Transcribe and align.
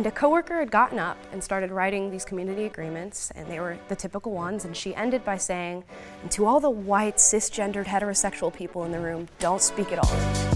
And 0.00 0.06
a 0.06 0.10
coworker 0.10 0.58
had 0.58 0.70
gotten 0.70 0.98
up 0.98 1.18
and 1.30 1.44
started 1.44 1.70
writing 1.70 2.10
these 2.10 2.24
community 2.24 2.64
agreements, 2.64 3.30
and 3.34 3.46
they 3.50 3.60
were 3.60 3.76
the 3.88 3.96
typical 3.96 4.32
ones. 4.32 4.64
And 4.64 4.74
she 4.74 4.94
ended 4.94 5.26
by 5.26 5.36
saying, 5.36 5.84
and 6.22 6.30
to 6.30 6.46
all 6.46 6.58
the 6.58 6.70
white, 6.70 7.18
cisgendered, 7.18 7.84
heterosexual 7.84 8.50
people 8.50 8.84
in 8.84 8.92
the 8.92 8.98
room, 8.98 9.28
don't 9.40 9.60
speak 9.60 9.92
at 9.92 9.98
all. 9.98 10.49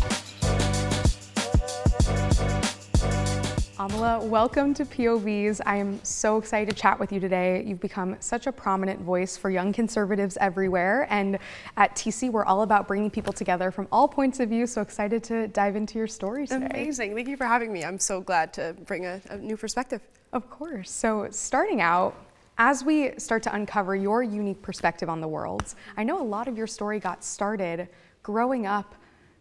Amala, 3.85 4.19
welcome 4.23 4.73
to 4.73 4.87
POVz. 4.87 5.61
I 5.67 5.77
am 5.77 6.03
so 6.03 6.39
excited 6.39 6.75
to 6.75 6.75
chat 6.75 6.99
with 6.99 7.13
you 7.13 7.21
today. 7.21 7.63
You've 7.67 7.81
become 7.81 8.17
such 8.19 8.47
a 8.47 8.53
prominent 8.53 8.99
voice 9.03 9.37
for 9.37 9.51
young 9.51 9.75
conservatives 9.75 10.39
everywhere. 10.41 11.07
And 11.11 11.39
at 11.77 11.95
TC, 11.95 12.33
we're 12.33 12.47
all 12.47 12.63
about 12.63 12.89
bringing 12.89 13.11
people 13.11 13.35
together 13.35 13.71
from 13.71 13.87
all 13.93 14.09
points 14.09 14.41
of 14.41 14.49
view. 14.49 14.67
So 14.67 14.81
excited 14.81 15.23
to 15.25 15.49
dive 15.49 15.77
into 15.77 15.99
your 15.99 16.07
story 16.07 16.47
today. 16.47 16.65
Amazing. 16.65 17.15
Thank 17.15 17.29
you 17.29 17.37
for 17.37 17.45
having 17.45 17.75
me. 17.75 17.85
I'm 17.85 17.99
so 17.99 18.23
glad 18.23 18.55
to 18.55 18.75
bring 18.87 19.05
a, 19.05 19.21
a 19.29 19.37
new 19.37 19.59
perspective. 19.59 20.01
Of 20.33 20.49
course. 20.49 20.91
So, 20.91 21.29
starting 21.31 21.83
out, 21.83 22.17
as 22.57 22.85
we 22.85 23.13
start 23.19 23.43
to 23.43 23.55
uncover 23.55 23.95
your 23.95 24.23
unique 24.23 24.63
perspective 24.63 25.11
on 25.11 25.21
the 25.21 25.29
world, 25.29 25.75
I 25.99 26.05
know 26.05 26.23
a 26.23 26.25
lot 26.25 26.49
of 26.49 26.57
your 26.57 26.67
story 26.67 27.01
got 27.01 27.23
started 27.23 27.91
growing 28.23 28.65
up 28.65 28.95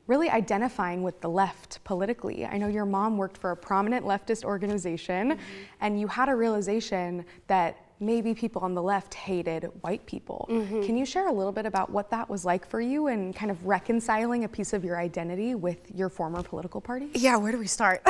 really 0.08 0.30
identifying 0.30 1.02
with 1.04 1.20
the 1.22 1.30
left 1.30 1.84
politically. 1.84 2.46
I 2.46 2.58
know 2.58 2.68
your 2.68 2.86
mom 2.86 3.18
worked 3.18 3.38
for 3.38 3.52
a 3.52 3.58
prominent 3.58 4.06
leftist 4.06 4.44
organization, 4.44 5.32
mm-hmm. 5.32 5.42
and 5.82 6.00
you 6.00 6.08
had 6.08 6.30
a 6.30 6.36
realization 6.36 7.26
that 7.48 7.78
maybe 8.06 8.34
people 8.34 8.62
on 8.62 8.74
the 8.74 8.82
left 8.82 9.14
hated 9.14 9.66
white 9.82 10.06
people. 10.06 10.48
Mm-hmm. 10.50 10.84
Can 10.84 10.98
you 10.98 11.06
share 11.06 11.28
a 11.28 11.32
little 11.32 11.52
bit 11.52 11.66
about 11.66 11.90
what 11.90 12.10
that 12.12 12.30
was 12.30 12.46
like 12.46 12.68
for 12.68 12.82
you 12.82 13.08
and 13.08 13.36
kind 13.36 13.52
of 13.52 13.66
reconciling 13.66 14.44
a 14.44 14.48
piece 14.48 14.74
of 14.74 14.84
your 14.84 15.00
identity 15.00 15.56
with 15.56 15.92
your 15.94 16.10
former 16.10 16.44
political 16.44 16.82
party? 16.82 17.10
Yeah, 17.14 17.38
where 17.38 17.52
do 17.52 17.58
we 17.58 17.68
start? 17.68 18.02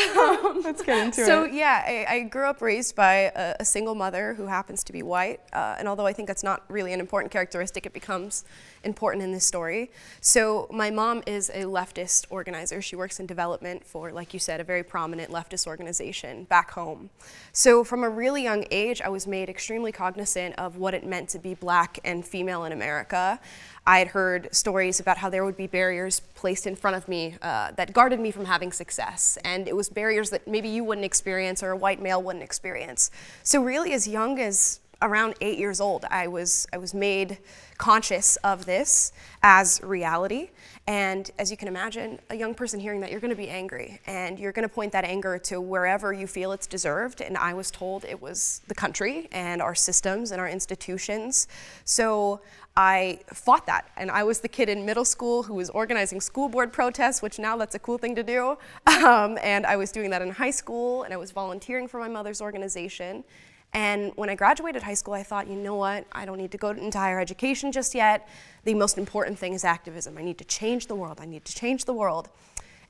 Let's 0.64 0.82
get 0.82 1.06
into 1.06 1.26
so, 1.26 1.44
it. 1.44 1.50
So, 1.50 1.56
yeah, 1.56 1.84
I, 1.86 2.16
I, 2.16 2.20
grew 2.22 2.46
up 2.46 2.62
raised 2.62 2.96
by 2.96 3.32
a, 3.36 3.56
a, 3.60 3.66
single 3.66 3.96
mother 3.96 4.34
who 4.34 4.46
happens 4.46 4.84
to 4.86 4.94
be 4.94 5.04
white. 5.04 5.42
Uh, 5.52 5.76
and 5.78 5.88
although 5.88 6.06
I 6.06 6.14
think 6.14 6.28
that's 6.28 6.44
not 6.44 6.64
really 6.70 6.94
an 6.94 7.00
important 7.00 7.32
characteristic, 7.32 7.86
it 7.86 7.94
becomes 7.94 8.46
important 8.84 9.24
in 9.24 9.32
this 9.32 9.46
story. 9.46 9.92
So, 10.22 10.68
my 10.72 10.90
mom 10.90 11.24
is 11.26 11.50
a 11.50 11.64
leftist 11.64 12.26
organizer. 12.30 12.82
She 12.82 12.96
works 12.96 13.20
in 13.20 13.26
development 13.26 13.86
for, 13.86 14.12
like 14.12 14.34
you 14.34 14.40
said, 14.40 14.60
a 14.60 14.64
very 14.64 14.84
prominent 14.84 15.32
leftist 15.32 15.68
organization 15.68 16.46
back 16.46 16.72
home. 16.72 17.10
So, 17.52 17.84
from 17.84 18.04
a 18.04 18.10
really 18.10 18.44
young 18.44 18.66
age, 18.72 19.02
I 19.02 19.10
was 19.10 19.28
made 19.28 19.50
extremely 19.50 19.83
cognizant 19.92 20.56
of 20.58 20.78
what 20.78 20.94
it 20.94 21.06
meant 21.06 21.30
to 21.30 21.40
be 21.40 21.54
black 21.54 22.00
and 22.04 22.26
female 22.26 22.64
in 22.64 22.72
America. 22.72 23.40
I 23.86 24.00
had 24.00 24.10
heard 24.10 24.54
stories 24.56 25.00
about 25.00 25.18
how 25.18 25.30
there 25.30 25.44
would 25.44 25.58
be 25.58 25.68
barriers 25.68 26.22
placed 26.36 26.66
in 26.66 26.76
front 26.76 26.96
of 26.96 27.08
me 27.08 27.36
uh, 27.42 27.72
that 27.72 27.92
guarded 27.92 28.20
me 28.20 28.32
from 28.32 28.46
having 28.46 28.72
success. 28.72 29.38
And 29.44 29.68
it 29.68 29.76
was 29.76 29.90
barriers 29.90 30.30
that 30.30 30.48
maybe 30.48 30.70
you 30.70 30.84
wouldn't 30.84 31.06
experience 31.06 31.62
or 31.62 31.72
a 31.72 31.78
white 31.78 32.02
male 32.02 32.22
wouldn't 32.22 32.44
experience. 32.44 33.12
So, 33.44 33.62
really, 33.62 33.92
as 33.94 34.08
young 34.08 34.40
as 34.40 34.80
around 35.02 35.36
eight 35.42 35.58
years 35.58 35.82
old, 35.82 36.06
I 36.10 36.28
was, 36.28 36.68
I 36.72 36.78
was 36.78 36.94
made 36.94 37.40
conscious 37.78 38.36
of 38.38 38.66
this 38.66 39.12
as 39.42 39.82
reality. 39.84 40.50
And 40.88 41.30
as 41.40 41.52
you 41.52 41.58
can 41.58 41.68
imagine, 41.68 42.20
a 42.30 42.36
young 42.36 42.54
person 42.54 42.80
hearing 42.80 43.02
that, 43.02 43.12
you're 43.12 43.20
going 43.20 43.30
to 43.30 43.36
be 43.36 43.50
angry. 43.50 44.00
And 44.06 44.38
you're 44.38 44.52
going 44.52 44.68
to 44.68 44.74
point 44.74 44.92
that 44.94 45.04
anger 45.06 45.38
to 45.40 45.60
wherever 45.60 46.14
you 46.14 46.28
feel 46.28 46.52
it's 46.52 46.68
deserved. 46.68 47.22
And 47.22 47.38
I 47.38 47.54
was 47.54 47.72
told 47.72 48.06
it 48.06 48.22
was 48.22 48.62
the 48.68 48.76
country 48.76 49.28
and 49.32 49.62
our 49.62 49.76
systems 49.76 50.32
and 50.32 50.40
our 50.40 50.50
institutions. 50.50 51.48
So 51.86 52.42
I 52.76 53.20
fought 53.28 53.66
that. 53.68 53.90
And 53.98 54.10
I 54.10 54.24
was 54.24 54.40
the 54.40 54.48
kid 54.48 54.68
in 54.68 54.86
middle 54.86 55.06
school 55.06 55.44
who 55.44 55.54
was 55.54 55.70
organizing 55.70 56.20
school 56.22 56.50
board 56.50 56.74
protests, 56.74 57.22
which 57.22 57.40
now 57.40 57.56
that's 57.56 57.76
a 57.76 57.80
cool 57.80 57.98
thing 57.98 58.16
to 58.16 58.24
do. 58.24 58.58
Um, 59.04 59.38
and 59.44 59.66
I 59.66 59.76
was 59.76 59.92
doing 59.92 60.12
that 60.12 60.22
in 60.22 60.30
high 60.30 60.52
school, 60.52 61.04
and 61.04 61.14
I 61.14 61.18
was 61.18 61.32
volunteering 61.32 61.90
for 61.90 62.00
my 62.00 62.08
mother's 62.08 62.42
organization. 62.42 63.26
And 63.74 64.12
when 64.16 64.30
I 64.30 64.36
graduated 64.36 64.84
high 64.84 64.94
school, 64.94 65.16
I 65.16 65.24
thought, 65.24 65.48
you 65.48 65.56
know 65.56 65.76
what, 65.76 66.06
I 66.12 66.26
don't 66.26 66.38
need 66.38 66.52
to 66.52 66.58
go 66.58 66.70
into 66.70 66.98
higher 66.98 67.20
education 67.20 67.72
just 67.72 67.96
yet. 67.96 68.28
The 68.66 68.76
most 68.76 68.98
important 68.98 69.40
thing 69.40 69.54
is 69.54 69.64
activism. 69.64 70.18
I 70.18 70.22
need 70.22 70.38
to 70.38 70.46
change 70.46 70.88
the 70.88 70.96
world. 70.96 71.20
I 71.20 71.26
need 71.26 71.44
to 71.46 71.56
change 71.56 71.86
the 71.86 71.94
world. 71.94 72.30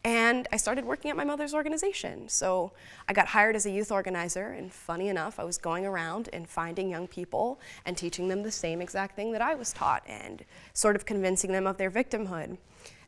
And 0.06 0.50
I 0.52 0.58
started 0.58 0.84
working 0.84 1.10
at 1.10 1.16
my 1.16 1.24
mother's 1.24 1.54
organization. 1.54 2.28
So 2.28 2.74
I 3.08 3.14
got 3.14 3.28
hired 3.28 3.56
as 3.56 3.66
a 3.66 3.72
youth 3.72 3.90
organizer, 3.90 4.48
and 4.48 4.70
funny 4.70 5.08
enough, 5.08 5.40
I 5.40 5.46
was 5.46 5.58
going 5.58 5.86
around 5.86 6.28
and 6.34 6.50
finding 6.50 6.90
young 6.90 7.08
people 7.08 7.62
and 7.86 7.96
teaching 7.96 8.28
them 8.28 8.44
the 8.44 8.52
same 8.52 8.82
exact 8.82 9.16
thing 9.16 9.32
that 9.32 9.42
I 9.42 9.56
was 9.56 9.72
taught 9.72 10.04
and 10.06 10.44
sort 10.74 10.98
of 10.98 11.06
convincing 11.06 11.54
them 11.54 11.66
of 11.66 11.78
their 11.78 11.90
victimhood. 11.90 12.58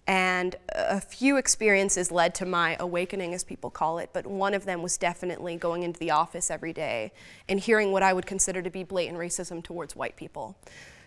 And 0.07 0.55
a 0.69 1.01
few 1.01 1.37
experiences 1.37 2.11
led 2.11 2.35
to 2.35 2.45
my 2.45 2.77
awakening, 2.79 3.33
as 3.33 3.43
people 3.43 3.71
call 3.71 3.97
it, 3.97 4.11
but 4.13 4.27
one 4.27 4.53
of 4.53 4.65
them 4.65 4.83
was 4.83 4.97
definitely 4.97 5.55
going 5.55 5.81
into 5.81 5.99
the 5.99 6.11
office 6.11 6.51
every 6.51 6.73
day 6.73 7.11
and 7.49 7.59
hearing 7.59 7.91
what 7.91 8.03
I 8.03 8.13
would 8.13 8.27
consider 8.27 8.61
to 8.61 8.69
be 8.69 8.83
blatant 8.83 9.17
racism 9.17 9.63
towards 9.63 9.95
white 9.95 10.15
people. 10.15 10.55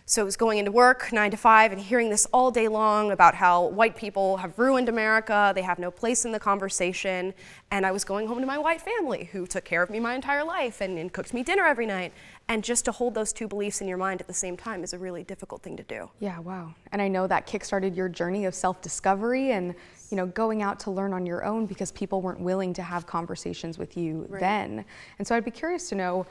So 0.09 0.23
it 0.23 0.25
was 0.25 0.37
going 0.37 0.57
into 0.57 0.71
work, 0.71 1.13
nine 1.13 1.29
to 1.29 1.37
five, 1.37 1.71
and 1.71 1.79
hearing 1.79 2.09
this 2.09 2.25
all 2.33 2.49
day 2.49 2.67
long 2.67 3.11
about 3.11 3.35
how 3.35 3.67
white 3.67 3.95
people 3.95 4.37
have 4.37 4.57
ruined 4.57 4.89
America, 4.89 5.51
they 5.53 5.61
have 5.61 5.77
no 5.77 5.91
place 5.91 6.25
in 6.25 6.31
the 6.31 6.39
conversation. 6.39 7.31
And 7.69 7.85
I 7.85 7.91
was 7.91 8.03
going 8.03 8.25
home 8.25 8.39
to 8.39 8.47
my 8.47 8.57
white 8.57 8.81
family 8.81 9.29
who 9.31 9.45
took 9.45 9.65
care 9.65 9.83
of 9.83 9.91
me 9.91 9.99
my 9.99 10.15
entire 10.15 10.43
life 10.43 10.81
and, 10.81 10.97
and 10.97 11.13
cooked 11.13 11.31
me 11.31 11.43
dinner 11.43 11.63
every 11.63 11.85
night. 11.85 12.11
And 12.49 12.63
just 12.63 12.83
to 12.85 12.91
hold 12.91 13.13
those 13.13 13.31
two 13.31 13.47
beliefs 13.47 13.79
in 13.79 13.87
your 13.87 13.97
mind 13.97 14.21
at 14.21 14.27
the 14.27 14.33
same 14.33 14.57
time 14.57 14.83
is 14.83 14.93
a 14.93 14.97
really 14.97 15.23
difficult 15.23 15.61
thing 15.61 15.77
to 15.77 15.83
do. 15.83 16.09
Yeah, 16.19 16.39
wow. 16.39 16.73
And 16.91 16.99
I 16.99 17.07
know 17.07 17.27
that 17.27 17.45
kickstarted 17.45 17.95
your 17.95 18.09
journey 18.09 18.45
of 18.45 18.55
self-discovery 18.55 19.51
and 19.51 19.75
you 20.09 20.17
know 20.17 20.25
going 20.25 20.63
out 20.63 20.79
to 20.81 20.91
learn 20.91 21.13
on 21.13 21.27
your 21.27 21.45
own 21.45 21.67
because 21.67 21.91
people 21.91 22.21
weren't 22.21 22.39
willing 22.39 22.73
to 22.73 22.81
have 22.81 23.05
conversations 23.05 23.77
with 23.77 23.95
you 23.95 24.25
right. 24.27 24.39
then. 24.39 24.83
And 25.19 25.27
so 25.27 25.35
I'd 25.35 25.45
be 25.45 25.51
curious 25.51 25.89
to 25.89 25.95
know 25.95 26.25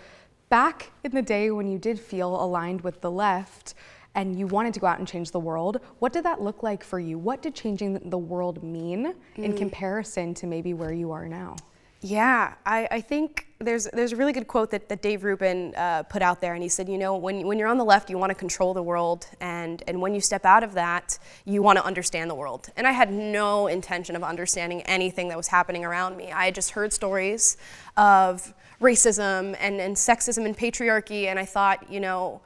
back 0.49 0.91
in 1.05 1.13
the 1.13 1.23
day 1.23 1.53
when 1.53 1.69
you 1.69 1.79
did 1.79 2.01
feel 2.01 2.43
aligned 2.43 2.81
with 2.81 3.01
the 3.01 3.11
left 3.11 3.75
and 4.17 4.37
you 4.37 4.49
wanted 4.49 4.75
to 4.75 4.81
go 4.81 4.89
out 4.89 4.99
and 4.99 5.07
change 5.07 5.31
the 5.31 5.39
world, 5.39 5.79
what 6.01 6.13
did 6.13 6.25
that 6.25 6.41
look 6.41 6.65
like 6.65 6.83
for 6.83 6.99
you? 6.99 7.17
What 7.17 7.43
did 7.43 7.55
changing 7.55 8.11
the 8.11 8.19
world 8.19 8.65
mean 8.65 9.15
mm. 9.37 9.45
in 9.45 9.57
comparison 9.57 10.35
to 10.35 10.49
maybe 10.49 10.75
where 10.75 10.93
you 10.93 11.13
are 11.13 11.29
now? 11.29 11.55
Yeah, 12.01 12.55
I, 12.65 12.87
I, 12.93 13.01
think 13.01 13.49
there's 13.59 13.89
there's 13.93 14.13
a 14.13 14.17
really 14.17 14.33
good 14.33 14.47
quote 14.47 14.71
that, 14.71 14.89
that 14.89 15.03
Dave 15.03 15.25
Rubin 15.25 15.75
uh, 15.75 16.05
put 16.05 16.23
out 16.23 16.41
there, 16.41 16.55
and 16.55 16.63
he 16.63 16.69
said, 16.69 16.89
you 16.89 16.97
know, 16.97 17.17
when, 17.17 17.45
when 17.45 17.59
you're 17.59 17.67
on 17.67 17.77
the 17.77 17.85
left, 17.85 18.09
you 18.09 18.17
want 18.17 18.31
to 18.31 18.37
control 18.37 18.73
the 18.73 18.83
world, 18.83 19.27
and, 19.41 19.83
and 19.89 20.01
when 20.01 20.15
you 20.15 20.21
step 20.21 20.45
out 20.45 20.63
of 20.63 20.75
that, 20.75 21.19
you 21.45 21.61
want 21.61 21.77
to 21.77 21.85
understand 21.85 22.31
the 22.31 22.37
world. 22.37 22.69
And 22.77 22.87
I 22.87 22.93
had 22.93 23.13
no 23.13 23.67
intention 23.67 24.15
of 24.15 24.23
understanding 24.23 24.83
anything 24.83 25.27
that 25.29 25.37
was 25.37 25.49
happening 25.49 25.85
around 25.85 26.17
me. 26.17 26.31
I 26.31 26.45
had 26.45 26.55
just 26.55 26.71
heard 26.71 26.93
stories 26.93 27.57
of 27.97 28.55
racism 28.81 29.57
and, 29.59 29.81
and 29.81 29.97
sexism 29.97 30.47
and 30.47 30.57
patriarchy, 30.57 31.25
and 31.25 31.37
I 31.37 31.47
thought, 31.47 31.91
you 31.91 31.99
know, 31.99 32.41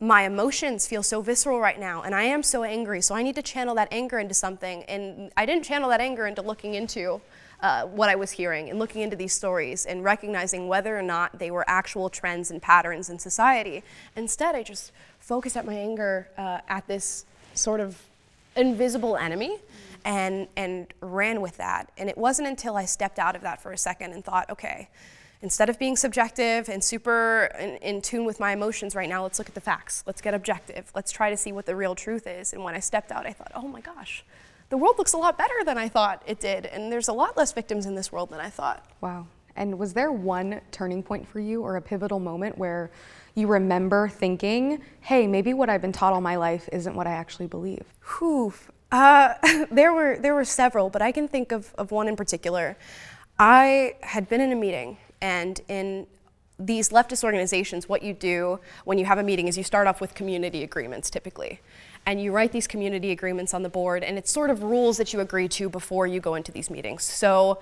my 0.00 0.22
emotions 0.22 0.86
feel 0.86 1.02
so 1.02 1.20
visceral 1.20 1.60
right 1.60 1.78
now, 1.78 2.00
and 2.02 2.14
I 2.14 2.22
am 2.22 2.42
so 2.42 2.62
angry, 2.62 3.02
so 3.02 3.14
I 3.14 3.22
need 3.22 3.34
to 3.34 3.42
channel 3.42 3.74
that 3.74 3.88
anger 3.90 4.18
into 4.18 4.32
something. 4.32 4.84
And 4.84 5.30
I 5.36 5.44
didn't 5.44 5.64
channel 5.64 5.90
that 5.90 6.00
anger 6.00 6.26
into 6.26 6.40
looking 6.40 6.72
into 6.72 7.20
uh, 7.60 7.84
what 7.86 8.08
I 8.08 8.14
was 8.14 8.32
hearing 8.32 8.70
and 8.70 8.78
looking 8.78 9.02
into 9.02 9.16
these 9.16 9.32
stories 9.32 9.84
and 9.84 10.04
recognizing 10.04 10.68
whether 10.68 10.96
or 10.96 11.02
not 11.02 11.38
they 11.38 11.50
were 11.50 11.64
actual 11.68 12.08
trends 12.08 12.50
and 12.50 12.62
patterns 12.62 13.10
in 13.10 13.18
society. 13.18 13.82
Instead, 14.16 14.54
I 14.54 14.62
just 14.62 14.92
focused 15.18 15.56
at 15.56 15.66
my 15.66 15.74
anger 15.74 16.28
uh, 16.38 16.60
at 16.68 16.86
this 16.86 17.24
sort 17.54 17.80
of 17.80 18.00
invisible 18.56 19.16
enemy 19.16 19.58
and, 20.04 20.48
and 20.56 20.86
ran 21.00 21.40
with 21.40 21.56
that. 21.56 21.90
And 21.98 22.08
it 22.08 22.16
wasn't 22.16 22.48
until 22.48 22.76
I 22.76 22.84
stepped 22.84 23.18
out 23.18 23.36
of 23.36 23.42
that 23.42 23.60
for 23.60 23.72
a 23.72 23.78
second 23.78 24.12
and 24.12 24.24
thought, 24.24 24.48
okay, 24.50 24.88
instead 25.42 25.68
of 25.68 25.78
being 25.78 25.96
subjective 25.96 26.68
and 26.68 26.82
super 26.82 27.50
in, 27.58 27.76
in, 27.76 28.02
tune 28.02 28.24
with 28.24 28.40
my 28.40 28.52
emotions 28.52 28.94
right 28.94 29.08
now, 29.08 29.22
let's 29.22 29.38
look 29.38 29.48
at 29.48 29.54
the 29.54 29.60
facts. 29.60 30.02
Let's 30.06 30.20
get 30.20 30.34
objective. 30.34 30.90
Let's 30.94 31.12
try 31.12 31.30
to 31.30 31.36
see 31.36 31.52
what 31.52 31.66
the 31.66 31.76
real 31.76 31.94
truth 31.94 32.26
is. 32.26 32.52
And 32.52 32.64
when 32.64 32.74
I 32.74 32.80
stepped 32.80 33.12
out, 33.12 33.26
I 33.26 33.32
thought, 33.32 33.52
oh 33.54 33.68
my 33.68 33.80
gosh, 33.80 34.24
the 34.70 34.76
world 34.76 34.96
looks 34.98 35.12
a 35.12 35.16
lot 35.18 35.38
better 35.38 35.64
than 35.64 35.78
I 35.78 35.88
thought 35.88 36.22
it 36.26 36.40
did. 36.40 36.66
And 36.66 36.92
there's 36.92 37.08
a 37.08 37.12
lot 37.12 37.36
less 37.36 37.52
victims 37.52 37.86
in 37.86 37.94
this 37.94 38.12
world 38.12 38.30
than 38.30 38.40
I 38.40 38.50
thought. 38.50 38.84
Wow. 39.00 39.26
And 39.56 39.78
was 39.78 39.92
there 39.92 40.12
one 40.12 40.60
turning 40.70 41.02
point 41.02 41.26
for 41.26 41.40
you 41.40 41.62
or 41.62 41.76
a 41.76 41.82
pivotal 41.82 42.20
moment 42.20 42.56
where 42.58 42.90
you 43.34 43.46
remember 43.46 44.08
thinking, 44.08 44.82
hey, 45.00 45.26
maybe 45.26 45.54
what 45.54 45.68
I've 45.68 45.82
been 45.82 45.92
taught 45.92 46.12
all 46.12 46.20
my 46.20 46.36
life 46.36 46.68
isn't 46.72 46.94
what 46.94 47.06
I 47.06 47.12
actually 47.12 47.46
believe? 47.46 47.84
Whew. 48.18 48.52
Uh, 48.92 49.34
there, 49.70 49.92
were, 49.92 50.18
there 50.18 50.34
were 50.34 50.44
several, 50.44 50.90
but 50.90 51.02
I 51.02 51.12
can 51.12 51.28
think 51.28 51.52
of, 51.52 51.74
of 51.76 51.90
one 51.90 52.08
in 52.08 52.16
particular. 52.16 52.76
I 53.38 53.96
had 54.02 54.28
been 54.28 54.40
in 54.40 54.52
a 54.52 54.56
meeting 54.56 54.98
and 55.20 55.60
in 55.68 56.06
these 56.58 56.88
leftist 56.88 57.22
organizations, 57.22 57.88
what 57.88 58.02
you 58.02 58.12
do 58.12 58.58
when 58.84 58.98
you 58.98 59.04
have 59.04 59.18
a 59.18 59.22
meeting 59.22 59.48
is 59.48 59.56
you 59.56 59.64
start 59.64 59.86
off 59.86 60.00
with 60.00 60.14
community 60.14 60.62
agreements 60.62 61.08
typically. 61.10 61.60
And 62.06 62.20
you 62.20 62.32
write 62.32 62.52
these 62.52 62.66
community 62.66 63.10
agreements 63.10 63.54
on 63.54 63.62
the 63.62 63.68
board, 63.68 64.02
and 64.02 64.16
it's 64.16 64.30
sort 64.30 64.50
of 64.50 64.62
rules 64.62 64.96
that 64.96 65.12
you 65.12 65.20
agree 65.20 65.48
to 65.48 65.68
before 65.68 66.06
you 66.06 66.20
go 66.20 66.34
into 66.34 66.50
these 66.50 66.70
meetings. 66.70 67.04
So 67.04 67.60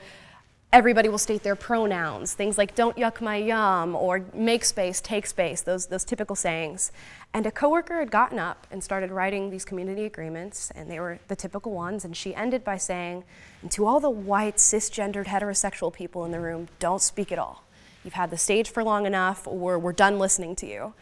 everybody 0.72 1.08
will 1.08 1.18
state 1.18 1.42
their 1.42 1.56
pronouns, 1.56 2.34
things 2.34 2.58
like 2.58 2.74
don't 2.74 2.96
yuck 2.96 3.20
my 3.20 3.36
yum 3.36 3.94
or 3.96 4.24
make 4.34 4.64
space, 4.64 5.00
take 5.00 5.26
space, 5.26 5.62
those, 5.62 5.86
those 5.86 6.04
typical 6.04 6.36
sayings. 6.36 6.92
And 7.34 7.46
a 7.46 7.50
coworker 7.50 7.98
had 7.98 8.10
gotten 8.10 8.38
up 8.38 8.66
and 8.70 8.82
started 8.82 9.10
writing 9.10 9.50
these 9.50 9.64
community 9.64 10.04
agreements, 10.04 10.70
and 10.74 10.90
they 10.90 11.00
were 11.00 11.18
the 11.28 11.36
typical 11.36 11.72
ones, 11.72 12.04
and 12.04 12.16
she 12.16 12.34
ended 12.34 12.64
by 12.64 12.76
saying, 12.78 13.24
and 13.62 13.70
to 13.72 13.86
all 13.86 14.00
the 14.00 14.10
white, 14.10 14.56
cisgendered, 14.56 15.26
heterosexual 15.26 15.92
people 15.92 16.24
in 16.24 16.30
the 16.30 16.40
room, 16.40 16.68
don't 16.78 17.02
speak 17.02 17.30
at 17.32 17.38
all. 17.38 17.65
You've 18.06 18.14
had 18.14 18.30
the 18.30 18.38
stage 18.38 18.70
for 18.70 18.82
long 18.82 19.04
enough, 19.04 19.46
or 19.46 19.78
we're 19.78 19.92
done 19.92 20.18
listening 20.18 20.56
to 20.56 20.66
you. 20.66 20.94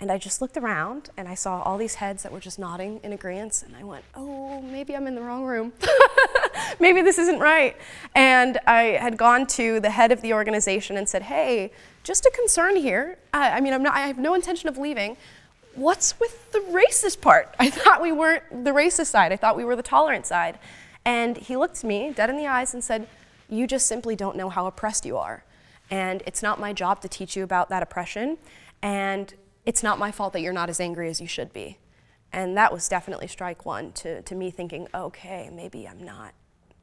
And 0.00 0.12
I 0.12 0.18
just 0.18 0.40
looked 0.40 0.56
around 0.56 1.10
and 1.16 1.26
I 1.26 1.34
saw 1.34 1.60
all 1.62 1.76
these 1.76 1.96
heads 1.96 2.22
that 2.22 2.30
were 2.30 2.38
just 2.38 2.58
nodding 2.58 3.00
in 3.02 3.12
agreement. 3.12 3.64
And 3.66 3.76
I 3.76 3.82
went, 3.82 4.04
oh, 4.14 4.62
maybe 4.62 4.94
I'm 4.94 5.08
in 5.08 5.16
the 5.16 5.20
wrong 5.20 5.44
room. 5.44 5.72
maybe 6.80 7.02
this 7.02 7.18
isn't 7.18 7.40
right. 7.40 7.76
And 8.14 8.58
I 8.66 8.96
had 9.00 9.16
gone 9.16 9.46
to 9.48 9.80
the 9.80 9.90
head 9.90 10.12
of 10.12 10.22
the 10.22 10.32
organization 10.34 10.96
and 10.96 11.08
said, 11.08 11.22
hey, 11.22 11.72
just 12.04 12.24
a 12.26 12.32
concern 12.34 12.76
here. 12.76 13.18
I, 13.34 13.50
I 13.50 13.60
mean, 13.60 13.72
I'm 13.74 13.82
not, 13.82 13.94
I 13.94 14.06
have 14.06 14.18
no 14.18 14.34
intention 14.34 14.68
of 14.68 14.78
leaving. 14.78 15.16
What's 15.74 16.18
with 16.20 16.52
the 16.52 16.60
racist 16.60 17.20
part? 17.20 17.52
I 17.58 17.68
thought 17.68 18.00
we 18.00 18.12
weren't 18.12 18.64
the 18.64 18.70
racist 18.70 19.06
side. 19.06 19.32
I 19.32 19.36
thought 19.36 19.56
we 19.56 19.64
were 19.64 19.74
the 19.74 19.82
tolerant 19.82 20.26
side. 20.26 20.60
And 21.04 21.36
he 21.36 21.56
looked 21.56 21.82
me 21.82 22.12
dead 22.12 22.30
in 22.30 22.36
the 22.36 22.46
eyes 22.46 22.72
and 22.72 22.84
said, 22.84 23.08
you 23.48 23.66
just 23.66 23.86
simply 23.86 24.14
don't 24.14 24.36
know 24.36 24.48
how 24.48 24.66
oppressed 24.66 25.04
you 25.04 25.16
are. 25.16 25.42
And 25.90 26.22
it's 26.26 26.42
not 26.42 26.60
my 26.60 26.72
job 26.72 27.00
to 27.02 27.08
teach 27.08 27.36
you 27.36 27.42
about 27.42 27.68
that 27.70 27.82
oppression. 27.82 28.38
And 28.82 29.32
it's 29.64 29.82
not 29.82 29.98
my 29.98 30.10
fault 30.10 30.32
that 30.34 30.40
you're 30.40 30.52
not 30.52 30.68
as 30.68 30.80
angry 30.80 31.08
as 31.08 31.20
you 31.20 31.26
should 31.26 31.52
be. 31.52 31.78
And 32.32 32.56
that 32.56 32.72
was 32.72 32.88
definitely 32.88 33.26
strike 33.26 33.64
one 33.64 33.92
to, 33.92 34.22
to 34.22 34.34
me 34.34 34.50
thinking, 34.50 34.88
okay, 34.94 35.50
maybe 35.52 35.88
I'm 35.88 36.02
not, 36.02 36.34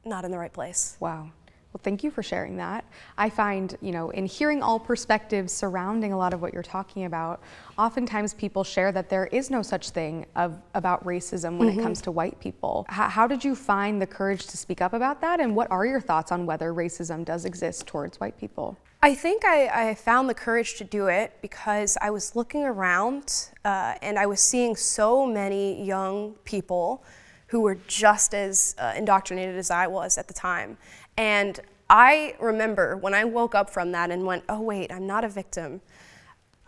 not 0.04 0.24
in 0.24 0.30
the 0.30 0.38
right 0.38 0.52
place. 0.52 0.96
Wow. 0.98 1.30
Well, 1.76 1.82
thank 1.84 2.02
you 2.02 2.10
for 2.10 2.22
sharing 2.22 2.56
that. 2.56 2.86
I 3.18 3.28
find, 3.28 3.76
you 3.82 3.92
know, 3.92 4.08
in 4.08 4.24
hearing 4.24 4.62
all 4.62 4.80
perspectives 4.80 5.52
surrounding 5.52 6.14
a 6.14 6.16
lot 6.16 6.32
of 6.32 6.40
what 6.40 6.54
you're 6.54 6.62
talking 6.62 7.04
about, 7.04 7.42
oftentimes 7.76 8.32
people 8.32 8.64
share 8.64 8.92
that 8.92 9.10
there 9.10 9.26
is 9.26 9.50
no 9.50 9.60
such 9.60 9.90
thing 9.90 10.24
of, 10.36 10.58
about 10.72 11.04
racism 11.04 11.58
when 11.58 11.68
mm-hmm. 11.68 11.80
it 11.80 11.82
comes 11.82 12.00
to 12.00 12.10
white 12.10 12.40
people. 12.40 12.86
H- 12.88 13.10
how 13.10 13.26
did 13.26 13.44
you 13.44 13.54
find 13.54 14.00
the 14.00 14.06
courage 14.06 14.46
to 14.46 14.56
speak 14.56 14.80
up 14.80 14.94
about 14.94 15.20
that? 15.20 15.38
And 15.38 15.54
what 15.54 15.70
are 15.70 15.84
your 15.84 16.00
thoughts 16.00 16.32
on 16.32 16.46
whether 16.46 16.72
racism 16.72 17.26
does 17.26 17.44
exist 17.44 17.86
towards 17.86 18.18
white 18.20 18.38
people? 18.38 18.78
I 19.02 19.14
think 19.14 19.44
I, 19.44 19.90
I, 19.90 19.94
found 19.96 20.30
the 20.30 20.34
courage 20.34 20.76
to 20.76 20.84
do 20.84 21.08
it 21.08 21.34
because 21.42 21.98
I 22.00 22.08
was 22.08 22.34
looking 22.34 22.64
around 22.64 23.50
uh, 23.66 23.96
and 24.00 24.18
I 24.18 24.24
was 24.24 24.40
seeing 24.40 24.76
so 24.76 25.26
many 25.26 25.84
young 25.84 26.36
people 26.44 27.04
who 27.48 27.60
were 27.60 27.76
just 27.86 28.34
as 28.34 28.74
uh, 28.78 28.94
indoctrinated 28.96 29.56
as 29.56 29.70
I 29.70 29.86
was 29.86 30.18
at 30.18 30.26
the 30.26 30.34
time. 30.34 30.76
And 31.16 31.60
I 31.88 32.34
remember 32.40 32.96
when 32.96 33.14
I 33.14 33.24
woke 33.24 33.54
up 33.54 33.70
from 33.70 33.92
that 33.92 34.10
and 34.10 34.26
went, 34.26 34.44
oh, 34.48 34.60
wait, 34.60 34.92
I'm 34.92 35.06
not 35.06 35.24
a 35.24 35.28
victim. 35.28 35.80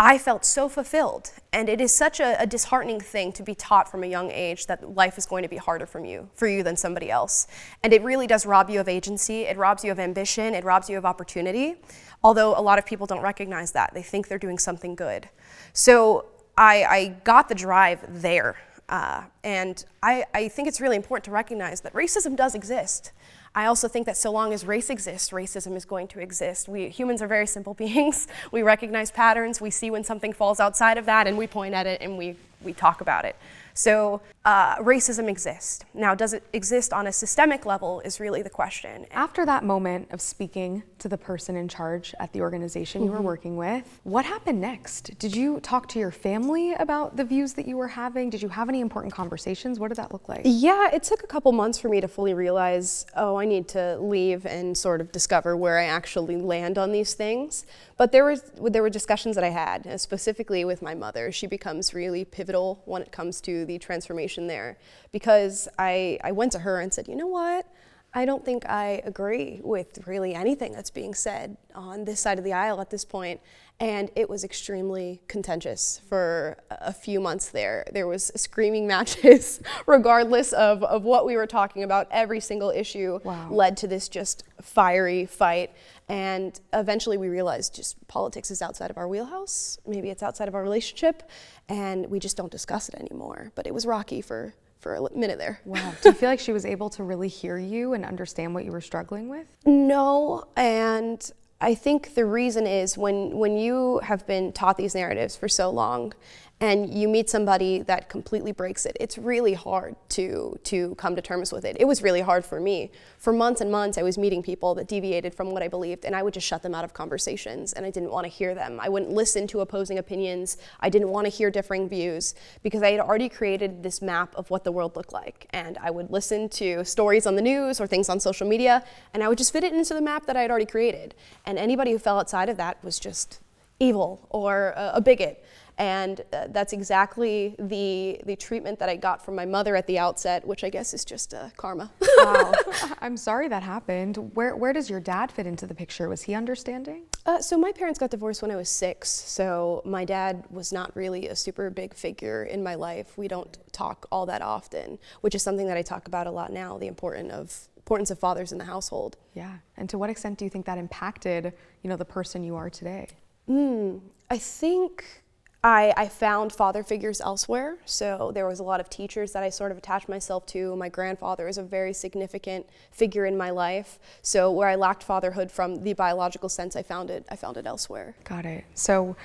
I 0.01 0.17
felt 0.17 0.45
so 0.45 0.69
fulfilled. 0.69 1.33
And 1.53 1.69
it 1.69 1.81
is 1.81 1.93
such 1.93 2.21
a, 2.21 2.41
a, 2.41 2.47
disheartening 2.47 3.01
thing 3.01 3.33
to 3.33 3.43
be 3.43 3.57
taught 3.57 3.91
from 3.91 4.05
a 4.05 4.07
young 4.07 4.31
age 4.31 4.67
that 4.67 4.95
life 4.95 5.19
is 5.19 5.27
going 5.27 5.43
to 5.43 5.49
be 5.49 5.57
harder 5.57 5.87
from 5.87 6.05
you, 6.05 6.31
for 6.35 6.47
you 6.47 6.63
than 6.63 6.77
somebody 6.77 7.11
else. 7.11 7.49
And 7.83 7.93
it 7.93 8.03
really 8.05 8.29
does 8.29 8.47
rob 8.47 8.71
you 8.71 8.79
of 8.79 8.89
agency, 8.89 9.43
it 9.43 9.57
robs 9.57 9.83
you 9.83 9.91
of 9.91 9.99
ambition, 9.99 10.55
it 10.55 10.63
robs 10.63 10.89
you 10.89 10.99
of 10.99 11.05
opportunity. 11.05 11.75
Although 12.23 12.57
a 12.57 12.63
lot 12.63 12.79
of 12.79 12.87
people 12.87 13.09
don't 13.09 13.23
recognize 13.23 13.73
that. 13.73 13.93
They 13.93 14.03
think 14.03 14.29
they're 14.29 14.39
doing 14.39 14.59
something 14.59 14.95
good. 14.95 15.29
So 15.73 16.27
I, 16.57 16.85
I 16.85 17.09
got 17.25 17.49
the 17.49 17.57
drive 17.57 18.23
there. 18.23 18.57
Uh, 18.89 19.25
and 19.43 19.85
I, 20.01 20.25
I 20.33 20.47
think 20.49 20.69
it's 20.69 20.81
really 20.81 20.97
important 20.97 21.25
to 21.25 21.33
recognize 21.33 21.81
that 21.81 21.93
racism 21.93 22.37
does 22.37 22.55
exist. 22.55 23.11
I 23.59 23.67
also 23.67 23.89
think 23.89 24.07
that 24.07 24.17
so 24.17 24.31
long 24.31 24.53
as 24.53 24.65
race 24.65 24.89
exists, 24.89 25.31
racism 25.31 25.75
is 25.75 25.85
going 25.85 26.07
to 26.09 26.21
exist. 26.21 26.69
We 26.69 26.91
humans 26.91 27.21
are 27.23 27.27
very 27.27 27.49
simple 27.49 27.75
beings. 27.85 28.29
We 28.53 28.63
recognize 28.63 29.11
patterns, 29.11 29.61
we 29.61 29.71
see 29.71 29.91
when 29.91 30.05
something 30.05 30.33
falls 30.33 30.61
outside 30.61 30.97
of 30.97 31.07
that, 31.07 31.27
and 31.27 31.37
we 31.37 31.49
point 31.49 31.75
at 31.75 31.85
it 31.85 32.01
and 32.01 32.17
we, 32.17 32.37
we 32.63 32.73
talk 32.73 33.01
about 33.01 33.25
it. 33.25 33.35
So 33.79 34.21
uh, 34.45 34.75
racism 34.79 35.29
exists. 35.29 35.85
Now, 35.95 36.13
does 36.13 36.33
it 36.33 36.43
exist 36.53 36.93
on 36.93 37.07
a 37.07 37.13
systemic 37.13 37.65
level 37.65 38.01
is 38.01 38.19
really 38.19 38.43
the 38.43 38.51
question. 38.51 39.07
After 39.13 39.47
that 39.47 39.63
moment 39.63 40.09
of 40.11 40.21
speaking 40.21 40.83
to 40.99 41.09
the 41.09 41.17
person 41.17 41.55
in 41.55 41.69
charge 41.69 42.13
at 42.19 42.33
the 42.33 42.41
organization 42.41 43.03
mm-hmm. 43.03 43.07
you 43.07 43.13
were 43.13 43.19
mm-hmm. 43.19 43.27
working 43.27 43.57
with, 43.57 44.01
what 44.03 44.25
happened 44.25 44.61
next? 44.61 45.17
Did 45.21 45.37
you 45.37 45.61
talk 45.61 45.87
to 45.91 46.01
your 46.01 46.11
family 46.11 46.73
about 46.75 47.17
the 47.17 47.23
views 47.23 47.53
that 47.53 47.69
you 47.69 47.77
were 47.77 47.87
having? 47.87 48.31
Did 48.31 48.43
you 48.43 48.49
have 48.49 48.69
any 48.69 48.81
important 48.81 49.15
conversations? 49.15 49.79
What 49.79 49.89
did 49.89 49.99
that 49.99 50.13
look 50.13 50.29
like? 50.29 50.41
Yeah, 50.45 50.91
it 50.93 51.05
took 51.05 51.23
a 51.23 51.29
couple 51.29 51.53
months 51.53 51.79
for 51.79 51.89
me 51.89 52.01
to 52.01 52.09
fully 52.09 52.35
realize, 52.35 53.07
oh, 53.17 53.37
I 53.37 53.45
need 53.45 53.69
to 53.69 53.97
leave 54.01 54.45
and 54.45 54.77
sort 54.77 55.01
of 55.01 55.13
discover 55.13 55.57
where 55.57 55.79
I 55.79 55.85
actually 55.85 56.35
land 56.35 56.79
on 56.79 56.91
these 56.91 57.15
things. 57.15 57.65
But 57.99 58.13
there 58.13 58.25
was 58.25 58.53
there 58.57 58.81
were 58.81 58.91
discussions 58.91 59.35
that 59.35 59.45
I 59.45 59.51
had, 59.51 60.01
specifically 60.01 60.65
with 60.65 60.81
my 60.83 60.95
mother. 60.95 61.33
She 61.33 61.49
becomes 61.49 61.93
really 61.93 62.25
pivotal 62.25 62.81
when 62.87 63.03
it 63.03 63.11
comes 63.11 63.41
to 63.43 63.65
the 63.67 63.79
transformation 63.79 64.47
there, 64.47 64.79
because 65.13 65.69
I 65.79 66.19
I 66.23 66.33
went 66.33 66.53
to 66.53 66.61
her 66.61 66.81
and 66.81 66.95
said, 66.95 67.09
you 67.09 67.17
know 67.17 67.27
what, 67.27 67.67
I 68.15 68.25
don't 68.25 68.45
think 68.45 68.69
I 68.69 69.03
agree 69.05 69.61
with 69.63 70.07
really 70.07 70.35
anything 70.35 70.73
that's 70.73 70.91
being 70.91 71.15
said 71.15 71.59
on 71.75 72.05
this 72.05 72.21
side 72.21 72.39
of 72.39 72.45
the 72.45 72.55
aisle 72.55 72.81
at 72.81 72.91
this 72.91 73.05
point. 73.05 73.41
And 73.81 74.11
it 74.17 74.29
was 74.29 74.43
extremely 74.43 75.21
contentious 75.29 76.01
for 76.09 76.57
a 76.71 76.93
few 76.93 77.21
months 77.21 77.51
there. 77.51 77.87
There 77.93 78.07
was 78.07 78.33
screaming 78.35 78.87
matches, 78.89 79.61
regardless 79.87 80.53
of, 80.53 80.83
of 80.83 81.05
what 81.05 81.27
we 81.27 81.37
were 81.37 81.47
talking 81.47 81.83
about. 81.83 82.09
Every 82.11 82.41
single 82.41 82.71
issue 82.71 83.21
wow. 83.23 83.49
led 83.51 83.77
to 83.79 83.87
this 83.87 84.09
just 84.09 84.43
fiery 84.63 85.27
fight. 85.27 85.71
And 86.09 86.59
eventually 86.73 87.19
we 87.19 87.29
realized 87.29 87.75
just 87.75 88.09
politics 88.09 88.51
is 88.51 88.63
outside 88.63 88.91
of 88.91 88.97
our 88.97 89.07
wheelhouse. 89.07 89.79
Maybe 89.87 90.09
it's 90.09 90.23
outside 90.23 90.49
of 90.49 90.55
our 90.55 90.63
relationship. 90.63 91.29
And 91.69 92.07
we 92.11 92.19
just 92.19 92.39
don't 92.39 92.51
discuss 92.51 92.89
it 92.89 92.95
anymore. 92.95 93.53
But 93.55 93.67
it 93.67 93.75
was 93.75 93.85
rocky 93.85 94.23
for 94.23 94.55
for 94.79 94.95
a 94.95 95.17
minute 95.17 95.39
there. 95.39 95.61
Wow. 95.65 95.95
Do 96.03 96.11
you 96.11 96.15
feel 96.15 96.29
like 96.29 96.41
she 96.41 96.53
was 96.53 96.65
able 96.65 96.91
to 96.91 97.03
really 97.03 97.29
hear 97.29 97.59
you 97.59 97.95
and 97.95 98.05
understand 98.05 98.55
what 98.55 98.65
you 98.65 98.73
were 98.73 98.81
struggling 98.81 99.29
with? 99.29 99.47
No, 99.67 100.45
and 100.57 101.31
I 101.61 101.75
think 101.75 102.15
the 102.15 102.25
reason 102.25 102.67
is 102.67 102.97
when 102.97 103.37
when 103.37 103.57
you 103.57 103.99
have 104.05 104.27
been 104.27 104.53
taught 104.53 104.77
these 104.77 104.95
narratives 104.95 105.37
for 105.37 105.49
so 105.49 105.71
long 105.71 106.13
and 106.61 106.93
you 106.93 107.09
meet 107.09 107.31
somebody 107.31 107.83
that 107.83 108.09
completely 108.09 108.51
breaks 108.51 108.85
it 108.85 108.97
it's 108.99 109.17
really 109.17 109.55
hard 109.55 109.95
to 110.09 110.59
to 110.65 110.95
come 110.97 111.15
to 111.15 111.23
terms 111.23 111.53
with 111.53 111.65
it. 111.65 111.77
It 111.79 111.87
was 111.87 112.03
really 112.03 112.21
hard 112.21 112.45
for 112.45 112.59
me. 112.59 112.91
For 113.19 113.33
months 113.33 113.61
and 113.61 113.71
months 113.71 113.99
i 113.99 114.03
was 114.03 114.19
meeting 114.19 114.43
people 114.43 114.75
that 114.75 114.89
deviated 114.89 115.35
from 115.35 115.51
what 115.51 115.63
i 115.63 115.69
believed 115.69 116.05
and 116.05 116.15
i 116.17 116.23
would 116.23 116.35
just 116.35 116.47
shut 116.47 116.63
them 116.63 116.75
out 116.75 116.85
of 116.85 116.95
conversations 116.95 117.73
and 117.73 117.87
i 117.87 117.91
didn't 117.91 118.11
want 118.11 118.25
to 118.25 118.29
hear 118.29 118.55
them. 118.55 118.81
I 118.81 118.89
wouldn't 118.89 119.13
listen 119.13 119.47
to 119.49 119.61
opposing 119.61 119.99
opinions. 119.99 120.59
I 120.81 120.89
didn't 120.91 121.11
want 121.11 121.27
to 121.27 121.31
hear 121.31 121.51
differing 121.51 121.89
views 121.89 122.35
because 122.63 122.83
i 122.83 122.91
had 122.91 123.01
already 123.01 123.29
created 123.29 123.83
this 123.83 124.03
map 124.03 124.35
of 124.35 124.51
what 124.51 124.65
the 124.65 124.73
world 124.73 124.97
looked 124.97 125.13
like 125.13 125.47
and 125.51 125.79
i 125.79 125.91
would 125.91 126.11
listen 126.11 126.49
to 126.49 126.85
stories 126.85 127.27
on 127.27 127.37
the 127.37 127.43
news 127.43 127.81
or 127.81 127.87
things 127.87 128.09
on 128.09 128.19
social 128.19 128.49
media 128.49 128.85
and 129.15 129.23
i 129.23 129.29
would 129.29 129.39
just 129.39 129.53
fit 129.53 129.65
it 129.65 129.73
into 129.73 129.95
the 129.95 130.03
map 130.03 130.27
that 130.27 130.37
i 130.37 130.43
had 130.43 130.51
already 130.51 130.67
created. 130.67 131.15
And 131.47 131.59
anybody 131.59 131.93
who 131.93 131.99
fell 131.99 132.19
outside 132.19 132.49
of 132.49 132.57
that 132.57 132.83
was 132.83 132.99
just 132.99 133.41
evil 133.81 134.27
or 134.31 134.75
a, 134.77 134.93
a 134.95 135.01
bigot 135.01 135.45
and 135.79 136.23
uh, 136.33 136.49
that's 136.49 136.73
exactly 136.73 137.55
the, 137.59 138.21
the 138.27 138.35
treatment 138.35 138.81
that 138.81 138.89
I 138.89 138.97
got 138.97 139.25
from 139.25 139.37
my 139.37 139.47
mother 139.47 139.77
at 139.77 139.87
the 139.87 139.97
outset, 139.97 140.45
which 140.45 140.65
I 140.65 140.71
guess 140.71 140.93
is 140.93 141.05
just 141.05 141.33
uh, 141.33 141.51
karma. 141.57 141.91
wow. 142.19 142.53
I'm 143.01 143.17
sorry 143.17 143.47
that 143.47 143.63
happened. 143.63 144.17
Where, 144.35 144.57
where 144.57 144.73
does 144.73 144.91
your 144.91 144.99
dad 144.99 145.31
fit 145.31 145.47
into 145.47 145.67
the 145.67 145.75
picture? 145.75 146.09
Was 146.09 146.23
he 146.23 146.35
understanding? 146.35 147.05
Uh, 147.25 147.41
so 147.41 147.57
my 147.57 147.71
parents 147.71 147.99
got 147.99 148.11
divorced 148.11 148.43
when 148.43 148.51
I 148.51 148.57
was 148.57 148.69
six. 148.69 149.09
So 149.09 149.81
my 149.85 150.05
dad 150.05 150.45
was 150.51 150.73
not 150.73 150.95
really 150.97 151.29
a 151.29 151.37
super 151.37 151.71
big 151.71 151.95
figure 151.95 152.43
in 152.43 152.61
my 152.61 152.75
life. 152.75 153.17
We 153.17 153.29
don't 153.29 153.57
talk 153.71 154.07
all 154.11 154.27
that 154.27 154.43
often, 154.43 154.99
which 155.21 155.37
is 155.37 155.45
something 155.45 155.69
that 155.69 155.77
I 155.77 155.83
talk 155.83 156.09
about 156.09 156.27
a 156.27 156.31
lot 156.33 156.53
now, 156.53 156.77
the 156.79 156.89
important 156.89 157.31
of 157.31 157.69
importance 157.77 158.11
of 158.11 158.19
fathers 158.19 158.53
in 158.53 158.59
the 158.59 158.65
household. 158.65 159.17
Yeah. 159.33 159.59
And 159.77 159.89
to 159.91 159.97
what 159.97 160.11
extent 160.11 160.39
do 160.39 160.45
you 160.45 160.51
think 160.51 160.67
that 160.67 160.77
impacted, 160.77 161.55
you 161.83 161.89
know, 161.89 161.97
the 161.97 162.05
person 162.05 162.45
you 162.45 162.57
are 162.57 162.69
today? 162.69 163.09
Mm, 163.49 164.01
I 164.29 164.37
think 164.37 165.23
I, 165.63 165.93
I, 165.97 166.09
found 166.09 166.53
father 166.53 166.85
figures 166.85 167.21
elsewhere. 167.21 167.79
So 167.85 168.31
there 168.33 168.47
was 168.47 168.61
a 168.61 168.63
lot 168.63 168.79
of 168.79 168.89
teachers 168.89 169.33
that 169.33 169.43
I 169.43 169.49
sort 169.49 169.73
of 169.73 169.79
attached 169.79 170.09
myself 170.09 170.47
to. 170.47 170.77
My 170.77 170.89
grandfather 170.89 171.49
is 171.49 171.59
a 171.59 171.65
very 171.65 171.93
significant 171.93 172.67
figure 172.93 173.27
in 173.27 173.37
my 173.37 173.51
life. 173.51 173.99
So 174.23 174.53
where 174.53 174.69
I 174.69 174.77
lacked 174.77 175.03
fatherhood 175.03 175.51
from 175.51 175.83
the 175.83 175.95
biological 175.95 176.49
sense, 176.49 176.77
I 176.77 176.83
found 176.85 177.11
it. 177.11 177.27
I 177.29 177.35
found 177.35 177.57
it 177.57 177.67
elsewhere. 177.67 178.15
Got 178.23 178.45
it. 178.45 178.65
So 178.75 179.17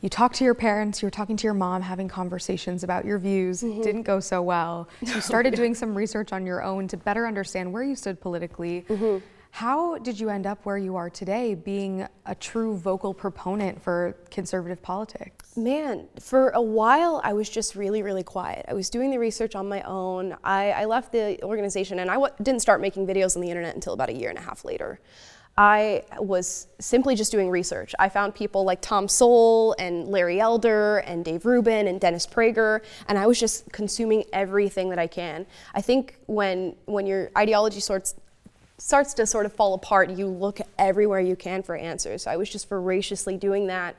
you 0.00 0.08
talked 0.08 0.36
to 0.36 0.44
your 0.44 0.54
parents. 0.54 1.02
You 1.02 1.06
were 1.06 1.10
talking 1.10 1.36
to 1.36 1.44
your 1.44 1.54
mom, 1.54 1.82
having 1.82 2.08
conversations 2.08 2.82
about 2.82 3.04
your 3.04 3.18
views. 3.18 3.62
Mm-hmm. 3.62 3.82
Didn't 3.82 4.02
go 4.02 4.20
so 4.20 4.42
well. 4.42 4.88
You 5.00 5.20
started 5.20 5.54
doing 5.56 5.74
some 5.74 5.94
research 5.94 6.32
on 6.32 6.46
your 6.46 6.62
own 6.62 6.88
to 6.88 6.96
better 6.96 7.26
understand 7.26 7.72
where 7.72 7.82
you 7.82 7.94
stood 7.96 8.20
politically. 8.20 8.84
Mm-hmm. 8.88 9.24
How 9.54 9.98
did 9.98 10.18
you 10.18 10.30
end 10.30 10.48
up 10.48 10.66
where 10.66 10.76
you 10.76 10.96
are 10.96 11.08
today, 11.08 11.54
being 11.54 12.08
a 12.26 12.34
true 12.34 12.76
vocal 12.76 13.14
proponent 13.14 13.80
for 13.80 14.16
conservative 14.28 14.82
politics? 14.82 15.56
Man, 15.56 16.08
for 16.18 16.48
a 16.50 16.60
while 16.60 17.20
I 17.22 17.34
was 17.34 17.48
just 17.48 17.76
really, 17.76 18.02
really 18.02 18.24
quiet. 18.24 18.64
I 18.66 18.74
was 18.74 18.90
doing 18.90 19.12
the 19.12 19.18
research 19.18 19.54
on 19.54 19.68
my 19.68 19.80
own. 19.82 20.34
I, 20.42 20.72
I 20.72 20.84
left 20.86 21.12
the 21.12 21.40
organization 21.44 22.00
and 22.00 22.10
I 22.10 22.14
w- 22.14 22.34
didn't 22.42 22.62
start 22.62 22.80
making 22.80 23.06
videos 23.06 23.36
on 23.36 23.42
the 23.42 23.48
internet 23.48 23.76
until 23.76 23.92
about 23.92 24.08
a 24.08 24.12
year 24.12 24.28
and 24.28 24.38
a 24.38 24.42
half 24.42 24.64
later. 24.64 24.98
I 25.56 26.02
was 26.18 26.66
simply 26.80 27.14
just 27.14 27.30
doing 27.30 27.48
research. 27.48 27.94
I 27.96 28.08
found 28.08 28.34
people 28.34 28.64
like 28.64 28.80
Tom 28.82 29.06
Sowell 29.06 29.76
and 29.78 30.08
Larry 30.08 30.40
Elder 30.40 30.98
and 30.98 31.24
Dave 31.24 31.46
Rubin 31.46 31.86
and 31.86 32.00
Dennis 32.00 32.26
Prager, 32.26 32.80
and 33.06 33.16
I 33.16 33.28
was 33.28 33.38
just 33.38 33.70
consuming 33.70 34.24
everything 34.32 34.88
that 34.90 34.98
I 34.98 35.06
can. 35.06 35.46
I 35.72 35.80
think 35.80 36.18
when 36.26 36.74
when 36.86 37.06
your 37.06 37.30
ideology 37.38 37.78
sorts 37.78 38.16
starts 38.78 39.14
to 39.14 39.26
sort 39.26 39.46
of 39.46 39.52
fall 39.52 39.74
apart, 39.74 40.10
you 40.10 40.26
look 40.26 40.60
everywhere 40.78 41.20
you 41.20 41.36
can 41.36 41.62
for 41.62 41.76
answers. 41.76 42.22
So 42.22 42.30
I 42.30 42.36
was 42.36 42.50
just 42.50 42.68
voraciously 42.68 43.36
doing 43.36 43.68
that. 43.68 43.96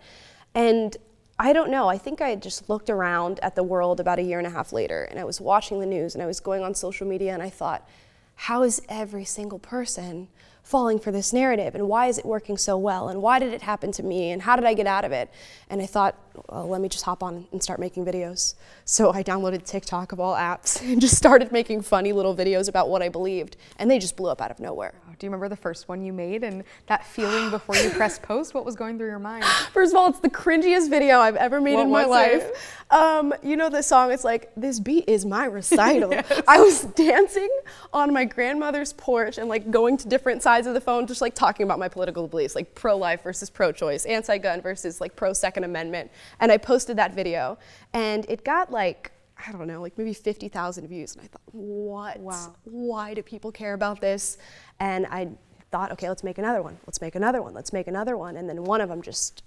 And 0.53 0.95
I 1.37 1.51
don't 1.51 1.69
know, 1.69 1.89
I 1.89 1.97
think 1.97 2.21
I 2.21 2.35
just 2.35 2.69
looked 2.69 2.89
around 2.89 3.39
at 3.41 3.55
the 3.55 3.63
world 3.63 3.99
about 3.99 4.19
a 4.19 4.21
year 4.21 4.37
and 4.37 4.47
a 4.47 4.51
half 4.51 4.71
later, 4.71 5.03
and 5.03 5.19
I 5.19 5.25
was 5.25 5.41
watching 5.41 5.81
the 5.81 5.85
news 5.85 6.13
and 6.13 6.23
I 6.23 6.25
was 6.25 6.39
going 6.39 6.63
on 6.63 6.73
social 6.73 7.05
media, 7.05 7.33
and 7.33 7.43
I 7.43 7.49
thought, 7.49 7.87
how 8.35 8.63
is 8.63 8.81
every 8.87 9.25
single 9.25 9.59
person 9.59 10.29
falling 10.65 10.97
for 10.97 11.11
this 11.11 11.31
narrative 11.31 11.75
and 11.75 11.87
why 11.87 12.07
is 12.07 12.17
it 12.17 12.25
working 12.25 12.57
so 12.57 12.75
well 12.75 13.07
and 13.07 13.21
why 13.21 13.37
did 13.37 13.53
it 13.53 13.61
happen 13.61 13.91
to 13.91 14.01
me 14.01 14.31
and 14.31 14.41
how 14.41 14.55
did 14.55 14.65
I 14.65 14.73
get 14.73 14.87
out 14.87 15.05
of 15.05 15.11
it? 15.11 15.29
And 15.69 15.79
I 15.79 15.85
thought, 15.85 16.17
well, 16.49 16.67
let 16.67 16.81
me 16.81 16.89
just 16.89 17.05
hop 17.05 17.21
on 17.21 17.47
and 17.51 17.61
start 17.61 17.79
making 17.79 18.03
videos. 18.03 18.55
So 18.83 19.13
I 19.13 19.21
downloaded 19.21 19.63
TikTok 19.63 20.11
of 20.11 20.19
all 20.19 20.33
apps 20.35 20.81
and 20.91 20.99
just 20.99 21.15
started 21.15 21.51
making 21.51 21.83
funny 21.83 22.13
little 22.13 22.35
videos 22.35 22.67
about 22.67 22.89
what 22.89 23.03
I 23.03 23.09
believed 23.09 23.57
and 23.77 23.91
they 23.91 23.99
just 23.99 24.17
blew 24.17 24.29
up 24.29 24.41
out 24.41 24.49
of 24.49 24.59
nowhere. 24.59 24.95
Do 25.19 25.25
you 25.25 25.29
remember 25.29 25.49
the 25.49 25.55
first 25.55 25.87
one 25.87 26.03
you 26.03 26.13
made 26.13 26.43
and 26.43 26.63
that 26.87 27.05
feeling 27.05 27.49
before 27.49 27.75
you 27.75 27.89
pressed 27.91 28.21
post? 28.21 28.53
What 28.53 28.65
was 28.65 28.75
going 28.75 28.97
through 28.97 29.07
your 29.07 29.19
mind? 29.19 29.43
First 29.73 29.93
of 29.93 29.97
all, 29.97 30.09
it's 30.09 30.19
the 30.19 30.29
cringiest 30.29 30.89
video 30.89 31.19
I've 31.19 31.35
ever 31.35 31.61
made 31.61 31.75
What 31.75 31.85
in 31.85 31.91
my 31.91 32.05
life. 32.05 32.83
Um, 32.91 33.33
you 33.41 33.57
know 33.57 33.69
the 33.69 33.81
song? 33.81 34.11
It's 34.11 34.23
like, 34.23 34.51
this 34.55 34.79
beat 34.79 35.05
is 35.07 35.25
my 35.25 35.45
recital. 35.45 36.13
I 36.47 36.59
was 36.59 36.83
dancing 36.83 37.49
on 37.93 38.13
my 38.13 38.25
grandmother's 38.25 38.93
porch 38.93 39.37
and 39.37 39.49
like 39.49 39.71
going 39.71 39.97
to 39.97 40.07
different 40.07 40.43
sides 40.43 40.67
of 40.67 40.73
the 40.73 40.81
phone, 40.81 41.07
just 41.07 41.21
like 41.21 41.33
talking 41.33 41.63
about 41.63 41.79
my 41.79 41.87
political 41.87 42.27
beliefs, 42.27 42.55
like 42.55 42.75
pro 42.75 42.97
life 42.97 43.23
versus 43.23 43.49
pro 43.49 43.71
choice, 43.71 44.05
anti 44.05 44.37
gun 44.37 44.61
versus 44.61 45.01
like 45.01 45.15
pro 45.15 45.33
Second 45.33 45.63
Amendment. 45.63 46.11
And 46.39 46.51
I 46.51 46.57
posted 46.57 46.97
that 46.97 47.13
video 47.13 47.57
and 47.93 48.25
it 48.29 48.43
got 48.43 48.71
like, 48.71 49.11
I 49.47 49.51
don't 49.51 49.67
know, 49.67 49.81
like 49.81 49.97
maybe 49.97 50.13
50,000 50.13 50.87
views. 50.87 51.15
And 51.15 51.23
I 51.23 51.27
thought, 51.27 51.41
what? 51.51 52.19
Wow. 52.19 52.55
Why 52.63 53.13
do 53.13 53.21
people 53.21 53.51
care 53.51 53.73
about 53.73 54.01
this? 54.01 54.37
And 54.79 55.05
I 55.07 55.29
thought, 55.71 55.91
okay, 55.91 56.09
let's 56.09 56.23
make 56.23 56.37
another 56.37 56.61
one. 56.61 56.77
Let's 56.87 57.01
make 57.01 57.15
another 57.15 57.41
one. 57.41 57.53
Let's 57.53 57.73
make 57.73 57.87
another 57.87 58.17
one. 58.17 58.37
And 58.37 58.49
then 58.49 58.63
one 58.63 58.81
of 58.81 58.89
them 58.89 59.01
just 59.01 59.43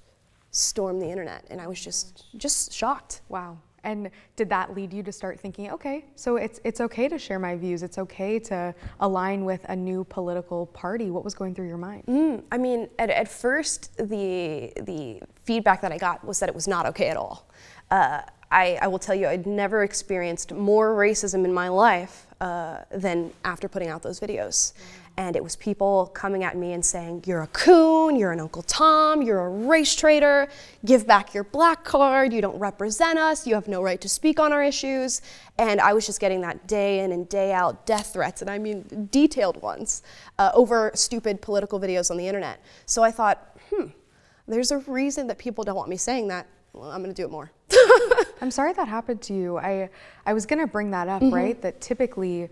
stormed 0.50 1.02
the 1.02 1.08
internet. 1.08 1.44
And 1.50 1.60
I 1.60 1.66
was 1.66 1.82
just, 1.82 2.26
just 2.36 2.72
shocked. 2.72 3.22
Wow. 3.28 3.58
And 3.84 4.10
did 4.36 4.48
that 4.50 4.74
lead 4.74 4.92
you 4.92 5.02
to 5.04 5.12
start 5.12 5.38
thinking, 5.38 5.70
okay, 5.70 6.04
so 6.16 6.36
it's 6.36 6.60
it's 6.64 6.80
okay 6.80 7.08
to 7.08 7.16
share 7.16 7.38
my 7.38 7.54
views. 7.54 7.82
It's 7.82 7.96
okay 7.96 8.38
to 8.40 8.74
align 9.00 9.44
with 9.44 9.64
a 9.68 9.76
new 9.76 10.04
political 10.04 10.66
party. 10.66 11.10
What 11.10 11.24
was 11.24 11.34
going 11.34 11.54
through 11.54 11.68
your 11.68 11.78
mind? 11.78 12.04
Mm, 12.06 12.42
I 12.50 12.58
mean, 12.58 12.88
at, 12.98 13.08
at 13.08 13.28
first, 13.28 13.96
the, 13.96 14.72
the 14.82 15.22
feedback 15.44 15.80
that 15.82 15.92
I 15.92 15.98
got 15.98 16.24
was 16.24 16.40
that 16.40 16.48
it 16.48 16.54
was 16.54 16.66
not 16.66 16.86
okay 16.86 17.08
at 17.08 17.16
all. 17.16 17.48
Uh, 17.90 18.22
I, 18.50 18.78
I 18.80 18.86
will 18.86 18.98
tell 18.98 19.14
you, 19.14 19.26
I'd 19.26 19.46
never 19.46 19.82
experienced 19.82 20.52
more 20.52 20.94
racism 20.94 21.44
in 21.44 21.52
my 21.52 21.68
life 21.68 22.26
uh, 22.40 22.78
than 22.90 23.32
after 23.44 23.68
putting 23.68 23.88
out 23.88 24.02
those 24.02 24.20
videos. 24.20 24.72
And 25.18 25.34
it 25.34 25.42
was 25.42 25.56
people 25.56 26.06
coming 26.14 26.44
at 26.44 26.56
me 26.56 26.74
and 26.74 26.84
saying, 26.84 27.24
You're 27.26 27.42
a 27.42 27.48
coon, 27.48 28.14
you're 28.14 28.30
an 28.30 28.38
Uncle 28.38 28.62
Tom, 28.62 29.20
you're 29.20 29.40
a 29.40 29.48
race 29.48 29.96
traitor, 29.96 30.48
give 30.84 31.08
back 31.08 31.34
your 31.34 31.42
black 31.42 31.82
card, 31.82 32.32
you 32.32 32.40
don't 32.40 32.58
represent 32.58 33.18
us, 33.18 33.44
you 33.44 33.54
have 33.56 33.66
no 33.66 33.82
right 33.82 34.00
to 34.00 34.08
speak 34.08 34.38
on 34.38 34.52
our 34.52 34.62
issues. 34.62 35.20
And 35.58 35.80
I 35.80 35.92
was 35.92 36.06
just 36.06 36.20
getting 36.20 36.40
that 36.42 36.68
day 36.68 37.00
in 37.00 37.10
and 37.10 37.28
day 37.28 37.52
out 37.52 37.84
death 37.84 38.12
threats, 38.12 38.42
and 38.42 38.48
I 38.48 38.58
mean 38.58 39.08
detailed 39.10 39.60
ones, 39.60 40.04
uh, 40.38 40.52
over 40.54 40.92
stupid 40.94 41.42
political 41.42 41.80
videos 41.80 42.12
on 42.12 42.16
the 42.16 42.28
internet. 42.28 42.62
So 42.86 43.02
I 43.02 43.10
thought, 43.10 43.58
hmm, 43.70 43.86
there's 44.46 44.70
a 44.70 44.78
reason 44.78 45.26
that 45.26 45.38
people 45.38 45.64
don't 45.64 45.76
want 45.76 45.88
me 45.88 45.96
saying 45.96 46.28
that. 46.28 46.46
Well, 46.78 46.90
I'm 46.90 47.02
gonna 47.02 47.12
do 47.12 47.24
it 47.24 47.30
more. 47.30 47.50
I'm 48.40 48.50
sorry 48.50 48.72
that 48.72 48.86
happened 48.86 49.20
to 49.22 49.34
you. 49.34 49.58
I 49.58 49.90
I 50.24 50.32
was 50.32 50.46
going 50.46 50.60
to 50.60 50.66
bring 50.66 50.90
that 50.92 51.08
up, 51.08 51.22
mm-hmm. 51.22 51.34
right? 51.34 51.60
That 51.60 51.80
typically 51.80 52.48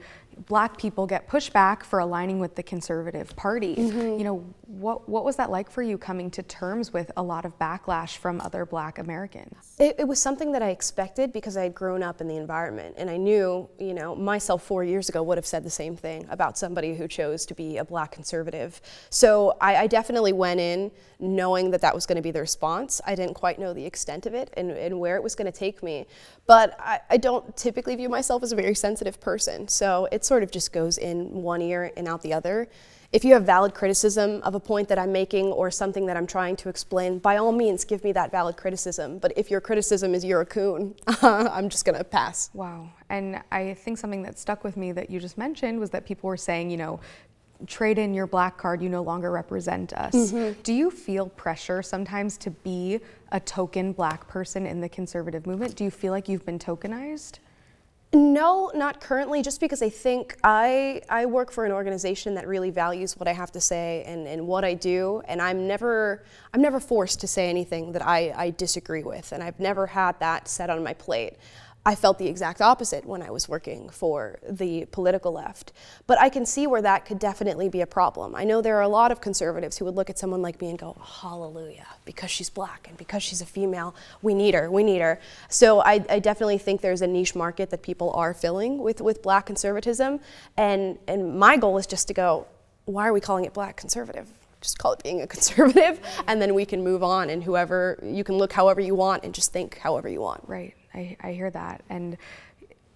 black 0.47 0.77
people 0.77 1.07
get 1.07 1.29
pushback 1.29 1.83
for 1.85 2.01
aligning 2.01 2.39
with 2.39 2.55
the 2.55 2.63
conservative 2.63 3.35
party. 3.37 3.77
Mm-hmm. 3.77 4.19
You 4.19 4.25
know, 4.25 4.45
what 4.67 5.09
what 5.09 5.25
was 5.25 5.37
that 5.37 5.51
like 5.51 5.71
for 5.71 5.81
you 5.81 5.97
coming 5.97 6.31
to 6.33 6.43
terms 6.43 6.93
with 6.93 7.13
a 7.17 7.23
lot 7.23 7.45
of 7.45 7.57
backlash 7.59 8.17
from 8.17 8.41
other 8.41 8.67
black 8.67 8.99
Americans? 8.99 9.77
It, 9.79 9.97
it 9.99 10.09
was 10.09 10.21
something 10.21 10.53
that 10.53 10.63
I 10.63 10.71
expected 10.71 11.33
because 11.33 11.57
I 11.57 11.63
had 11.63 11.75
grown 11.75 12.03
up 12.03 12.21
in 12.21 12.27
the 12.27 12.37
environment, 12.37 12.97
and 12.99 13.09
I 13.09 13.17
knew, 13.17 13.69
you 13.79 13.95
know, 13.95 14.17
myself 14.17 14.65
four 14.65 14.83
years 14.83 15.09
ago 15.09 15.23
would 15.23 15.39
have 15.39 15.47
said 15.47 15.63
the 15.63 15.71
same 15.71 15.97
thing 15.97 16.27
about 16.31 16.59
somebody 16.59 16.95
who 16.95 17.07
chose 17.07 17.47
to 17.47 17.55
be 17.55 17.77
a 17.77 17.85
black 17.85 18.11
conservative. 18.11 18.81
So 19.11 19.57
I, 19.61 19.77
I 19.77 19.87
definitely 19.87 20.33
went 20.33 20.59
in 20.59 20.91
knowing 21.21 21.71
that 21.71 21.81
that 21.83 21.95
was 21.95 22.05
going 22.05 22.17
to 22.17 22.23
be 22.23 22.33
the 22.33 22.41
response. 22.41 23.01
I 23.07 23.15
didn't 23.15 23.35
quite 23.35 23.59
know 23.59 23.73
the 23.73 23.85
extent 23.85 24.27
of 24.27 24.35
it 24.35 24.53
and, 24.57 24.71
and 24.71 24.99
where 24.99 25.17
it 25.17 25.23
was 25.23 25.35
going 25.35 25.51
to 25.51 25.57
take 25.57 25.83
me, 25.83 26.07
but 26.47 26.77
I, 26.81 27.01
I 27.09 27.17
don't 27.17 27.57
typically 27.57 27.95
view 27.97 28.09
myself 28.09 28.43
as 28.43 28.53
a 28.53 28.57
very 28.57 28.75
sensitive 28.75 29.21
person. 29.21 29.69
So 29.69 30.09
it 30.11 30.25
sort 30.25 30.43
of 30.43 30.51
just 30.51 30.73
goes 30.73 30.99
in 30.99 31.31
one 31.31 31.63
ear 31.63 31.93
and 31.97 32.09
out 32.09 32.23
the 32.23 32.33
other. 32.33 32.69
If 33.13 33.25
you 33.25 33.35
have 33.35 33.45
valid 33.45 33.75
criticism 33.75 34.43
of 34.43 34.55
a 34.55 34.61
point 34.61 34.89
that 34.89 34.99
I'm 34.99 35.13
making 35.13 35.47
or 35.47 35.71
something 35.71 36.07
that 36.07 36.17
I'm 36.17 36.27
trying 36.27 36.57
to 36.57 36.69
explain, 36.69 37.19
by 37.19 37.37
all 37.37 37.53
means, 37.53 37.85
give 37.85 38.03
me 38.05 38.13
that 38.13 38.31
valid 38.31 38.57
criticism. 38.57 39.19
But 39.19 39.33
if 39.37 39.51
your 39.51 39.61
criticism 39.61 40.15
is 40.15 40.25
you're 40.25 40.41
a 40.41 40.47
coon, 40.47 40.95
I'm 41.23 41.69
just 41.69 41.85
gonna 41.85 42.05
pass. 42.05 42.51
Wow. 42.53 42.91
And 43.09 43.43
I 43.53 43.75
think 43.75 43.99
something 43.99 44.23
that 44.23 44.39
stuck 44.39 44.65
with 44.65 44.77
me 44.77 44.93
that 44.93 45.11
you 45.11 45.21
just 45.21 45.39
mentioned 45.39 45.79
was 45.79 45.91
that 45.91 46.05
people 46.05 46.29
were 46.29 46.37
saying, 46.37 46.71
you 46.71 46.77
know, 46.77 47.01
trade 47.67 47.99
in 47.99 48.13
your 48.13 48.27
black 48.27 48.59
card, 48.59 48.83
you 48.83 48.89
no 48.89 49.03
longer 49.03 49.31
represent 49.31 49.93
us. 49.95 50.15
Mm-hmm. 50.15 50.61
Do 50.63 50.73
you 50.73 50.91
feel 50.91 51.29
pressure 51.31 51.83
sometimes 51.83 52.37
to 52.39 52.51
be 52.51 53.01
a 53.33 53.41
token 53.41 53.93
black 53.93 54.29
person 54.29 54.67
in 54.67 54.81
the 54.81 54.89
conservative 54.89 55.47
movement? 55.47 55.75
Do 55.77 55.85
you 55.85 55.91
feel 55.91 56.13
like 56.13 56.29
you've 56.29 56.45
been 56.45 56.59
tokenized? 56.59 57.39
No, 58.17 58.71
not 58.75 59.03
currently, 59.03 59.43
just 59.43 59.61
because 59.61 59.83
I 59.83 59.91
think 59.91 60.39
I, 60.43 61.03
I 61.11 61.27
work 61.27 61.53
for 61.53 61.67
an 61.67 61.73
organization 61.73 62.37
that 62.37 62.49
really 62.49 62.71
values 62.71 63.15
what 63.15 63.29
I 63.29 63.35
have 63.35 63.53
to 63.53 63.61
say 63.61 64.05
and, 64.07 64.27
and 64.27 64.47
what 64.47 64.65
I 64.65 64.73
do, 64.73 65.21
and 65.29 65.43
I'm 65.43 65.69
never, 65.69 66.25
I'm 66.55 66.63
never 66.63 66.81
forced 66.81 67.21
to 67.21 67.27
say 67.27 67.51
anything 67.51 67.93
that 67.93 68.01
I, 68.01 68.33
I 68.35 68.51
disagree 68.53 69.03
with, 69.03 69.33
and 69.33 69.43
I've 69.43 69.61
never 69.61 69.87
had 69.87 70.19
that 70.21 70.49
set 70.49 70.71
on 70.71 70.83
my 70.83 70.95
plate. 70.95 71.35
I 71.87 71.95
felt 71.95 72.19
the 72.19 72.27
exact 72.27 72.61
opposite 72.61 73.07
when 73.07 73.23
I 73.23 73.31
was 73.31 73.49
working 73.49 73.89
for 73.91 74.41
the 74.47 74.87
political 74.87 75.31
left. 75.31 75.73
But 76.09 76.21
I 76.21 76.29
can 76.29 76.45
see 76.45 76.67
where 76.67 76.83
that 76.83 77.05
could 77.05 77.21
definitely 77.21 77.69
be 77.69 77.81
a 77.81 77.87
problem. 77.87 78.35
I 78.35 78.43
know 78.43 78.61
there 78.61 78.77
are 78.77 78.83
a 78.83 78.89
lot 78.89 79.13
of 79.13 79.21
conservatives 79.21 79.79
who 79.79 79.85
would 79.85 79.95
look 79.95 80.11
at 80.11 80.19
someone 80.19 80.43
like 80.43 80.61
me 80.61 80.69
and 80.71 80.77
go, 80.77 80.97
hallelujah, 81.21 81.87
because 82.05 82.33
she's 82.33 82.51
black 82.51 82.89
and 82.89 82.99
because 82.99 83.23
she's 83.23 83.41
a 83.41 83.47
female, 83.47 83.95
we 84.21 84.35
need 84.35 84.53
her, 84.55 84.69
we 84.69 84.83
need 84.83 85.01
her. 85.01 85.21
So 85.49 85.81
I, 85.81 86.05
I 86.11 86.19
definitely 86.19 86.59
think 86.59 86.81
there's 86.81 87.03
a 87.03 87.07
niche 87.07 87.37
market 87.37 87.71
that 87.71 87.83
people 87.83 88.11
are 88.15 88.35
filling 88.35 88.79
with, 88.79 89.01
with 89.01 89.23
black 89.23 89.47
conservatism. 89.47 90.19
And, 90.57 90.99
and 91.07 91.39
my 91.39 91.57
goal 91.57 91.79
is 91.79 91.87
just 91.87 92.09
to 92.09 92.15
go, 92.15 92.49
why 92.87 93.07
are 93.07 93.13
we 93.13 93.21
calling 93.21 93.45
it 93.45 93.55
black 93.55 93.77
conservative? 93.77 94.29
Just 94.61 94.81
call 94.81 94.93
it 94.93 95.05
being 95.05 95.23
a 95.23 95.27
conservative, 95.37 96.01
and 96.27 96.43
then 96.43 96.53
we 96.53 96.65
can 96.65 96.83
move 96.83 97.05
on. 97.05 97.31
And 97.31 97.45
whoever, 97.45 98.01
you 98.03 98.25
can 98.25 98.37
look 98.39 98.53
however 98.53 98.81
you 98.81 98.97
want 98.97 99.23
and 99.23 99.33
just 99.33 99.53
think 99.53 99.79
however 99.79 100.09
you 100.09 100.21
want. 100.21 100.43
Right. 100.49 100.75
I, 100.97 101.17
I 101.21 101.33
hear 101.33 101.51
that. 101.51 101.83
And 101.91 102.17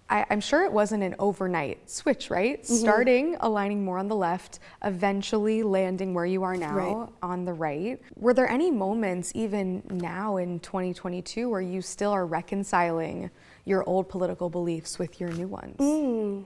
I, 0.09 0.27
I'm 0.31 0.41
sure 0.41 0.65
it 0.65 0.73
wasn't 0.73 1.03
an 1.05 1.15
overnight 1.19 1.89
switch, 1.89 2.31
right? 2.31 2.63
Mm-hmm. 2.63 2.75
Starting 2.75 3.37
aligning 3.41 3.85
more 3.85 3.99
on 3.99 4.09
the 4.09 4.17
left, 4.17 4.59
eventually 4.83 5.63
landing 5.63 6.15
where 6.15 6.27
you 6.27 6.43
are 6.43 6.57
now 6.57 6.75
Right. 6.75 7.09
on 7.23 7.45
the 7.45 7.53
right. 7.53 8.01
Were 8.17 8.35
there 8.35 8.49
any 8.49 8.71
moments, 8.71 9.31
even 9.35 9.83
now 9.91 10.39
in 10.39 10.59
2022, 10.61 11.49
where 11.49 11.61
you 11.61 11.81
still 11.81 12.11
are 12.11 12.27
reconciling 12.27 13.31
your 13.65 13.89
old 13.89 14.09
political 14.09 14.51
beliefs 14.51 14.99
with 14.99 15.21
your 15.21 15.31
new 15.31 15.47
ones? 15.47 15.77
Hmm. 15.79 16.43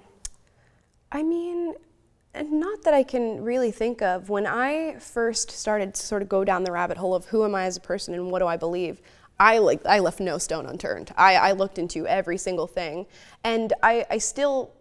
I 1.11 1.23
mean, 1.23 1.75
not 2.35 2.83
that 2.83 2.93
I 2.93 3.05
can 3.05 3.41
really 3.43 3.71
think 3.71 4.03
of. 4.03 4.29
When 4.29 4.47
I 4.47 4.97
first 4.99 5.51
started 5.53 5.95
to 5.95 6.03
sort 6.05 6.21
of 6.23 6.29
go 6.29 6.45
down 6.45 6.65
the 6.65 6.73
rabbit 6.73 6.97
hole 6.99 7.15
of 7.15 7.27
who 7.27 7.45
am 7.45 7.55
I 7.55 7.65
as 7.65 7.77
a 7.77 7.81
person 7.81 8.13
and 8.15 8.31
what 8.31 8.41
do 8.41 8.47
I 8.47 8.57
believe, 8.57 9.01
I 9.45 9.59
like 9.59 9.85
I 9.85 9.99
left 9.99 10.21
no 10.21 10.39
stone 10.39 10.65
unturned. 10.65 11.13
I, 11.19 11.37
I 11.37 11.53
looked 11.53 11.79
into 11.79 12.07
every 12.07 12.39
single 12.39 12.67
thing, 12.67 13.07
and 13.45 13.75
I, 13.83 14.07
I 14.11 14.17
still 14.17 14.73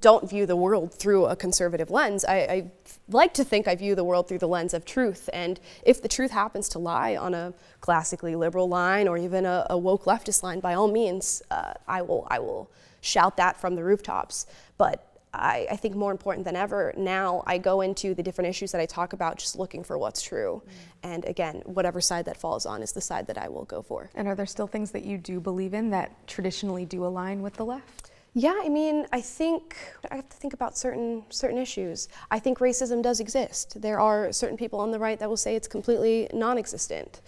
don't 0.00 0.28
view 0.28 0.46
the 0.46 0.56
world 0.56 0.94
through 0.94 1.26
a 1.26 1.36
conservative 1.36 1.90
lens. 1.90 2.24
I, 2.24 2.36
I 2.36 2.70
like 3.08 3.34
to 3.34 3.44
think 3.44 3.68
I 3.68 3.74
view 3.74 3.94
the 3.94 4.04
world 4.04 4.26
through 4.26 4.38
the 4.38 4.48
lens 4.48 4.72
of 4.72 4.86
truth, 4.86 5.28
and 5.34 5.60
if 5.84 6.00
the 6.00 6.08
truth 6.08 6.30
happens 6.30 6.66
to 6.70 6.78
lie 6.78 7.14
on 7.14 7.34
a 7.34 7.52
classically 7.82 8.34
liberal 8.34 8.68
line 8.68 9.06
or 9.06 9.18
even 9.18 9.44
a, 9.44 9.66
a 9.68 9.76
woke 9.76 10.04
leftist 10.04 10.42
line, 10.42 10.60
by 10.60 10.72
all 10.72 10.88
means, 10.88 11.42
uh, 11.50 11.74
I 11.86 12.00
will 12.00 12.26
I 12.30 12.38
will 12.38 12.70
shout 13.02 13.36
that 13.36 13.60
from 13.60 13.74
the 13.74 13.84
rooftops. 13.84 14.46
But 14.78 15.05
I, 15.38 15.66
I 15.70 15.76
think 15.76 15.94
more 15.94 16.10
important 16.10 16.44
than 16.44 16.56
ever 16.56 16.92
now, 16.96 17.42
I 17.46 17.58
go 17.58 17.80
into 17.80 18.14
the 18.14 18.22
different 18.22 18.48
issues 18.48 18.72
that 18.72 18.80
I 18.80 18.86
talk 18.86 19.12
about 19.12 19.38
just 19.38 19.56
looking 19.56 19.84
for 19.84 19.98
what's 19.98 20.22
true. 20.22 20.62
Mm. 20.64 20.70
And 21.02 21.24
again, 21.24 21.62
whatever 21.64 22.00
side 22.00 22.24
that 22.24 22.36
falls 22.36 22.66
on 22.66 22.82
is 22.82 22.92
the 22.92 23.00
side 23.00 23.26
that 23.28 23.38
I 23.38 23.48
will 23.48 23.64
go 23.64 23.82
for. 23.82 24.10
And 24.14 24.26
are 24.28 24.34
there 24.34 24.46
still 24.46 24.66
things 24.66 24.90
that 24.92 25.04
you 25.04 25.18
do 25.18 25.40
believe 25.40 25.74
in 25.74 25.90
that 25.90 26.26
traditionally 26.26 26.84
do 26.84 27.04
align 27.04 27.42
with 27.42 27.54
the 27.54 27.64
left? 27.64 28.10
Yeah, 28.38 28.60
I 28.62 28.68
mean, 28.68 29.06
I 29.12 29.22
think 29.22 29.76
I 30.10 30.16
have 30.16 30.28
to 30.28 30.36
think 30.36 30.52
about 30.52 30.76
certain 30.76 31.22
certain 31.30 31.56
issues. 31.56 32.08
I 32.30 32.38
think 32.38 32.58
racism 32.58 33.02
does 33.02 33.18
exist. 33.18 33.80
There 33.80 33.98
are 33.98 34.30
certain 34.30 34.58
people 34.58 34.78
on 34.78 34.90
the 34.90 34.98
right 34.98 35.18
that 35.18 35.28
will 35.28 35.38
say 35.38 35.56
it's 35.56 35.66
completely 35.66 36.28
non-existent. 36.34 37.22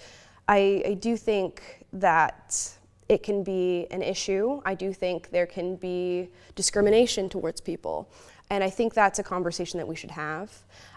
I, 0.49 0.83
I 0.85 0.95
do 0.95 1.17
think 1.17 1.87
that 1.95 2.77
it 3.09 3.23
can 3.23 3.43
be 3.43 3.87
an 3.91 4.03
issue. 4.03 4.61
I 4.65 4.75
do 4.75 4.93
think 4.93 5.31
there 5.31 5.47
can 5.47 5.77
be 5.77 6.29
discrimination 6.55 7.29
towards 7.29 7.61
people. 7.61 8.09
And 8.50 8.62
I 8.62 8.71
think 8.71 8.95
that's 8.95 9.19
a 9.19 9.23
conversation 9.23 9.79
that 9.79 9.87
we 9.87 9.97
should 9.97 10.11
have. 10.11 10.50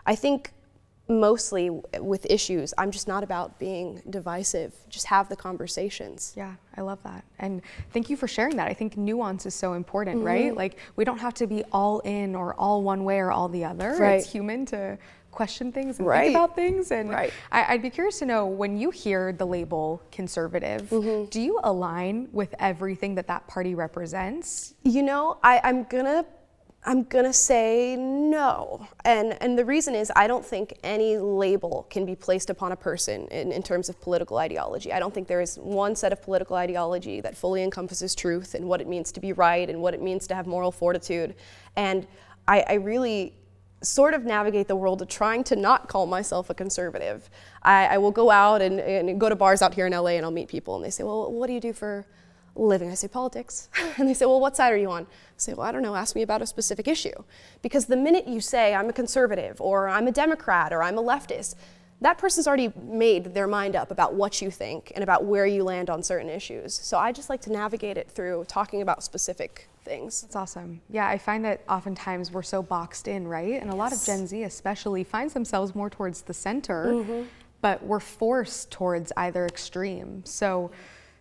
I 0.06 0.15
think 0.15 0.51
mostly 1.08 1.70
with 2.00 2.25
issues, 2.30 2.74
I'm 2.77 2.91
just 2.91 3.08
not 3.08 3.24
about 3.24 3.60
being 3.60 4.01
divisive. 4.10 4.74
Just 4.89 5.06
have 5.08 5.30
the 5.30 5.36
conversations. 5.36 6.34
Yeah, 6.36 6.56
I 6.77 6.82
love 6.82 7.01
that. 7.03 7.24
And 7.39 7.62
thank 7.91 8.10
you 8.10 8.15
for 8.15 8.27
sharing 8.27 8.56
that. 8.58 8.68
I 8.68 8.74
think 8.74 8.98
nuance 8.98 9.46
is 9.46 9.53
so 9.53 9.74
important, 9.74 10.18
mm-hmm. 10.18 10.27
right? 10.27 10.56
Like 10.56 10.77
we 10.96 11.03
don't 11.03 11.20
have 11.20 11.34
to 11.36 11.48
be 11.48 11.63
all 11.72 12.00
in 12.00 12.36
or 12.36 12.53
all 12.56 12.84
one 12.84 13.03
way 13.03 13.20
or 13.20 13.32
all 13.32 13.50
the 13.50 13.65
other. 13.65 13.96
Right. 13.98 14.20
It's 14.20 14.32
human 14.32 14.65
to 14.68 14.98
question 15.31 15.71
things 15.71 15.97
and 15.97 16.07
right. 16.07 16.25
think 16.25 16.35
about 16.35 16.55
things. 16.55 16.91
And 16.91 17.09
right. 17.09 17.33
I, 17.51 17.73
would 17.73 17.81
be 17.81 17.89
curious 17.89 18.19
to 18.19 18.25
know 18.25 18.45
when 18.45 18.77
you 18.77 18.91
hear 18.91 19.33
the 19.33 19.45
label 19.45 20.03
conservative, 20.11 20.83
mm-hmm. 20.89 21.29
do 21.29 21.41
you 21.41 21.59
align 21.63 22.27
with 22.31 22.53
everything 22.59 23.15
that 23.15 23.27
that 23.27 23.47
party 23.47 23.75
represents? 23.75 24.75
You 24.83 25.03
know, 25.03 25.38
I, 25.43 25.61
I'm 25.63 25.83
gonna 25.85 26.25
I'm 26.83 27.03
gonna 27.03 27.33
say 27.33 27.95
no. 27.95 28.88
And, 29.05 29.38
and 29.41 29.57
the 29.57 29.63
reason 29.63 29.93
is 29.93 30.11
I 30.15 30.25
don't 30.25 30.43
think 30.43 30.79
any 30.83 31.17
label 31.17 31.85
can 31.91 32.05
be 32.05 32.15
placed 32.15 32.50
upon 32.50 32.71
a 32.71 32.75
person 32.75 33.27
in, 33.27 33.51
in 33.51 33.61
terms 33.61 33.88
of 33.88 34.01
political 34.01 34.38
ideology. 34.38 34.91
I 34.91 35.00
don't 35.00 35.13
think 35.13 35.27
there 35.27 35.41
is 35.41 35.57
one 35.57 35.95
set 35.95 36.11
of 36.11 36.23
political 36.23 36.55
ideology 36.55 37.21
that 37.21 37.38
fully 37.38 37.61
encompasses 37.61 38.15
truth 38.15 38.55
and 38.55 38.65
what 38.65 38.81
it 38.81 38.88
means 38.88 39.11
to 39.11 39.19
be 39.19 39.31
right 39.31 39.69
and 39.69 39.79
what 39.79 39.93
it 39.93 40.01
means 40.01 40.25
to 40.27 40.35
have 40.35 40.47
moral 40.47 40.71
fortitude. 40.71 41.35
And 41.75 42.07
I, 42.47 42.61
I 42.67 42.73
really 42.73 43.35
sort 43.81 44.13
of 44.13 44.25
navigate 44.25 44.67
the 44.67 44.75
world 44.75 45.01
of 45.01 45.07
trying 45.07 45.43
to 45.43 45.55
not 45.55 45.88
call 45.88 46.05
myself 46.05 46.50
a 46.50 46.53
conservative. 46.53 47.29
I, 47.63 47.88
I 47.88 47.97
will 47.97 48.11
go 48.11 48.29
out 48.29 48.61
and, 48.61 48.79
and 48.79 49.19
go 49.19 49.27
to 49.27 49.35
bars 49.35 49.61
out 49.61 49.73
here 49.73 49.88
in 49.88 49.93
LA 49.93 50.11
and 50.11 50.25
I'll 50.25 50.31
meet 50.31 50.47
people 50.47 50.75
and 50.75 50.85
they 50.85 50.91
say, 50.91 51.03
well, 51.03 51.31
what 51.31 51.47
do 51.47 51.53
you 51.53 51.59
do 51.59 51.73
for 51.73 52.05
living? 52.55 52.91
I 52.91 52.93
say, 52.93 53.07
politics. 53.07 53.69
and 53.97 54.07
they 54.07 54.13
say, 54.13 54.25
well, 54.25 54.39
what 54.39 54.55
side 54.55 54.71
are 54.71 54.77
you 54.77 54.91
on? 54.91 55.03
I 55.03 55.07
say, 55.38 55.53
well, 55.53 55.65
I 55.65 55.71
don't 55.71 55.81
know, 55.81 55.95
ask 55.95 56.15
me 56.15 56.21
about 56.21 56.41
a 56.41 56.45
specific 56.45 56.88
issue. 56.88 57.23
Because 57.61 57.85
the 57.85 57.97
minute 57.97 58.27
you 58.27 58.39
say, 58.39 58.75
I'm 58.75 58.89
a 58.89 58.93
conservative, 58.93 59.59
or 59.59 59.89
I'm 59.89 60.07
a 60.07 60.11
Democrat, 60.11 60.71
or 60.71 60.83
I'm 60.83 60.97
a 60.97 61.03
leftist, 61.03 61.55
that 62.01 62.17
person's 62.17 62.48
already 62.48 62.74
made 62.84 63.34
their 63.36 63.48
mind 63.48 63.75
up 63.75 63.91
about 63.91 64.15
what 64.15 64.41
you 64.41 64.50
think 64.50 64.91
and 64.96 65.03
about 65.03 65.25
where 65.25 65.46
you 65.46 65.63
land 65.63 65.89
on 65.89 66.01
certain 66.01 66.29
issues. 66.29 66.74
So 66.74 66.98
I 66.98 67.12
just 67.12 67.29
like 67.29 67.41
to 67.41 67.51
navigate 67.51 67.96
it 67.96 68.10
through 68.10 68.46
talking 68.48 68.81
about 68.81 69.03
specific 69.03 69.70
things. 69.84 70.22
That's 70.24 70.36
awesome. 70.36 70.81
Yeah, 70.89 71.08
I 71.08 71.20
find 71.20 71.46
that 71.46 71.62
oftentimes 71.70 72.31
we're 72.31 72.41
so 72.41 72.63
boxed 72.63 73.08
in, 73.08 73.27
right? 73.27 73.62
And 73.62 73.70
a 73.70 73.75
lot 73.75 73.93
of 73.93 74.03
Gen 74.03 74.25
Z 74.25 74.41
especially 74.43 75.03
finds 75.03 75.34
themselves 75.34 75.75
more 75.75 75.91
towards 75.91 76.24
the 76.24 76.34
center, 76.34 76.88
mm-hmm. 76.88 77.24
but 77.62 77.84
we're 77.84 78.00
forced 78.00 78.72
towards 78.72 79.12
either 79.15 79.46
extreme. 79.46 80.25
So 80.25 80.72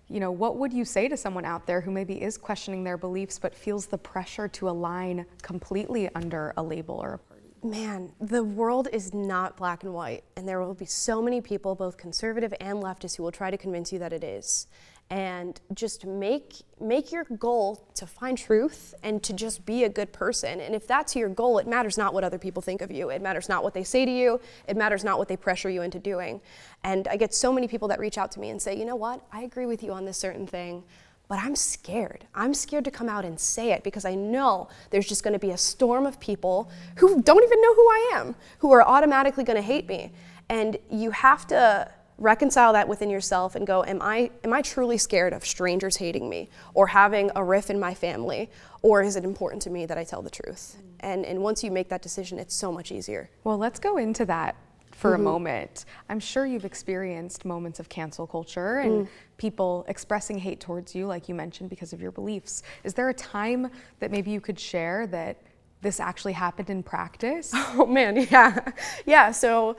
you 0.08 0.18
know, 0.18 0.32
what 0.32 0.56
would 0.56 0.72
you 0.72 0.84
say 0.84 1.06
to 1.06 1.16
someone 1.16 1.44
out 1.44 1.68
there 1.68 1.80
who 1.80 1.92
maybe 1.92 2.20
is 2.20 2.36
questioning 2.36 2.82
their 2.82 2.96
beliefs 2.96 3.38
but 3.38 3.54
feels 3.54 3.86
the 3.86 3.96
pressure 3.96 4.48
to 4.48 4.68
align 4.68 5.24
completely 5.40 6.12
under 6.16 6.52
a 6.56 6.62
label 6.62 6.96
or 6.96 7.14
a? 7.14 7.29
Man, 7.62 8.12
the 8.18 8.42
world 8.42 8.88
is 8.90 9.12
not 9.12 9.58
black 9.58 9.82
and 9.82 9.92
white, 9.92 10.24
and 10.34 10.48
there 10.48 10.60
will 10.60 10.72
be 10.72 10.86
so 10.86 11.20
many 11.20 11.42
people, 11.42 11.74
both 11.74 11.98
conservative 11.98 12.54
and 12.58 12.82
leftist, 12.82 13.16
who 13.16 13.22
will 13.22 13.32
try 13.32 13.50
to 13.50 13.58
convince 13.58 13.92
you 13.92 13.98
that 13.98 14.14
it 14.14 14.24
is. 14.24 14.66
And 15.10 15.60
just 15.74 16.06
make 16.06 16.54
make 16.80 17.10
your 17.12 17.24
goal 17.24 17.84
to 17.96 18.06
find 18.06 18.38
truth 18.38 18.94
and 19.02 19.22
to 19.24 19.32
just 19.32 19.66
be 19.66 19.82
a 19.84 19.88
good 19.88 20.12
person. 20.12 20.60
And 20.60 20.72
if 20.72 20.86
that's 20.86 21.16
your 21.16 21.28
goal 21.28 21.58
it 21.58 21.66
matters 21.66 21.98
not 21.98 22.14
what 22.14 22.22
other 22.22 22.38
people 22.38 22.62
think 22.62 22.80
of 22.80 22.92
you. 22.92 23.10
It 23.10 23.20
matters 23.20 23.48
not 23.48 23.64
what 23.64 23.74
they 23.74 23.82
say 23.82 24.04
to 24.04 24.10
you. 24.10 24.40
It 24.68 24.76
matters 24.76 25.02
not 25.02 25.18
what 25.18 25.26
they 25.26 25.36
pressure 25.36 25.68
you 25.68 25.82
into 25.82 25.98
doing. 25.98 26.40
And 26.84 27.08
i 27.08 27.16
get 27.16 27.34
so 27.34 27.52
many 27.52 27.66
people 27.66 27.88
that 27.88 27.98
reach 27.98 28.18
out 28.18 28.30
to 28.32 28.40
me 28.40 28.50
and 28.50 28.62
say 28.62 28.78
you 28.78 28.84
know 28.84 28.94
what? 28.94 29.20
I 29.32 29.42
agree 29.42 29.66
with 29.66 29.82
you 29.82 29.92
on 29.92 30.04
this 30.04 30.16
certain 30.16 30.46
thing 30.46 30.84
but 31.30 31.38
I'm 31.38 31.54
scared. 31.54 32.26
I'm 32.34 32.52
scared 32.52 32.84
to 32.86 32.90
come 32.90 33.08
out 33.08 33.24
and 33.24 33.38
say 33.38 33.70
it 33.70 33.84
because 33.84 34.04
I 34.04 34.16
know 34.16 34.68
there's 34.90 35.06
just 35.06 35.22
going 35.22 35.32
to 35.32 35.38
be 35.38 35.52
a 35.52 35.56
storm 35.56 36.04
of 36.04 36.18
people 36.18 36.68
who 36.96 37.22
don't 37.22 37.44
even 37.44 37.60
know 37.62 37.72
who 37.72 37.88
I 37.88 38.12
am, 38.16 38.34
who 38.58 38.72
are 38.72 38.82
automatically 38.82 39.44
going 39.44 39.56
to 39.56 39.62
hate 39.62 39.86
me. 39.86 40.10
And 40.48 40.76
you 40.90 41.12
have 41.12 41.46
to 41.46 41.88
reconcile 42.18 42.72
that 42.72 42.88
within 42.88 43.08
yourself 43.08 43.54
and 43.54 43.66
go 43.66 43.82
am 43.84 44.02
i 44.02 44.30
am 44.44 44.52
i 44.52 44.60
truly 44.60 44.98
scared 44.98 45.32
of 45.32 45.42
strangers 45.42 45.96
hating 45.96 46.28
me 46.28 46.50
or 46.74 46.88
having 46.88 47.30
a 47.34 47.42
riff 47.42 47.70
in 47.70 47.80
my 47.80 47.94
family 47.94 48.50
or 48.82 49.00
is 49.00 49.16
it 49.16 49.24
important 49.24 49.62
to 49.62 49.70
me 49.70 49.86
that 49.86 49.96
i 49.96 50.04
tell 50.04 50.20
the 50.20 50.28
truth 50.28 50.76
mm. 50.76 50.96
and 51.00 51.24
and 51.24 51.42
once 51.42 51.64
you 51.64 51.70
make 51.70 51.88
that 51.88 52.02
decision 52.02 52.38
it's 52.38 52.54
so 52.54 52.70
much 52.70 52.92
easier 52.92 53.30
well 53.42 53.56
let's 53.56 53.80
go 53.80 53.96
into 53.96 54.26
that 54.26 54.54
for 55.00 55.12
mm-hmm. 55.12 55.22
a 55.22 55.24
moment 55.24 55.86
i'm 56.10 56.20
sure 56.20 56.44
you've 56.44 56.66
experienced 56.66 57.44
moments 57.44 57.80
of 57.80 57.88
cancel 57.88 58.26
culture 58.26 58.78
and 58.80 59.06
mm. 59.06 59.08
people 59.38 59.84
expressing 59.88 60.38
hate 60.38 60.60
towards 60.60 60.94
you 60.94 61.06
like 61.06 61.28
you 61.28 61.34
mentioned 61.34 61.70
because 61.70 61.94
of 61.94 62.00
your 62.00 62.12
beliefs 62.12 62.62
is 62.84 62.92
there 62.92 63.08
a 63.08 63.14
time 63.14 63.70
that 63.98 64.10
maybe 64.10 64.30
you 64.30 64.40
could 64.40 64.60
share 64.60 65.06
that 65.06 65.38
this 65.80 66.00
actually 66.00 66.34
happened 66.34 66.68
in 66.68 66.82
practice 66.82 67.50
oh 67.54 67.86
man 67.86 68.14
yeah 68.30 68.72
yeah 69.06 69.30
so 69.30 69.74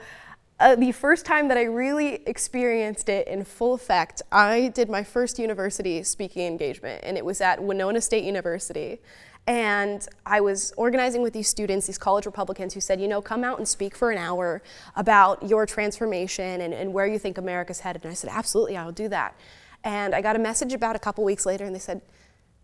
uh, 0.60 0.76
the 0.76 0.92
first 0.92 1.26
time 1.26 1.48
that 1.48 1.56
I 1.56 1.64
really 1.64 2.22
experienced 2.26 3.08
it 3.08 3.26
in 3.26 3.42
full 3.42 3.74
effect, 3.74 4.22
I 4.30 4.68
did 4.74 4.88
my 4.88 5.02
first 5.02 5.40
university 5.40 6.04
speaking 6.04 6.46
engagement, 6.46 7.00
and 7.02 7.16
it 7.16 7.24
was 7.24 7.40
at 7.40 7.60
Winona 7.60 8.00
State 8.00 8.22
University. 8.22 9.00
And 9.46 10.06
I 10.24 10.40
was 10.40 10.72
organizing 10.76 11.20
with 11.20 11.32
these 11.32 11.48
students, 11.48 11.86
these 11.88 11.98
college 11.98 12.26
Republicans, 12.26 12.74
who 12.74 12.80
said, 12.80 13.00
you 13.00 13.08
know, 13.08 13.20
come 13.20 13.42
out 13.42 13.58
and 13.58 13.66
speak 13.66 13.96
for 13.96 14.12
an 14.12 14.18
hour 14.18 14.62
about 14.94 15.42
your 15.48 15.66
transformation 15.66 16.60
and, 16.60 16.72
and 16.72 16.92
where 16.94 17.06
you 17.06 17.18
think 17.18 17.38
America's 17.38 17.80
headed. 17.80 18.02
And 18.04 18.12
I 18.12 18.14
said, 18.14 18.30
absolutely, 18.32 18.76
I'll 18.76 18.92
do 18.92 19.08
that. 19.08 19.34
And 19.82 20.14
I 20.14 20.20
got 20.20 20.36
a 20.36 20.38
message 20.38 20.72
about 20.72 20.94
a 20.94 21.00
couple 21.00 21.24
weeks 21.24 21.44
later, 21.44 21.64
and 21.64 21.74
they 21.74 21.80
said, 21.80 22.02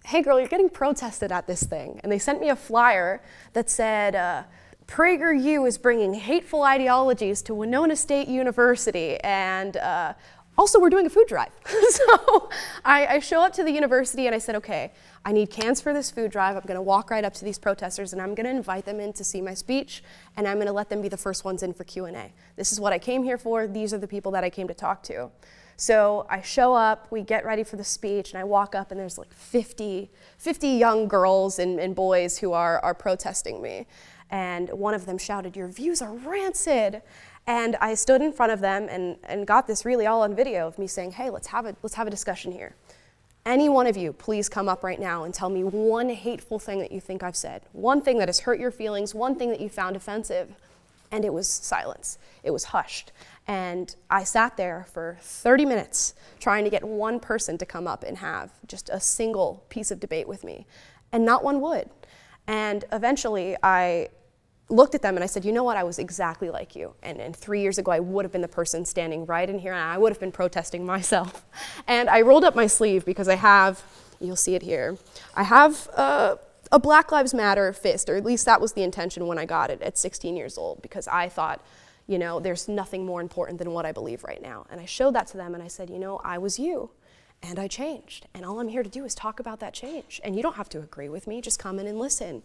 hey, 0.05 0.23
girl, 0.23 0.39
you're 0.39 0.49
getting 0.49 0.71
protested 0.71 1.33
at 1.33 1.49
this 1.49 1.65
thing. 1.65 2.01
And 2.03 2.13
they 2.13 2.19
sent 2.19 2.41
me 2.41 2.49
a 2.49 2.57
flyer 2.57 3.21
that 3.55 3.69
said, 3.69 4.15
uh, 4.15 4.45
PragerU 4.87 5.69
is 5.69 5.77
bringing 5.77 6.15
hateful 6.15 6.63
ideologies 6.63 7.43
to 7.43 7.55
Winona 7.55 7.95
State 7.97 8.29
University, 8.29 9.19
and 9.21 9.77
uh, 9.77 10.15
also 10.59 10.81
we're 10.81 10.91
doing 10.91 11.07
a 11.07 11.11
food 11.11 11.27
drive. 11.29 11.51
so 11.91 12.51
I, 12.85 13.07
I, 13.07 13.19
show 13.21 13.41
up 13.41 13.53
to 13.55 13.65
the 13.65 13.71
university 13.71 14.27
and 14.27 14.35
I 14.35 14.39
said, 14.39 14.57
okay, 14.57 14.93
I 15.25 15.33
need 15.33 15.51
cans 15.51 15.81
for 15.81 15.95
this 15.95 16.11
food 16.11 16.33
drive. 16.33 16.57
I'm 16.57 16.63
going 16.63 16.75
to 16.75 16.83
walk 16.83 17.11
right 17.11 17.25
up 17.25 17.33
to 17.35 17.45
these 17.45 17.59
protesters 17.59 18.13
and 18.13 18.21
I'm 18.21 18.35
going 18.35 18.45
to 18.45 18.51
invite 18.51 18.85
them 18.85 18.99
in 18.99 19.13
to 19.15 19.25
see 19.25 19.41
my 19.41 19.55
speech, 19.55 20.03
and 20.37 20.49
I'm 20.49 20.57
going 20.57 20.67
to 20.67 20.73
let 20.73 20.91
them 20.91 21.01
be 21.01 21.09
the 21.09 21.17
first 21.17 21.45
ones 21.45 21.63
in 21.63 21.73
for 21.73 21.85
Q&A. 21.85 22.33
This 22.57 22.73
is 22.73 22.81
what 22.81 22.93
I 22.93 22.99
came 22.99 23.23
here 23.23 23.39
for. 23.39 23.67
These 23.69 23.95
are 23.95 23.99
the 23.99 24.09
people 24.09 24.33
that 24.33 24.43
I 24.43 24.51
came 24.51 24.67
to 24.69 24.75
talk 24.75 25.03
to. 25.05 25.31
So 25.77 26.27
I 26.29 26.43
show 26.43 26.75
up, 26.75 27.07
we 27.13 27.23
get 27.23 27.45
ready 27.45 27.63
for 27.63 27.77
the 27.77 27.85
speech, 27.85 28.33
and 28.33 28.41
I 28.41 28.43
walk 28.43 28.75
up, 28.75 28.91
and 28.91 28.99
there's 28.99 29.17
like 29.17 29.33
50, 29.33 30.11
50 30.37 30.69
young 30.69 31.07
girls 31.07 31.61
and, 31.61 31.79
and 31.79 31.95
boys 31.95 32.39
who 32.39 32.53
are, 32.53 32.81
are 32.81 32.95
protesting 32.95 33.63
me 33.63 33.87
and 34.31 34.69
one 34.71 34.95
of 34.95 35.07
them 35.07 35.19
shouted, 35.19 35.57
Your 35.57 35.69
views 35.69 36.03
are 36.03 36.13
rancid. 36.13 37.03
And 37.49 37.77
I 37.81 37.95
stood 37.95 38.21
in 38.21 38.35
front 38.35 38.53
of 38.53 38.61
them 38.61 38.89
and, 38.91 39.17
and 39.25 39.47
got 39.47 39.67
this 39.67 39.87
really 39.87 40.07
all 40.07 40.21
on 40.21 40.37
video 40.37 40.67
of 40.67 40.79
me 40.79 40.87
saying, 40.87 41.13
Hey, 41.13 41.31
let's 41.31 41.47
have, 41.47 41.65
a, 41.65 41.75
let's 41.83 41.95
have 41.95 42.07
a 42.07 42.11
discussion 42.11 42.53
here. 42.53 42.75
Any 43.47 43.71
one 43.71 43.87
of 43.87 43.97
you, 43.97 44.13
please 44.13 44.51
come 44.51 44.69
up 44.69 44.85
right 44.85 45.01
now 45.01 45.25
and 45.25 45.33
tell 45.33 45.49
me 45.49 45.65
one 45.65 46.11
hateful 46.11 46.59
thing 46.59 46.79
that 46.81 46.93
you 46.93 47.01
think 47.01 47.23
I've 47.23 47.35
said, 47.35 47.63
one 47.73 48.03
thing 48.03 48.19
that 48.19 48.29
has 48.29 48.41
hurt 48.41 48.61
your 48.61 48.71
feelings, 48.71 49.15
one 49.15 49.35
thing 49.35 49.49
that 49.49 49.63
you 49.63 49.71
found 49.71 49.97
offensive. 49.97 50.55
And 51.11 51.25
it 51.25 51.33
was 51.33 51.49
silence, 51.49 52.19
it 52.43 52.51
was 52.51 52.65
hushed. 52.65 53.13
And 53.47 53.97
I 54.11 54.25
sat 54.25 54.59
there 54.59 54.85
for 54.93 55.17
30 55.23 55.65
minutes 55.65 56.13
trying 56.39 56.65
to 56.65 56.71
get 56.71 56.85
one 56.85 57.19
person 57.19 57.57
to 57.57 57.65
come 57.65 57.89
up 57.89 58.05
and 58.05 58.19
have 58.19 58.53
just 58.67 58.91
a 58.91 59.01
single 59.01 59.65
piece 59.71 59.91
of 59.91 60.01
debate 60.01 60.29
with 60.29 60.45
me. 60.45 60.67
And 61.13 61.25
not 61.25 61.43
one 61.43 61.63
would. 61.63 61.89
And 62.47 62.85
eventually 62.93 63.57
I 63.63 64.11
looked 64.69 64.95
at 64.95 65.03
them 65.03 65.17
and 65.17 65.25
I 65.25 65.27
said, 65.27 65.45
you 65.45 65.53
know 65.53 65.65
what, 65.65 65.77
I 65.77 65.85
was 65.85 65.99
exactly 65.99 66.51
like 66.51 66.77
you. 66.77 66.95
And, 67.03 67.21
and 67.21 67.35
three 67.35 67.63
years 67.63 67.79
ago, 67.79 67.91
I 67.91 68.01
would 68.01 68.25
have 68.25 68.33
been 68.33 68.43
the 68.43 68.49
person 68.49 68.85
standing 68.85 69.25
right 69.25 69.49
in 69.49 69.59
here 69.59 69.73
and 69.73 69.83
I 69.83 69.97
would 69.97 70.13
have 70.13 70.21
been 70.21 70.33
protesting 70.33 70.85
myself. 70.85 71.45
And 71.87 72.11
I 72.11 72.21
rolled 72.21 72.45
up 72.45 72.55
my 72.55 72.67
sleeve 72.67 73.05
because 73.05 73.29
I 73.29 73.37
have, 73.37 73.83
you'll 74.21 74.37
see 74.37 74.55
it 74.55 74.63
here, 74.63 74.99
I 75.35 75.43
have 75.43 75.89
a, 75.89 76.39
a 76.71 76.79
Black 76.79 77.11
Lives 77.11 77.33
Matter 77.33 77.73
fist, 77.73 78.11
or 78.11 78.17
at 78.17 78.25
least 78.25 78.45
that 78.45 78.61
was 78.61 78.75
the 78.75 78.83
intention 78.83 79.27
when 79.27 79.39
I 79.39 79.47
got 79.47 79.71
it 79.71 79.81
at 79.81 79.97
16 79.97 80.37
years 80.37 80.59
old, 80.59 80.83
because 80.83 81.09
I 81.09 81.31
thought, 81.31 81.65
you 82.07 82.19
know, 82.19 82.41
there's 82.41 82.69
nothing 82.69 83.07
more 83.07 83.23
important 83.23 83.59
than 83.59 83.73
what 83.73 83.87
I 83.87 83.93
believe 83.93 84.23
right 84.23 84.43
now. 84.43 84.67
And 84.71 84.81
I 84.81 84.85
showed 84.85 85.15
that 85.15 85.29
to 85.29 85.39
them 85.39 85.55
and 85.55 85.63
I 85.63 85.69
said, 85.69 85.89
you 85.89 85.99
know, 85.99 86.21
I 86.25 86.37
was 86.37 86.59
you. 86.59 86.91
And 87.43 87.59
I 87.59 87.69
changed. 87.69 88.27
And 88.35 88.45
all 88.45 88.61
I'm 88.61 88.69
here 88.69 88.83
to 88.83 88.91
do 88.91 89.05
is 89.05 89.15
talk 89.15 89.41
about 89.41 89.61
that 89.61 89.73
change. 89.73 90.21
And 90.25 90.37
you 90.37 90.43
don't 90.43 90.57
have 90.57 90.69
to 90.71 90.79
agree 90.79 91.09
with 91.09 91.27
me, 91.27 91.41
just 91.41 91.59
come 91.59 91.79
in 91.79 91.87
and 91.87 91.99
listen 91.99 92.43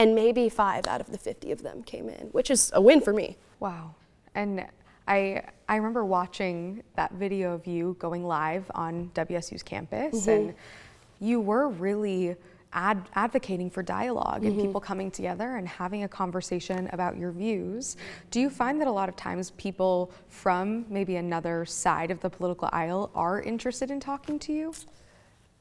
and 0.00 0.14
maybe 0.14 0.48
five 0.48 0.86
out 0.86 1.02
of 1.02 1.12
the 1.12 1.18
50 1.18 1.52
of 1.52 1.62
them 1.62 1.82
came 1.82 2.08
in, 2.08 2.28
which 2.28 2.50
is 2.50 2.70
a 2.74 2.80
win 2.80 3.02
for 3.02 3.12
me. 3.12 3.36
Wow. 3.58 3.94
And 4.34 4.66
I, 5.06 5.42
I 5.68 5.76
remember 5.76 6.06
watching 6.06 6.82
that 6.96 7.12
video 7.12 7.52
of 7.52 7.66
you 7.66 7.96
going 7.98 8.24
live 8.24 8.70
on 8.74 9.10
WSU's 9.14 9.62
campus, 9.62 10.22
mm-hmm. 10.22 10.30
and 10.30 10.54
you 11.20 11.38
were 11.38 11.68
really 11.68 12.34
ad- 12.72 13.10
advocating 13.14 13.68
for 13.68 13.82
dialog 13.82 14.36
mm-hmm. 14.36 14.46
and 14.46 14.58
people 14.58 14.80
coming 14.80 15.10
together 15.10 15.56
and 15.56 15.68
having 15.68 16.04
a 16.04 16.08
conversation 16.08 16.88
about 16.94 17.18
your 17.18 17.30
views. 17.30 17.98
Do 18.30 18.40
you 18.40 18.48
find 18.48 18.80
that 18.80 18.86
a 18.86 18.92
lot 18.92 19.10
of 19.10 19.16
times 19.16 19.50
people 19.58 20.12
from 20.28 20.86
maybe 20.88 21.16
another 21.16 21.66
side 21.66 22.10
of 22.10 22.20
the 22.20 22.30
political 22.30 22.70
aisle 22.72 23.10
are 23.14 23.42
interested 23.42 23.90
in 23.90 24.00
talking 24.00 24.38
to 24.38 24.52
you? 24.54 24.72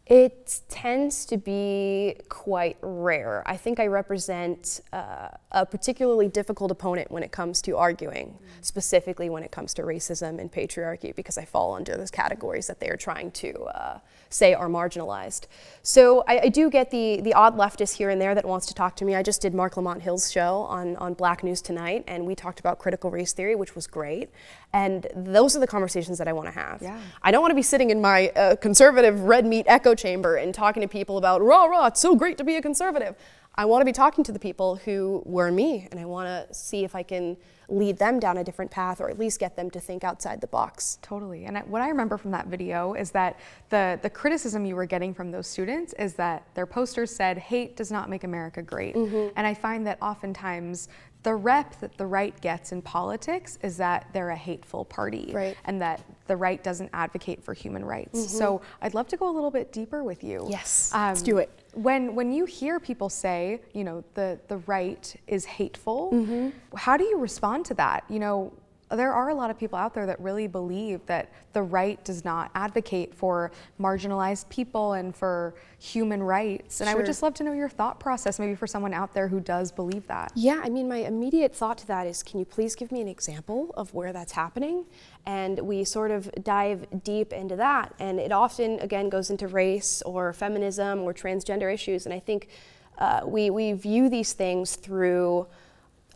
It 0.09 0.61
tends 0.69 1.23
to 1.27 1.37
be 1.37 2.15
quite 2.29 2.77
rare. 2.81 3.43
I 3.45 3.57
think 3.57 3.79
I 3.79 3.85
represent 3.85 4.81
uh, 4.91 5.29
a 5.51 5.67
particularly 5.67 6.27
difficult 6.27 6.71
opponent 6.71 7.11
when 7.11 7.21
it 7.21 7.31
comes 7.31 7.61
to 7.61 7.77
arguing, 7.77 8.29
mm-hmm. 8.29 8.45
specifically 8.61 9.29
when 9.29 9.43
it 9.43 9.51
comes 9.51 9.71
to 9.75 9.83
racism 9.83 10.39
and 10.39 10.51
patriarchy, 10.51 11.15
because 11.15 11.37
I 11.37 11.45
fall 11.45 11.75
under 11.75 11.95
those 11.95 12.09
categories 12.09 12.65
that 12.65 12.79
they 12.79 12.89
are 12.89 12.97
trying 12.97 13.29
to 13.33 13.61
uh, 13.65 13.99
say 14.29 14.53
are 14.53 14.67
marginalized. 14.67 15.47
So 15.81 16.23
I, 16.27 16.39
I, 16.39 16.49
do 16.49 16.69
get 16.69 16.91
the, 16.91 17.19
the 17.21 17.33
odd 17.33 17.57
leftist 17.57 17.95
here 17.95 18.09
and 18.09 18.21
there 18.21 18.35
that 18.35 18.45
wants 18.45 18.67
to 18.67 18.73
talk 18.75 18.95
to 18.97 19.05
me. 19.05 19.15
I 19.15 19.23
just 19.23 19.41
did 19.41 19.55
Marc 19.55 19.75
Lamont 19.75 20.03
Hill's 20.03 20.31
show 20.31 20.59
on, 20.69 20.95
on 20.97 21.15
Black 21.15 21.43
News 21.43 21.61
Tonight, 21.61 22.03
and 22.07 22.25
we 22.25 22.35
talked 22.35 22.59
about 22.59 22.77
critical 22.77 23.09
race 23.09 23.33
theory, 23.33 23.55
which 23.55 23.75
was 23.75 23.87
great. 23.87 24.29
And 24.71 25.07
those 25.15 25.55
are 25.55 25.59
the 25.59 25.67
conversations 25.67 26.19
that 26.19 26.27
I 26.27 26.33
want 26.33 26.47
to 26.47 26.53
have. 26.53 26.81
Yeah. 26.81 26.99
I 27.23 27.31
don't 27.31 27.41
want 27.41 27.51
to 27.51 27.55
be 27.55 27.63
sitting 27.63 27.89
in 27.89 28.01
my 28.01 28.29
uh, 28.29 28.55
conservative 28.57 29.21
red 29.21 29.45
meat 29.45 29.65
echo 29.67 29.95
chamber 29.95 30.35
and 30.35 30.53
talking 30.53 30.81
to 30.81 30.87
people 30.87 31.17
about, 31.17 31.41
rah, 31.41 31.65
rah, 31.65 31.87
it's 31.87 31.99
so 31.99 32.15
great 32.15 32.37
to 32.37 32.43
be 32.43 32.55
a 32.55 32.61
conservative. 32.61 33.15
I 33.55 33.65
want 33.65 33.81
to 33.81 33.85
be 33.85 33.91
talking 33.91 34.23
to 34.25 34.31
the 34.31 34.39
people 34.39 34.75
who 34.77 35.23
were 35.25 35.51
me, 35.51 35.87
and 35.89 35.99
I 35.99 36.05
want 36.05 36.27
to 36.27 36.53
see 36.53 36.83
if 36.83 36.95
I 36.95 37.03
can 37.03 37.35
lead 37.69 37.97
them 37.97 38.19
down 38.19 38.37
a 38.37 38.43
different 38.43 38.71
path 38.71 38.99
or 38.99 39.09
at 39.09 39.19
least 39.19 39.39
get 39.39 39.55
them 39.55 39.69
to 39.71 39.79
think 39.79 40.03
outside 40.03 40.41
the 40.41 40.47
box. 40.47 40.97
Totally. 41.01 41.45
And 41.45 41.57
what 41.67 41.81
I 41.81 41.89
remember 41.89 42.17
from 42.17 42.31
that 42.31 42.47
video 42.47 42.93
is 42.93 43.11
that 43.11 43.39
the, 43.69 43.99
the 44.01 44.09
criticism 44.09 44.65
you 44.65 44.75
were 44.75 44.85
getting 44.85 45.13
from 45.13 45.31
those 45.31 45.47
students 45.47 45.93
is 45.93 46.13
that 46.15 46.43
their 46.55 46.65
posters 46.65 47.15
said, 47.15 47.37
hate 47.37 47.75
does 47.75 47.91
not 47.91 48.09
make 48.09 48.23
America 48.23 48.61
great. 48.61 48.95
Mm-hmm. 48.95 49.29
And 49.35 49.45
I 49.45 49.53
find 49.53 49.85
that 49.87 49.97
oftentimes 50.01 50.89
the 51.23 51.35
rep 51.35 51.77
that 51.81 51.97
the 51.97 52.05
right 52.05 52.39
gets 52.39 52.71
in 52.71 52.81
politics 52.81 53.59
is 53.61 53.75
that 53.77 54.07
they're 54.13 54.29
a 54.29 54.35
hateful 54.35 54.85
party 54.85 55.31
right. 55.33 55.57
and 55.65 55.81
that 55.81 56.01
the 56.27 56.35
right 56.35 56.63
doesn't 56.63 56.89
advocate 56.93 57.43
for 57.43 57.53
human 57.53 57.83
rights. 57.83 58.19
Mm-hmm. 58.19 58.37
So 58.37 58.61
I'd 58.81 58.93
love 58.93 59.07
to 59.09 59.17
go 59.17 59.29
a 59.29 59.33
little 59.33 59.51
bit 59.51 59.73
deeper 59.73 60.03
with 60.03 60.23
you. 60.23 60.47
Yes, 60.49 60.91
um, 60.93 61.09
let's 61.09 61.21
do 61.21 61.37
it. 61.37 61.49
When 61.73 62.15
when 62.15 62.31
you 62.31 62.45
hear 62.45 62.79
people 62.79 63.09
say, 63.09 63.61
you 63.73 63.83
know, 63.83 64.03
the 64.13 64.39
the 64.47 64.57
right 64.59 65.15
is 65.27 65.45
hateful, 65.45 66.11
mm-hmm. 66.11 66.49
how 66.75 66.97
do 66.97 67.03
you 67.03 67.17
respond 67.17 67.65
to 67.65 67.73
that? 67.75 68.03
You 68.09 68.19
know, 68.19 68.53
there 68.91 69.13
are 69.13 69.29
a 69.29 69.35
lot 69.35 69.51
of 69.51 69.57
people 69.57 69.77
out 69.77 69.93
there 69.93 70.05
that 70.07 70.19
really 70.19 70.47
believe 70.47 71.05
that 71.05 71.31
the 71.53 71.61
right 71.61 72.03
does 72.03 72.25
not 72.25 72.49
advocate 72.55 73.13
for 73.13 73.51
marginalized 73.79 74.49
people 74.49 74.93
and 74.93 75.15
for 75.15 75.53
human 75.77 76.23
rights. 76.23 76.81
And 76.81 76.87
sure. 76.87 76.95
I 76.95 76.97
would 76.97 77.05
just 77.05 77.21
love 77.21 77.33
to 77.35 77.43
know 77.43 77.53
your 77.53 77.69
thought 77.69 77.99
process, 77.99 78.39
maybe 78.39 78.55
for 78.55 78.67
someone 78.67 78.93
out 78.93 79.13
there 79.13 79.27
who 79.27 79.39
does 79.39 79.71
believe 79.71 80.07
that. 80.07 80.31
Yeah, 80.35 80.61
I 80.63 80.69
mean, 80.69 80.89
my 80.89 80.97
immediate 80.97 81.55
thought 81.55 81.77
to 81.79 81.87
that 81.87 82.07
is 82.07 82.23
can 82.23 82.39
you 82.39 82.45
please 82.45 82.75
give 82.75 82.91
me 82.91 83.01
an 83.01 83.07
example 83.07 83.73
of 83.77 83.93
where 83.93 84.11
that's 84.11 84.31
happening? 84.31 84.85
And 85.25 85.59
we 85.59 85.83
sort 85.83 86.09
of 86.09 86.29
dive 86.43 86.87
deep 87.03 87.31
into 87.31 87.55
that. 87.57 87.93
And 87.99 88.19
it 88.19 88.31
often, 88.31 88.79
again, 88.79 89.09
goes 89.09 89.29
into 89.29 89.47
race 89.47 90.01
or 90.03 90.33
feminism 90.33 91.01
or 91.01 91.13
transgender 91.13 91.71
issues. 91.71 92.05
And 92.05 92.13
I 92.13 92.19
think 92.19 92.49
uh, 92.97 93.21
we, 93.25 93.49
we 93.49 93.73
view 93.73 94.09
these 94.09 94.33
things 94.33 94.75
through 94.75 95.47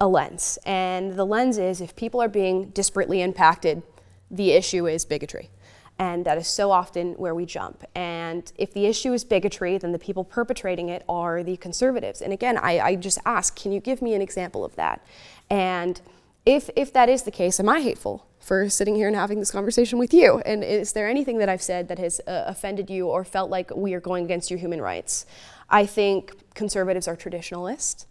a 0.04 0.08
lens. 0.08 0.60
And 0.66 1.13
the 1.13 1.26
lens 1.26 1.58
is 1.58 1.80
if 1.80 1.96
people 1.96 2.22
are 2.22 2.28
being 2.28 2.74
disparately 2.74 3.20
impacted, 3.20 3.84
the 4.30 4.52
issue 4.52 4.86
is 4.86 5.06
bigotry. 5.06 5.50
And 5.98 6.26
that 6.26 6.38
is 6.38 6.48
so 6.48 6.72
often 6.72 7.13
where 7.13 7.34
we 7.34 7.46
jump. 7.46 7.86
And 7.96 8.52
if 8.58 8.74
the 8.74 8.86
issue 8.86 9.13
is 9.13 9.24
bigotry, 9.24 9.78
then 9.78 9.94
the 9.94 10.00
people 10.00 10.26
perpetrating 10.26 10.89
it 10.89 11.06
are 11.08 11.42
the 11.42 11.56
conservatives. 11.56 12.22
And 12.22 12.34
again, 12.34 12.58
I, 12.58 12.80
I 12.80 12.96
just 12.96 13.18
ask, 13.26 13.56
can 13.56 13.72
you 13.72 13.80
give 13.80 14.02
me 14.02 14.13
an 14.13 14.22
example 14.22 14.66
of 14.66 14.76
that? 14.76 15.06
And 15.50 16.02
if, 16.46 16.70
if 16.76 16.92
that 16.92 17.08
is 17.08 17.24
the 17.24 17.32
case, 17.32 17.58
am 17.62 17.70
I 17.70 17.80
hateful 17.80 18.28
for 18.42 18.70
sitting 18.70 18.96
here 18.96 19.08
and 19.08 19.16
having 19.16 19.39
this 19.39 19.52
conversation 19.52 20.00
with 20.00 20.13
you? 20.13 20.42
And 20.46 20.66
is 20.66 20.92
there 20.92 21.08
anything 21.08 21.38
that 21.38 21.48
I've 21.48 21.62
said 21.62 21.88
that 21.88 22.00
has 22.00 22.20
uh, 22.28 22.44
offended 22.48 22.89
you 22.89 23.08
or 23.08 23.24
felt 23.24 23.50
like 23.50 23.74
we 23.74 23.94
are 23.94 24.02
going 24.02 24.26
against 24.26 24.52
your 24.52 24.60
human 24.60 24.82
rights? 24.82 25.26
I 25.70 25.86
think 25.86 26.34
conservatives 26.56 27.08
are 27.08 27.16
traditionalists 27.16 28.06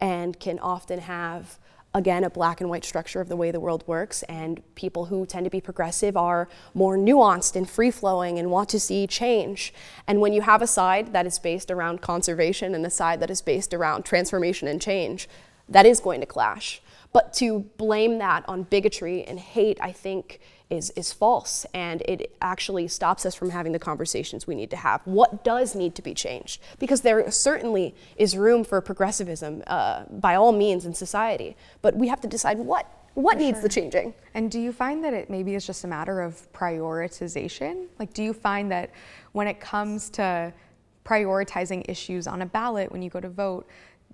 and 0.00 0.38
can 0.38 0.58
often 0.58 1.00
have 1.00 1.58
again 1.94 2.22
a 2.22 2.30
black 2.30 2.60
and 2.60 2.68
white 2.68 2.84
structure 2.84 3.20
of 3.20 3.28
the 3.28 3.36
way 3.36 3.50
the 3.50 3.60
world 3.60 3.82
works. 3.86 4.22
And 4.24 4.62
people 4.74 5.06
who 5.06 5.26
tend 5.26 5.44
to 5.44 5.50
be 5.50 5.60
progressive 5.60 6.16
are 6.16 6.48
more 6.74 6.96
nuanced 6.96 7.56
and 7.56 7.68
free 7.68 7.90
flowing 7.90 8.38
and 8.38 8.50
want 8.50 8.68
to 8.70 8.80
see 8.80 9.06
change. 9.06 9.72
And 10.06 10.20
when 10.20 10.32
you 10.32 10.42
have 10.42 10.62
a 10.62 10.66
side 10.66 11.12
that 11.12 11.26
is 11.26 11.38
based 11.38 11.70
around 11.70 12.02
conservation 12.02 12.74
and 12.74 12.84
a 12.84 12.90
side 12.90 13.20
that 13.20 13.30
is 13.30 13.42
based 13.42 13.72
around 13.74 14.04
transformation 14.04 14.68
and 14.68 14.80
change 14.80 15.28
that 15.68 15.86
is 15.86 16.00
going 16.00 16.20
to 16.20 16.26
clash. 16.26 16.80
But 17.12 17.32
to 17.34 17.60
blame 17.76 18.18
that 18.18 18.44
on 18.48 18.64
bigotry 18.64 19.24
and 19.24 19.38
hate 19.38 19.78
i 19.80 19.92
think 19.92 20.40
is, 20.70 20.90
is 20.90 21.12
false 21.12 21.64
and 21.72 22.02
it 22.02 22.36
actually 22.42 22.88
stops 22.88 23.24
us 23.24 23.34
from 23.34 23.50
having 23.50 23.72
the 23.72 23.78
conversations 23.78 24.46
we 24.46 24.54
need 24.54 24.70
to 24.70 24.76
have. 24.76 25.00
What 25.04 25.44
does 25.44 25.74
need 25.74 25.94
to 25.94 26.02
be 26.02 26.14
changed? 26.14 26.60
Because 26.78 27.00
there 27.00 27.30
certainly 27.30 27.94
is 28.16 28.36
room 28.36 28.64
for 28.64 28.80
progressivism 28.80 29.62
uh, 29.66 30.04
by 30.10 30.34
all 30.34 30.52
means 30.52 30.84
in 30.84 30.94
society, 30.94 31.56
but 31.82 31.96
we 31.96 32.08
have 32.08 32.20
to 32.20 32.28
decide 32.28 32.58
what. 32.58 32.86
What 33.14 33.34
for 33.34 33.40
needs 33.40 33.56
sure. 33.56 33.62
the 33.62 33.68
changing? 33.68 34.14
And 34.34 34.48
do 34.48 34.60
you 34.60 34.72
find 34.72 35.02
that 35.02 35.12
it 35.12 35.28
maybe 35.28 35.56
is 35.56 35.66
just 35.66 35.82
a 35.82 35.88
matter 35.88 36.20
of 36.20 36.52
prioritization? 36.52 37.86
Like, 37.98 38.12
do 38.12 38.22
you 38.22 38.32
find 38.32 38.70
that 38.70 38.92
when 39.32 39.48
it 39.48 39.58
comes 39.58 40.08
to 40.10 40.52
prioritizing 41.04 41.84
issues 41.88 42.28
on 42.28 42.42
a 42.42 42.46
ballot 42.46 42.92
when 42.92 43.02
you 43.02 43.10
go 43.10 43.18
to 43.18 43.28
vote, 43.28 43.66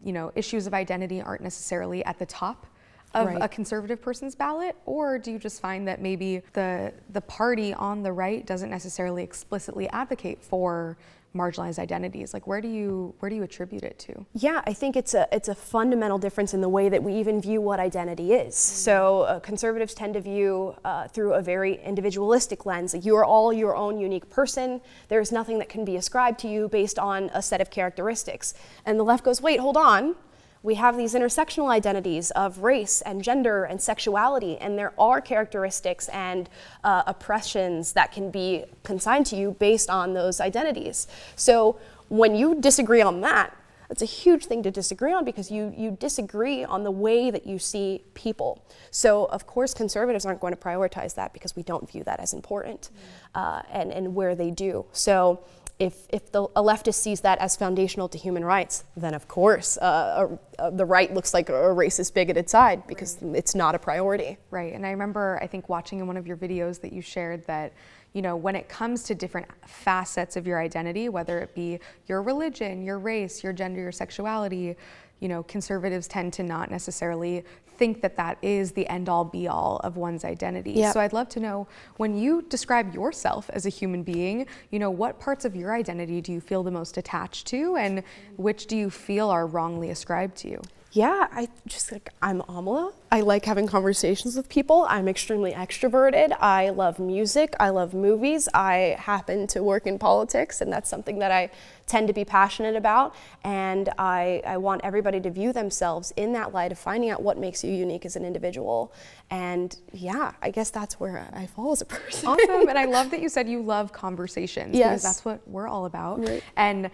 you 0.02 0.12
know, 0.12 0.32
issues 0.36 0.66
of 0.66 0.72
identity 0.72 1.20
aren't 1.20 1.42
necessarily 1.42 2.02
at 2.04 2.18
the 2.18 2.24
top 2.24 2.66
of 3.14 3.28
right. 3.28 3.38
a 3.40 3.48
conservative 3.48 4.02
person's 4.02 4.34
ballot, 4.34 4.76
or 4.86 5.18
do 5.18 5.30
you 5.30 5.38
just 5.38 5.60
find 5.60 5.86
that 5.88 6.00
maybe 6.00 6.42
the 6.52 6.92
the 7.10 7.20
party 7.20 7.72
on 7.74 8.02
the 8.02 8.12
right 8.12 8.44
doesn't 8.44 8.70
necessarily 8.70 9.22
explicitly 9.22 9.88
advocate 9.90 10.42
for 10.42 10.96
marginalized 11.34 11.78
identities? 11.78 12.32
Like 12.32 12.46
where 12.46 12.60
do 12.60 12.68
you 12.68 13.14
where 13.18 13.28
do 13.28 13.36
you 13.36 13.42
attribute 13.42 13.82
it 13.82 13.98
to? 14.00 14.26
Yeah 14.34 14.62
i 14.66 14.72
think 14.72 14.96
it's 14.96 15.14
a 15.14 15.26
it's 15.32 15.48
a 15.48 15.54
fundamental 15.54 16.18
difference 16.18 16.54
in 16.54 16.60
the 16.60 16.68
way 16.68 16.88
that 16.88 17.02
we 17.02 17.14
even 17.14 17.40
view 17.40 17.60
what 17.60 17.80
identity 17.80 18.32
is. 18.32 18.54
Mm-hmm. 18.54 18.76
so 18.76 19.22
uh, 19.22 19.40
conservatives 19.40 19.94
tend 19.94 20.14
to 20.14 20.20
view 20.20 20.74
uh, 20.84 21.08
through 21.08 21.34
a 21.34 21.42
very 21.42 21.82
individualistic 21.84 22.66
lens 22.66 22.94
like 22.94 23.04
you 23.04 23.16
are 23.16 23.24
all 23.24 23.52
your 23.52 23.76
own 23.76 23.98
unique 23.98 24.28
person. 24.30 24.80
There's 25.08 25.32
nothing 25.32 25.58
that 25.58 25.68
can 25.68 25.84
be 25.84 25.96
ascribed 25.96 26.38
to 26.40 26.48
you 26.48 26.68
based 26.68 26.98
on 26.98 27.30
a 27.34 27.42
set 27.42 27.60
of 27.60 27.70
characteristics. 27.70 28.54
And 28.86 28.98
the 28.98 29.04
left 29.04 29.24
goes 29.24 29.40
wait 29.42 29.60
hold 29.60 29.76
on 29.76 30.16
we 30.64 30.76
have 30.76 30.96
these 30.96 31.14
intersectional 31.14 31.68
identities 31.68 32.30
of 32.30 32.60
race 32.60 33.02
and 33.02 33.22
gender 33.22 33.64
and 33.64 33.80
sexuality, 33.80 34.56
and 34.56 34.78
there 34.78 34.94
are 34.98 35.20
characteristics 35.20 36.08
and 36.08 36.48
uh, 36.82 37.02
oppressions 37.06 37.92
that 37.92 38.10
can 38.12 38.30
be 38.30 38.64
consigned 38.82 39.26
to 39.26 39.36
you 39.36 39.52
based 39.60 39.90
on 39.90 40.14
those 40.14 40.40
identities. 40.40 41.06
So 41.36 41.78
when 42.08 42.34
you 42.34 42.60
disagree 42.60 43.02
on 43.02 43.20
that, 43.20 43.54
that's 43.90 44.00
a 44.00 44.06
huge 44.06 44.46
thing 44.46 44.62
to 44.62 44.70
disagree 44.70 45.12
on 45.12 45.26
because 45.26 45.50
you, 45.50 45.72
you 45.76 45.90
disagree 46.00 46.64
on 46.64 46.82
the 46.82 46.90
way 46.90 47.30
that 47.30 47.46
you 47.46 47.58
see 47.58 48.02
people. 48.14 48.64
So, 48.90 49.26
of 49.26 49.46
course, 49.46 49.74
conservatives 49.74 50.24
aren't 50.24 50.40
going 50.40 50.54
to 50.54 50.58
prioritize 50.58 51.14
that 51.16 51.34
because 51.34 51.54
we 51.54 51.62
don't 51.62 51.88
view 51.88 52.02
that 52.04 52.20
as 52.20 52.32
important 52.32 52.88
mm. 52.88 53.40
uh, 53.40 53.60
and, 53.70 53.92
and 53.92 54.14
where 54.14 54.34
they 54.34 54.50
do. 54.50 54.86
So, 54.92 55.44
if, 55.78 56.06
if 56.10 56.30
the, 56.30 56.44
a 56.44 56.62
leftist 56.62 56.94
sees 56.94 57.22
that 57.22 57.38
as 57.38 57.56
foundational 57.56 58.08
to 58.08 58.18
human 58.18 58.44
rights, 58.44 58.84
then 58.96 59.12
of 59.12 59.26
course 59.26 59.76
uh, 59.78 60.28
uh, 60.58 60.70
the 60.70 60.84
right 60.84 61.12
looks 61.12 61.34
like 61.34 61.48
a 61.48 61.52
racist, 61.52 62.14
bigoted 62.14 62.48
side 62.48 62.86
because 62.86 63.18
right. 63.20 63.36
it's 63.36 63.54
not 63.54 63.74
a 63.74 63.78
priority. 63.78 64.38
Right. 64.50 64.72
And 64.72 64.86
I 64.86 64.90
remember, 64.90 65.38
I 65.42 65.46
think, 65.46 65.68
watching 65.68 65.98
in 65.98 66.06
one 66.06 66.16
of 66.16 66.26
your 66.26 66.36
videos 66.36 66.80
that 66.82 66.92
you 66.92 67.02
shared 67.02 67.44
that, 67.46 67.72
you 68.12 68.22
know, 68.22 68.36
when 68.36 68.54
it 68.54 68.68
comes 68.68 69.02
to 69.04 69.14
different 69.16 69.48
facets 69.66 70.36
of 70.36 70.46
your 70.46 70.60
identity, 70.60 71.08
whether 71.08 71.40
it 71.40 71.54
be 71.56 71.80
your 72.06 72.22
religion, 72.22 72.82
your 72.82 73.00
race, 73.00 73.42
your 73.42 73.52
gender, 73.52 73.80
your 73.80 73.92
sexuality, 73.92 74.76
you 75.24 75.28
know, 75.28 75.42
conservatives 75.44 76.06
tend 76.06 76.34
to 76.34 76.42
not 76.42 76.70
necessarily 76.70 77.42
think 77.78 78.02
that 78.02 78.14
that 78.14 78.36
is 78.42 78.72
the 78.72 78.86
end 78.88 79.08
all 79.08 79.24
be 79.24 79.48
all 79.48 79.80
of 79.82 79.96
one's 79.96 80.22
identity. 80.22 80.72
Yep. 80.72 80.92
So 80.92 81.00
I'd 81.00 81.14
love 81.14 81.30
to 81.30 81.40
know 81.40 81.66
when 81.96 82.14
you 82.14 82.42
describe 82.42 82.94
yourself 82.94 83.48
as 83.54 83.64
a 83.64 83.70
human 83.70 84.02
being, 84.02 84.46
you 84.70 84.78
know, 84.78 84.90
what 84.90 85.18
parts 85.18 85.46
of 85.46 85.56
your 85.56 85.74
identity 85.74 86.20
do 86.20 86.30
you 86.30 86.42
feel 86.42 86.62
the 86.62 86.70
most 86.70 86.98
attached 86.98 87.46
to 87.46 87.74
and 87.76 88.02
which 88.36 88.66
do 88.66 88.76
you 88.76 88.90
feel 88.90 89.30
are 89.30 89.46
wrongly 89.46 89.88
ascribed 89.88 90.36
to 90.36 90.50
you? 90.50 90.60
Yeah, 90.94 91.26
I 91.32 91.48
just 91.66 91.90
like 91.90 92.10
I'm 92.22 92.40
Amala. 92.42 92.92
I 93.10 93.20
like 93.22 93.44
having 93.46 93.66
conversations 93.66 94.36
with 94.36 94.48
people. 94.48 94.86
I'm 94.88 95.08
extremely 95.08 95.50
extroverted. 95.50 96.36
I 96.40 96.70
love 96.70 97.00
music. 97.00 97.52
I 97.58 97.70
love 97.70 97.94
movies. 97.94 98.48
I 98.54 98.96
happen 99.00 99.48
to 99.48 99.62
work 99.64 99.88
in 99.88 99.98
politics, 99.98 100.60
and 100.60 100.72
that's 100.72 100.88
something 100.88 101.18
that 101.18 101.32
I 101.32 101.50
tend 101.88 102.06
to 102.06 102.14
be 102.14 102.24
passionate 102.24 102.76
about. 102.76 103.12
And 103.42 103.88
I, 103.98 104.40
I 104.46 104.56
want 104.58 104.82
everybody 104.84 105.20
to 105.20 105.30
view 105.30 105.52
themselves 105.52 106.12
in 106.16 106.32
that 106.34 106.54
light 106.54 106.70
of 106.70 106.78
finding 106.78 107.10
out 107.10 107.22
what 107.22 107.38
makes 107.38 107.64
you 107.64 107.72
unique 107.72 108.06
as 108.06 108.14
an 108.14 108.24
individual. 108.24 108.92
And 109.32 109.76
yeah, 109.92 110.34
I 110.42 110.52
guess 110.52 110.70
that's 110.70 111.00
where 111.00 111.28
I 111.32 111.46
fall 111.46 111.72
as 111.72 111.80
a 111.80 111.84
person. 111.86 112.28
Awesome. 112.28 112.68
and 112.68 112.78
I 112.78 112.84
love 112.84 113.10
that 113.10 113.20
you 113.20 113.28
said 113.28 113.48
you 113.48 113.62
love 113.62 113.92
conversations 113.92 114.76
yes. 114.76 114.86
because 114.86 115.02
that's 115.02 115.24
what 115.24 115.48
we're 115.48 115.66
all 115.66 115.86
about. 115.86 116.20
Right. 116.20 116.42
And 116.56 116.88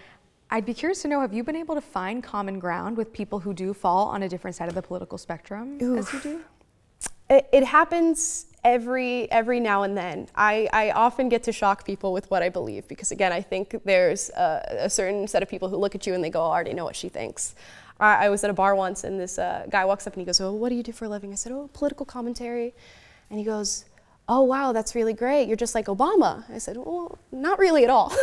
I'd 0.51 0.67
be 0.67 0.75
curious 0.75 1.03
to 1.03 1.09
know 1.09 1.21
have 1.21 1.33
you 1.33 1.45
been 1.45 1.57
able 1.57 1.77
to 1.77 1.81
find 1.81 2.23
common 2.23 2.59
ground 2.59 2.97
with 2.97 3.13
people 3.13 3.39
who 3.39 3.55
do 3.55 3.73
fall 3.73 4.09
on 4.09 4.25
a 4.25 4.29
different 4.29 4.57
side 4.57 4.69
of 4.69 4.75
the 4.75 4.83
political 4.83 5.17
spectrum 5.17 5.79
Oof. 5.81 5.99
as 5.99 6.13
you 6.13 6.21
do? 6.21 6.41
It, 7.53 7.63
happens 7.63 8.47
every 8.65 9.31
every 9.31 9.61
now 9.61 9.85
and 9.85 9.97
then. 9.97 10.27
I, 10.35 10.69
I 10.73 10.91
often 10.91 11.29
get 11.29 11.45
to 11.45 11.53
shock 11.53 11.85
people 11.85 12.13
with 12.13 12.29
what 12.29 12.43
I 12.43 12.49
believe 12.49 12.89
because 12.89 13.13
again, 13.13 13.33
I 13.33 13.41
think 13.41 13.77
there's 13.85 14.31
a, 14.31 14.79
a 14.81 14.91
certain 14.91 15.29
set 15.29 15.41
of 15.41 15.49
people 15.49 15.69
who 15.69 15.77
look 15.77 15.95
at 15.95 16.09
you 16.09 16.15
and 16.15 16.25
they 16.25 16.31
go, 16.31 16.43
oh, 16.43 16.47
I 16.47 16.55
already 16.55 16.75
know 16.75 16.85
what 16.85 16.97
she 16.97 17.09
thinks. 17.09 17.55
I, 18.01 18.27
I 18.27 18.29
was 18.31 18.43
at 18.43 18.51
a 18.51 18.53
bar 18.53 18.75
once 18.75 19.05
and 19.05 19.21
this 19.21 19.39
uh, 19.39 19.67
guy 19.71 19.85
walks 19.85 20.09
up 20.09 20.15
and 20.15 20.23
he 20.23 20.27
goes, 20.27 20.41
oh, 20.41 20.53
what 20.53 20.71
do 20.71 20.75
you 20.75 20.83
do 20.83 20.91
for 20.91 21.05
a 21.05 21.09
living? 21.09 21.31
I 21.31 21.37
said, 21.37 21.53
oh, 21.53 21.71
political 21.73 22.05
commentary. 22.05 22.75
And 23.31 23.39
he 23.39 23.45
goes, 23.45 23.85
oh, 24.31 24.43
wow, 24.43 24.71
that's 24.73 24.95
really 24.95 25.13
great. 25.13 25.49
You're 25.49 25.57
just 25.57 25.75
like 25.75 25.87
Obama. 25.87 26.45
I 26.49 26.59
said, 26.59 26.77
well, 26.77 27.19
not 27.33 27.59
really 27.59 27.83
at 27.83 27.91
all. 27.91 28.15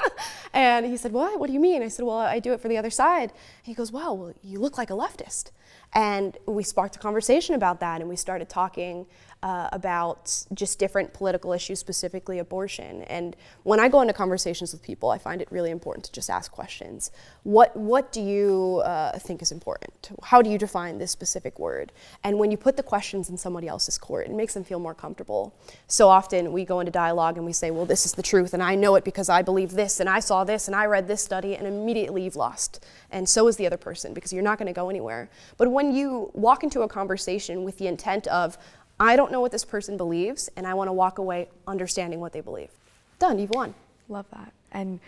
and 0.52 0.84
he 0.84 0.96
said, 0.96 1.12
what? 1.12 1.38
What 1.38 1.46
do 1.46 1.52
you 1.52 1.60
mean? 1.60 1.84
I 1.84 1.88
said, 1.88 2.04
well, 2.04 2.16
I 2.16 2.40
do 2.40 2.52
it 2.52 2.60
for 2.60 2.66
the 2.66 2.76
other 2.76 2.90
side. 2.90 3.30
And 3.30 3.66
he 3.66 3.72
goes, 3.72 3.92
wow, 3.92 4.12
well, 4.12 4.34
you 4.42 4.58
look 4.58 4.76
like 4.76 4.90
a 4.90 4.94
leftist. 4.94 5.52
And 5.94 6.38
we 6.46 6.62
sparked 6.62 6.96
a 6.96 6.98
conversation 6.98 7.54
about 7.54 7.80
that, 7.80 8.00
and 8.00 8.08
we 8.08 8.16
started 8.16 8.48
talking 8.48 9.06
uh, 9.42 9.68
about 9.72 10.44
just 10.54 10.78
different 10.78 11.12
political 11.12 11.52
issues, 11.52 11.80
specifically 11.80 12.38
abortion. 12.38 13.02
And 13.02 13.34
when 13.64 13.80
I 13.80 13.88
go 13.88 14.00
into 14.00 14.12
conversations 14.12 14.72
with 14.72 14.82
people, 14.82 15.10
I 15.10 15.18
find 15.18 15.42
it 15.42 15.48
really 15.50 15.70
important 15.70 16.04
to 16.04 16.12
just 16.12 16.30
ask 16.30 16.52
questions. 16.52 17.10
What, 17.42 17.76
what 17.76 18.12
do 18.12 18.22
you 18.22 18.82
uh, 18.84 19.18
think 19.18 19.42
is 19.42 19.50
important? 19.50 20.10
How 20.22 20.42
do 20.42 20.48
you 20.48 20.58
define 20.58 20.98
this 20.98 21.10
specific 21.10 21.58
word? 21.58 21.90
And 22.22 22.38
when 22.38 22.52
you 22.52 22.56
put 22.56 22.76
the 22.76 22.84
questions 22.84 23.30
in 23.30 23.36
somebody 23.36 23.66
else's 23.66 23.98
court, 23.98 24.28
it 24.28 24.32
makes 24.32 24.54
them 24.54 24.62
feel 24.62 24.78
more 24.78 24.94
comfortable. 24.94 25.52
So 25.88 26.08
often 26.08 26.52
we 26.52 26.64
go 26.64 26.78
into 26.78 26.92
dialogue 26.92 27.36
and 27.36 27.44
we 27.44 27.52
say, 27.52 27.72
well, 27.72 27.84
this 27.84 28.06
is 28.06 28.12
the 28.12 28.22
truth, 28.22 28.54
and 28.54 28.62
I 28.62 28.76
know 28.76 28.94
it 28.94 29.02
because 29.02 29.28
I 29.28 29.42
believe 29.42 29.72
this, 29.72 29.98
and 29.98 30.08
I 30.08 30.20
saw 30.20 30.44
this, 30.44 30.68
and 30.68 30.76
I 30.76 30.86
read 30.86 31.08
this 31.08 31.20
study, 31.22 31.56
and 31.56 31.66
immediately 31.66 32.22
you've 32.22 32.36
lost. 32.36 32.84
And 33.10 33.28
so 33.28 33.48
is 33.48 33.56
the 33.56 33.66
other 33.66 33.76
person 33.76 34.14
because 34.14 34.32
you're 34.32 34.42
not 34.42 34.58
going 34.58 34.68
to 34.68 34.72
go 34.72 34.88
anywhere. 34.88 35.28
But 35.56 35.72
when 35.72 35.81
when 35.82 35.92
you 35.92 36.30
walk 36.32 36.62
into 36.62 36.82
a 36.82 36.88
conversation 36.88 37.64
with 37.64 37.76
the 37.78 37.88
intent 37.88 38.28
of, 38.28 38.56
I 39.00 39.16
don't 39.16 39.32
know 39.32 39.40
what 39.40 39.50
this 39.50 39.64
person 39.64 39.96
believes, 39.96 40.48
and 40.56 40.64
I 40.64 40.74
want 40.74 40.86
to 40.86 40.92
walk 40.92 41.18
away 41.18 41.48
understanding 41.66 42.20
what 42.20 42.32
they 42.32 42.40
believe, 42.40 42.70
done, 43.18 43.40
you've 43.40 43.50
won. 43.50 43.74
Love 44.08 44.26
that. 44.32 44.52
And 44.70 45.00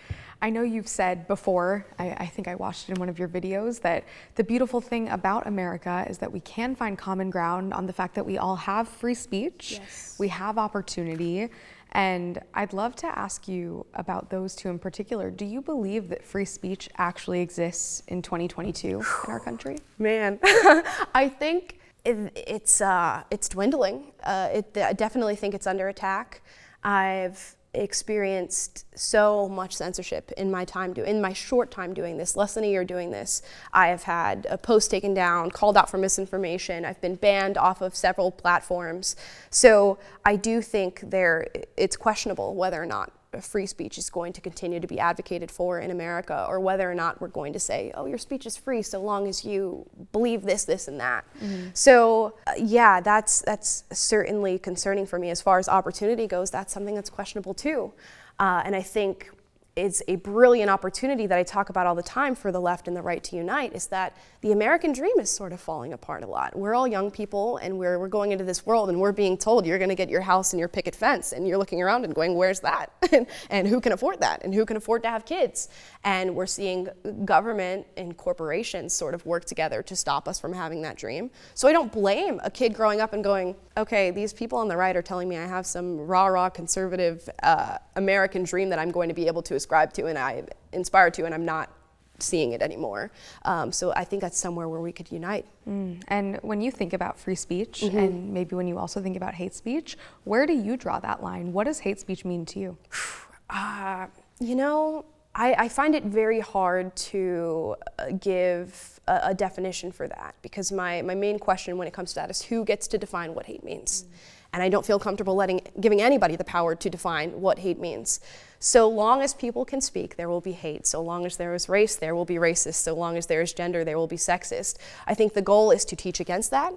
I 0.42 0.50
know 0.50 0.62
you've 0.62 0.88
said 0.88 1.28
before, 1.28 1.87
I, 1.96 2.10
I, 2.10 2.26
think 2.26 2.48
I 2.48 2.56
watched 2.56 2.88
it 2.88 2.94
in 2.94 2.98
one 2.98 3.08
of 3.08 3.20
your 3.20 3.28
videos, 3.28 3.80
that 3.82 4.02
the 4.34 4.42
beautiful 4.42 4.80
thing 4.80 5.08
about 5.10 5.46
America 5.46 6.04
is 6.10 6.18
that 6.18 6.32
we 6.32 6.40
can 6.40 6.74
find 6.74 6.98
common 6.98 7.30
ground 7.30 7.72
on 7.72 7.87
the 7.87 7.92
fact 7.92 8.16
that 8.16 8.26
we 8.26 8.37
all 8.37 8.56
have 8.56 8.88
free 8.88 9.14
speech, 9.14 9.78
yes. 9.80 10.16
we 10.18 10.26
have 10.26 10.58
opportunity, 10.58 11.50
and 11.94 12.40
I'd 12.54 12.72
love 12.72 12.96
to 12.96 13.07
ask 13.18 13.46
you 13.46 13.87
about 13.94 14.28
those 14.28 14.57
two 14.57 14.68
in 14.68 14.80
particular. 14.80 15.30
Do 15.30 15.44
you 15.44 15.62
believe 15.62 16.09
that 16.09 16.24
free 16.24 16.44
speech 16.44 16.88
actually 16.98 17.40
exists 17.40 18.02
in 18.09 18.20
2022 18.20 18.88
in 18.88 19.04
our 19.28 19.38
country? 19.38 19.78
Man, 19.98 20.40
I 20.42 21.33
think 21.38 21.78
it, 22.04 22.33
it's, 22.48 22.80
uh, 22.80 23.22
it's 23.30 23.48
dwindling. 23.48 24.12
Uh, 24.24 24.48
it, 24.52 24.76
I 24.76 24.92
definitely 24.92 25.37
think 25.37 25.54
it's 25.54 25.68
under 25.68 25.88
attack. 25.88 26.42
I've 26.83 27.54
experienced 27.74 28.84
so 28.98 29.48
much 29.48 29.74
censorship 29.74 30.30
in 30.32 30.50
my 30.50 30.64
time 30.64 30.92
do 30.92 31.02
in 31.02 31.20
my 31.20 31.32
short 31.32 31.70
time 31.70 31.92
doing 31.92 32.16
this 32.16 32.37
less 32.37 32.54
than 32.54 32.64
a 32.64 32.68
year 32.68 32.84
doing 32.84 33.10
this 33.10 33.42
i 33.72 33.88
have 33.88 34.04
had 34.04 34.46
a 34.48 34.56
post 34.56 34.90
taken 34.90 35.14
down 35.14 35.50
called 35.50 35.76
out 35.76 35.90
for 35.90 35.98
misinformation. 35.98 36.84
I've 36.84 37.00
been 37.00 37.14
banned 37.14 37.56
off 37.56 37.80
of 37.80 37.94
several 37.94 38.30
platforms. 38.30 39.16
So 39.50 39.98
i 40.24 40.37
do 40.37 40.60
think 40.60 41.00
there 41.02 41.46
it's 41.76 41.96
questionable 41.96 42.54
whether 42.54 42.82
or 42.82 42.87
not 42.87 43.12
free 43.40 43.66
speech 43.66 43.99
is 43.99 44.11
going 44.11 44.33
to 44.33 44.40
continue 44.40 44.81
to 44.81 44.87
be 44.87 44.99
advocated 44.99 45.51
for 45.51 45.79
in 45.81 45.90
America, 45.90 46.47
or 46.49 46.61
whether 46.61 46.90
or 46.90 46.94
not 46.94 47.20
we're 47.20 47.29
going 47.29 47.53
to 47.53 47.61
say, 47.61 47.92
oh, 47.94 48.07
your 48.07 48.18
speech 48.18 48.47
is 48.47 48.57
free 48.57 48.83
so 48.83 49.01
long 49.01 49.27
as 49.27 49.44
you 49.44 49.88
believe 50.12 50.42
this, 50.42 50.64
this, 50.64 50.88
and 50.88 51.01
that. 51.01 51.25
Mm-hmm. 51.42 51.68
So, 51.75 52.35
uh, 52.47 52.53
yeah, 52.59 53.01
that's 53.01 53.42
that's 53.42 53.85
certainly 53.92 54.59
concerning 54.59 55.07
for 55.07 55.18
me 55.18 55.31
as 55.31 55.40
far 55.40 55.59
as 55.59 55.68
opportunity 55.68 56.27
goes. 56.27 56.51
That's 56.51 56.73
something 56.73 56.94
that's 56.94 57.11
questionable 57.11 57.55
too, 57.55 57.92
uh, 58.38 58.62
and 58.64 58.75
I 58.75 58.83
think 58.83 59.31
is 59.76 60.02
a 60.06 60.16
brilliant 60.16 60.70
opportunity 60.70 61.26
that 61.26 61.38
I 61.38 61.42
talk 61.42 61.68
about 61.68 61.87
all 61.87 61.94
the 61.94 62.02
time 62.02 62.34
for 62.34 62.52
the 62.52 62.60
left 62.60 62.87
and 62.87 62.96
the 62.96 63.02
right 63.02 63.22
to 63.24 63.37
unite 63.37 63.74
is 63.74 63.88
that 63.88 64.16
the 64.40 64.52
American 64.52 64.92
dream 64.92 65.18
is 65.18 65.30
sort 65.30 65.52
of 65.52 65.60
falling 65.60 65.92
apart 65.92 66.22
a 66.22 66.26
lot. 66.26 66.56
We're 66.56 66.74
all 66.74 66.87
young 66.87 67.10
people 67.10 67.56
and 67.56 67.78
we're, 67.78 67.98
we're 67.98 68.08
going 68.08 68.30
into 68.30 68.44
this 68.44 68.64
world 68.64 68.88
and 68.88 69.00
we're 69.00 69.12
being 69.12 69.37
told 69.37 69.66
you're 69.66 69.78
going 69.78 69.88
to 69.88 69.96
get 69.96 70.08
your 70.08 70.20
house 70.20 70.52
and 70.52 70.60
your 70.60 70.68
picket 70.68 70.94
fence 70.94 71.32
and 71.32 71.48
you're 71.48 71.58
looking 71.58 71.82
around 71.82 72.04
and 72.04 72.14
going, 72.14 72.37
where's 72.37 72.60
that? 72.60 72.92
and 73.12 73.26
and 73.50 73.66
who 73.66 73.80
can 73.80 73.92
afford 73.92 74.20
that? 74.20 74.44
And 74.44 74.54
who 74.54 74.64
can 74.64 74.76
afford 74.76 75.02
to 75.02 75.08
have 75.08 75.24
kids? 75.24 75.68
And 76.04 76.34
we're 76.37 76.46
seeing 76.46 76.88
government 77.24 77.87
and 77.96 78.16
corporations 78.16 78.92
sort 78.92 79.14
of 79.14 79.24
work 79.26 79.44
together 79.44 79.82
to 79.82 79.96
stop 79.96 80.28
us 80.28 80.38
from 80.38 80.52
having 80.52 80.82
that 80.82 80.96
dream. 80.96 81.30
So 81.54 81.68
I 81.68 81.72
don't 81.72 81.90
blame 81.90 82.40
a 82.44 82.50
kid 82.50 82.74
growing 82.74 83.00
up 83.00 83.12
and 83.12 83.24
going, 83.24 83.56
okay, 83.76 84.10
these 84.10 84.32
people 84.32 84.58
on 84.58 84.68
the 84.68 84.76
right 84.76 84.94
are 84.94 85.02
telling 85.02 85.28
me 85.28 85.37
I 85.37 85.46
have 85.46 85.66
some 85.66 85.98
rah 85.98 86.26
rah 86.26 86.48
conservative 86.48 87.28
uh, 87.42 87.78
American 87.96 88.44
dream 88.44 88.68
that 88.68 88.78
I'm 88.78 88.90
going 88.90 89.08
to 89.08 89.14
be 89.14 89.26
able 89.26 89.42
to 89.42 89.54
ascribe 89.64 89.92
to 89.94 90.07
and 90.07 90.18
I'm 90.18 90.46
inspired 90.72 91.14
to, 91.14 91.24
and 91.24 91.35
I'm 91.35 91.44
not 91.44 91.70
seeing 92.18 92.53
it 92.53 92.62
anymore. 92.62 93.11
Um, 93.44 93.72
so 93.72 93.92
I 93.94 94.05
think 94.05 94.22
that's 94.22 94.38
somewhere 94.38 94.68
where 94.68 94.81
we 94.81 94.92
could 94.92 95.11
unite. 95.11 95.46
Mm. 95.68 96.03
And 96.09 96.38
when 96.42 96.61
you 96.61 96.70
think 96.70 96.92
about 96.92 97.18
free 97.18 97.35
speech, 97.35 97.83
mm-hmm. 97.83 97.98
and 97.98 98.33
maybe 98.33 98.55
when 98.55 98.68
you 98.68 98.79
also 98.79 99.03
think 99.03 99.16
about 99.16 99.35
hate 99.35 99.55
speech, 99.55 99.96
where 100.24 100.46
do 100.46 100.53
you 100.53 100.77
draw 100.77 101.00
that 101.00 101.22
line? 101.22 101.53
What 101.53 101.64
does 101.64 101.81
hate 101.81 101.98
speech 102.00 102.24
mean 102.24 102.44
to 102.46 102.59
you? 102.59 102.77
Uh, 103.50 104.07
you 104.40 104.55
know, 104.57 105.05
I, 105.35 105.55
I, 105.64 105.68
find 105.68 105.94
it 105.94 106.05
very 106.05 106.40
hard 106.40 106.96
to 107.12 107.77
uh, 107.98 108.07
give 108.18 108.98
a, 109.07 109.20
a, 109.24 109.35
definition 109.35 109.92
for 109.92 110.09
that 110.09 110.35
because 110.40 110.72
my, 110.72 111.03
my 111.03 111.14
main 111.14 111.38
question 111.38 111.77
when 111.77 111.87
it 111.87 111.92
comes 111.92 112.14
to 112.14 112.14
that 112.16 112.31
is 112.31 112.40
who 112.40 112.64
gets 112.64 112.88
to 112.88 112.98
define 112.98 113.35
what 113.35 113.44
hate 113.44 113.62
means? 113.62 114.03
Mm. 114.03 114.09
And 114.55 114.62
I 114.62 114.70
don't 114.70 114.87
feel 114.87 114.98
comfortable 114.98 115.35
letting, 115.35 115.61
giving 115.79 116.00
anybody 116.00 116.37
the 116.37 116.44
power 116.44 116.74
to 116.74 116.88
define 116.88 117.38
what 117.38 117.59
hate 117.59 117.79
means. 117.79 118.20
So 118.66 118.88
long 118.88 119.20
as 119.20 119.35
people 119.35 119.66
can 119.66 119.83
speak, 119.83 120.16
there 120.16 120.31
will 120.31 120.40
be 120.40 120.53
hate. 120.53 120.87
So 120.87 121.03
long 121.03 121.27
as 121.27 121.37
there 121.37 121.55
is 121.55 121.68
race, 121.68 121.96
there 121.96 122.14
will 122.14 122.24
be 122.24 122.37
racist. 122.37 122.77
So 122.77 122.94
long 122.94 123.18
as 123.18 123.27
there 123.27 123.42
is 123.42 123.53
gender, 123.53 123.85
there 123.85 123.98
will 123.98 124.07
be 124.07 124.16
sexist. 124.16 124.79
I 125.07 125.12
think 125.12 125.35
the 125.35 125.42
goal 125.42 125.70
is 125.70 125.85
to 125.85 125.94
teach 125.94 126.18
against 126.18 126.50
that 126.50 126.72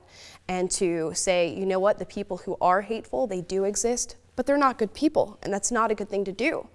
and 0.50 0.70
to 0.72 1.14
say, 1.14 1.48
you 1.48 1.66
know 1.66 1.80
what, 1.80 1.98
the 1.98 2.06
people 2.06 2.40
who 2.40 2.58
are 2.60 2.82
hateful, 2.82 3.26
they 3.26 3.40
do 3.40 3.64
exist, 3.64 4.18
but 4.36 4.46
they're 4.46 4.58
not 4.58 4.78
good 4.78 4.94
people, 4.94 5.40
and 5.42 5.54
that's 5.54 5.72
not 5.72 5.90
a 5.90 5.96
good 5.96 6.10
thing 6.10 6.26
to 6.26 6.34
do. 6.34 6.68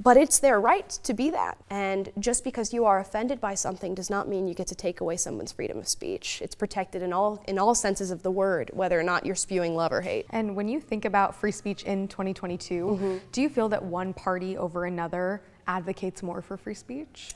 But 0.00 0.16
it's 0.16 0.38
their 0.38 0.60
right 0.60 0.88
to 1.02 1.12
be 1.12 1.30
that. 1.30 1.58
And 1.70 2.12
just 2.18 2.44
because 2.44 2.72
you 2.72 2.84
are 2.84 3.00
offended 3.00 3.40
by 3.40 3.54
something 3.54 3.94
does 3.94 4.10
not 4.10 4.28
mean 4.28 4.46
you 4.46 4.54
get 4.54 4.68
to 4.68 4.74
take 4.74 5.00
away 5.00 5.16
someone's 5.16 5.52
freedom 5.52 5.78
of 5.78 5.88
speech. 5.88 6.40
It's 6.42 6.54
protected 6.54 7.02
in 7.02 7.12
all 7.12 7.42
in 7.48 7.58
all 7.58 7.74
senses 7.74 8.10
of 8.10 8.22
the 8.22 8.30
word, 8.30 8.70
whether 8.72 8.98
or 8.98 9.02
not 9.02 9.26
you're 9.26 9.34
spewing 9.34 9.74
love 9.74 9.92
or 9.92 10.00
hate. 10.00 10.26
And 10.30 10.54
when 10.54 10.68
you 10.68 10.80
think 10.80 11.04
about 11.04 11.34
free 11.34 11.52
speech 11.52 11.82
in 11.82 12.06
2022, 12.08 12.86
mm-hmm. 12.86 13.16
do 13.32 13.42
you 13.42 13.48
feel 13.48 13.68
that 13.70 13.82
one 13.82 14.14
party 14.14 14.56
over 14.56 14.84
another 14.84 15.42
advocates 15.66 16.22
more 16.22 16.40
for 16.42 16.56
free 16.56 16.74
speech? 16.74 17.30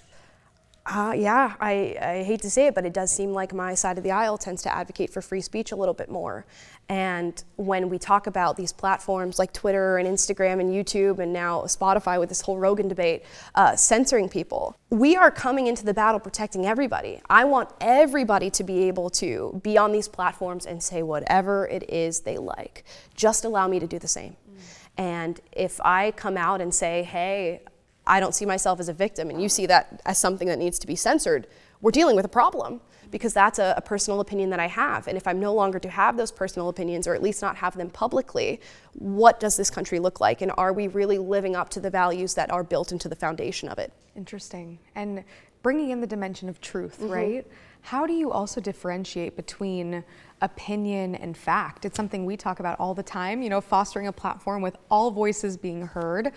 Uh, 0.84 1.14
yeah, 1.16 1.54
I, 1.60 1.96
I 2.00 2.22
hate 2.24 2.42
to 2.42 2.50
say 2.50 2.66
it, 2.66 2.74
but 2.74 2.84
it 2.84 2.92
does 2.92 3.12
seem 3.12 3.32
like 3.32 3.54
my 3.54 3.74
side 3.74 3.98
of 3.98 4.04
the 4.04 4.10
aisle 4.10 4.36
tends 4.36 4.62
to 4.62 4.74
advocate 4.74 5.10
for 5.10 5.22
free 5.22 5.40
speech 5.40 5.70
a 5.70 5.76
little 5.76 5.94
bit 5.94 6.10
more. 6.10 6.44
And 6.88 7.42
when 7.54 7.88
we 7.88 7.98
talk 7.98 8.26
about 8.26 8.56
these 8.56 8.72
platforms 8.72 9.38
like 9.38 9.52
Twitter 9.52 9.98
and 9.98 10.08
Instagram 10.08 10.60
and 10.60 10.72
YouTube 10.72 11.20
and 11.20 11.32
now 11.32 11.62
Spotify 11.62 12.18
with 12.18 12.28
this 12.28 12.40
whole 12.40 12.58
Rogan 12.58 12.88
debate 12.88 13.22
uh, 13.54 13.76
censoring 13.76 14.28
people, 14.28 14.76
we 14.90 15.14
are 15.14 15.30
coming 15.30 15.68
into 15.68 15.84
the 15.84 15.94
battle 15.94 16.18
protecting 16.18 16.66
everybody. 16.66 17.20
I 17.30 17.44
want 17.44 17.70
everybody 17.80 18.50
to 18.50 18.64
be 18.64 18.82
able 18.88 19.08
to 19.10 19.60
be 19.62 19.78
on 19.78 19.92
these 19.92 20.08
platforms 20.08 20.66
and 20.66 20.82
say 20.82 21.04
whatever 21.04 21.68
it 21.68 21.88
is 21.88 22.20
they 22.20 22.38
like. 22.38 22.84
Just 23.14 23.44
allow 23.44 23.68
me 23.68 23.78
to 23.78 23.86
do 23.86 24.00
the 24.00 24.08
same. 24.08 24.32
Mm. 24.32 24.60
And 24.98 25.40
if 25.52 25.80
I 25.82 26.10
come 26.10 26.36
out 26.36 26.60
and 26.60 26.74
say, 26.74 27.04
hey, 27.04 27.62
I 28.06 28.20
don't 28.20 28.34
see 28.34 28.46
myself 28.46 28.80
as 28.80 28.88
a 28.88 28.92
victim 28.92 29.30
and 29.30 29.40
you 29.40 29.48
see 29.48 29.66
that 29.66 30.00
as 30.04 30.18
something 30.18 30.48
that 30.48 30.58
needs 30.58 30.78
to 30.80 30.86
be 30.86 30.96
censored, 30.96 31.46
we're 31.80 31.90
dealing 31.90 32.16
with 32.16 32.24
a 32.24 32.28
problem 32.28 32.80
because 33.10 33.34
that's 33.34 33.58
a, 33.58 33.74
a, 33.76 33.82
personal 33.82 34.20
opinion 34.20 34.50
that 34.50 34.58
I 34.58 34.68
have. 34.68 35.06
And 35.06 35.16
if 35.16 35.26
I'm 35.26 35.38
no 35.38 35.52
longer 35.52 35.78
to 35.78 35.90
have 35.90 36.16
those 36.16 36.32
personal 36.32 36.68
opinions 36.68 37.06
or 37.06 37.14
at 37.14 37.22
least 37.22 37.42
not 37.42 37.56
have 37.56 37.76
them 37.76 37.90
publicly, 37.90 38.60
what 38.94 39.38
does 39.38 39.56
this 39.56 39.68
country 39.68 39.98
look 39.98 40.18
like? 40.20 40.40
And 40.40 40.50
are 40.56 40.72
we 40.72 40.88
really 40.88 41.18
living 41.18 41.54
up 41.54 41.68
to 41.70 41.80
the 41.80 41.90
values 41.90 42.34
that 42.34 42.50
are 42.50 42.64
built 42.64 42.90
into 42.90 43.08
the 43.08 43.16
foundation 43.16 43.68
of 43.68 43.78
it? 43.78 43.92
Interesting. 44.16 44.78
And 44.94 45.24
bringing 45.62 45.90
in 45.90 46.00
the 46.00 46.06
dimension 46.06 46.48
of 46.48 46.60
truth, 46.60 46.98
mm-hmm. 47.00 47.12
right? 47.12 47.46
How 47.82 48.06
do 48.06 48.12
you 48.12 48.30
also 48.30 48.60
differentiate 48.60 49.36
between 49.36 50.04
opinion 50.40 51.16
and 51.16 51.36
fact? 51.36 51.84
It's 51.84 51.96
something 51.96 52.24
we 52.24 52.36
talk 52.36 52.60
about 52.60 52.78
all 52.80 52.94
the 52.94 53.02
time, 53.02 53.42
you 53.42 53.50
know, 53.50 53.60
fostering 53.60 54.06
a 54.06 54.12
platform 54.12 54.62
with 54.62 54.76
all 54.90 55.10
voices 55.10 55.56
being 55.56 55.86
heard 55.86 56.32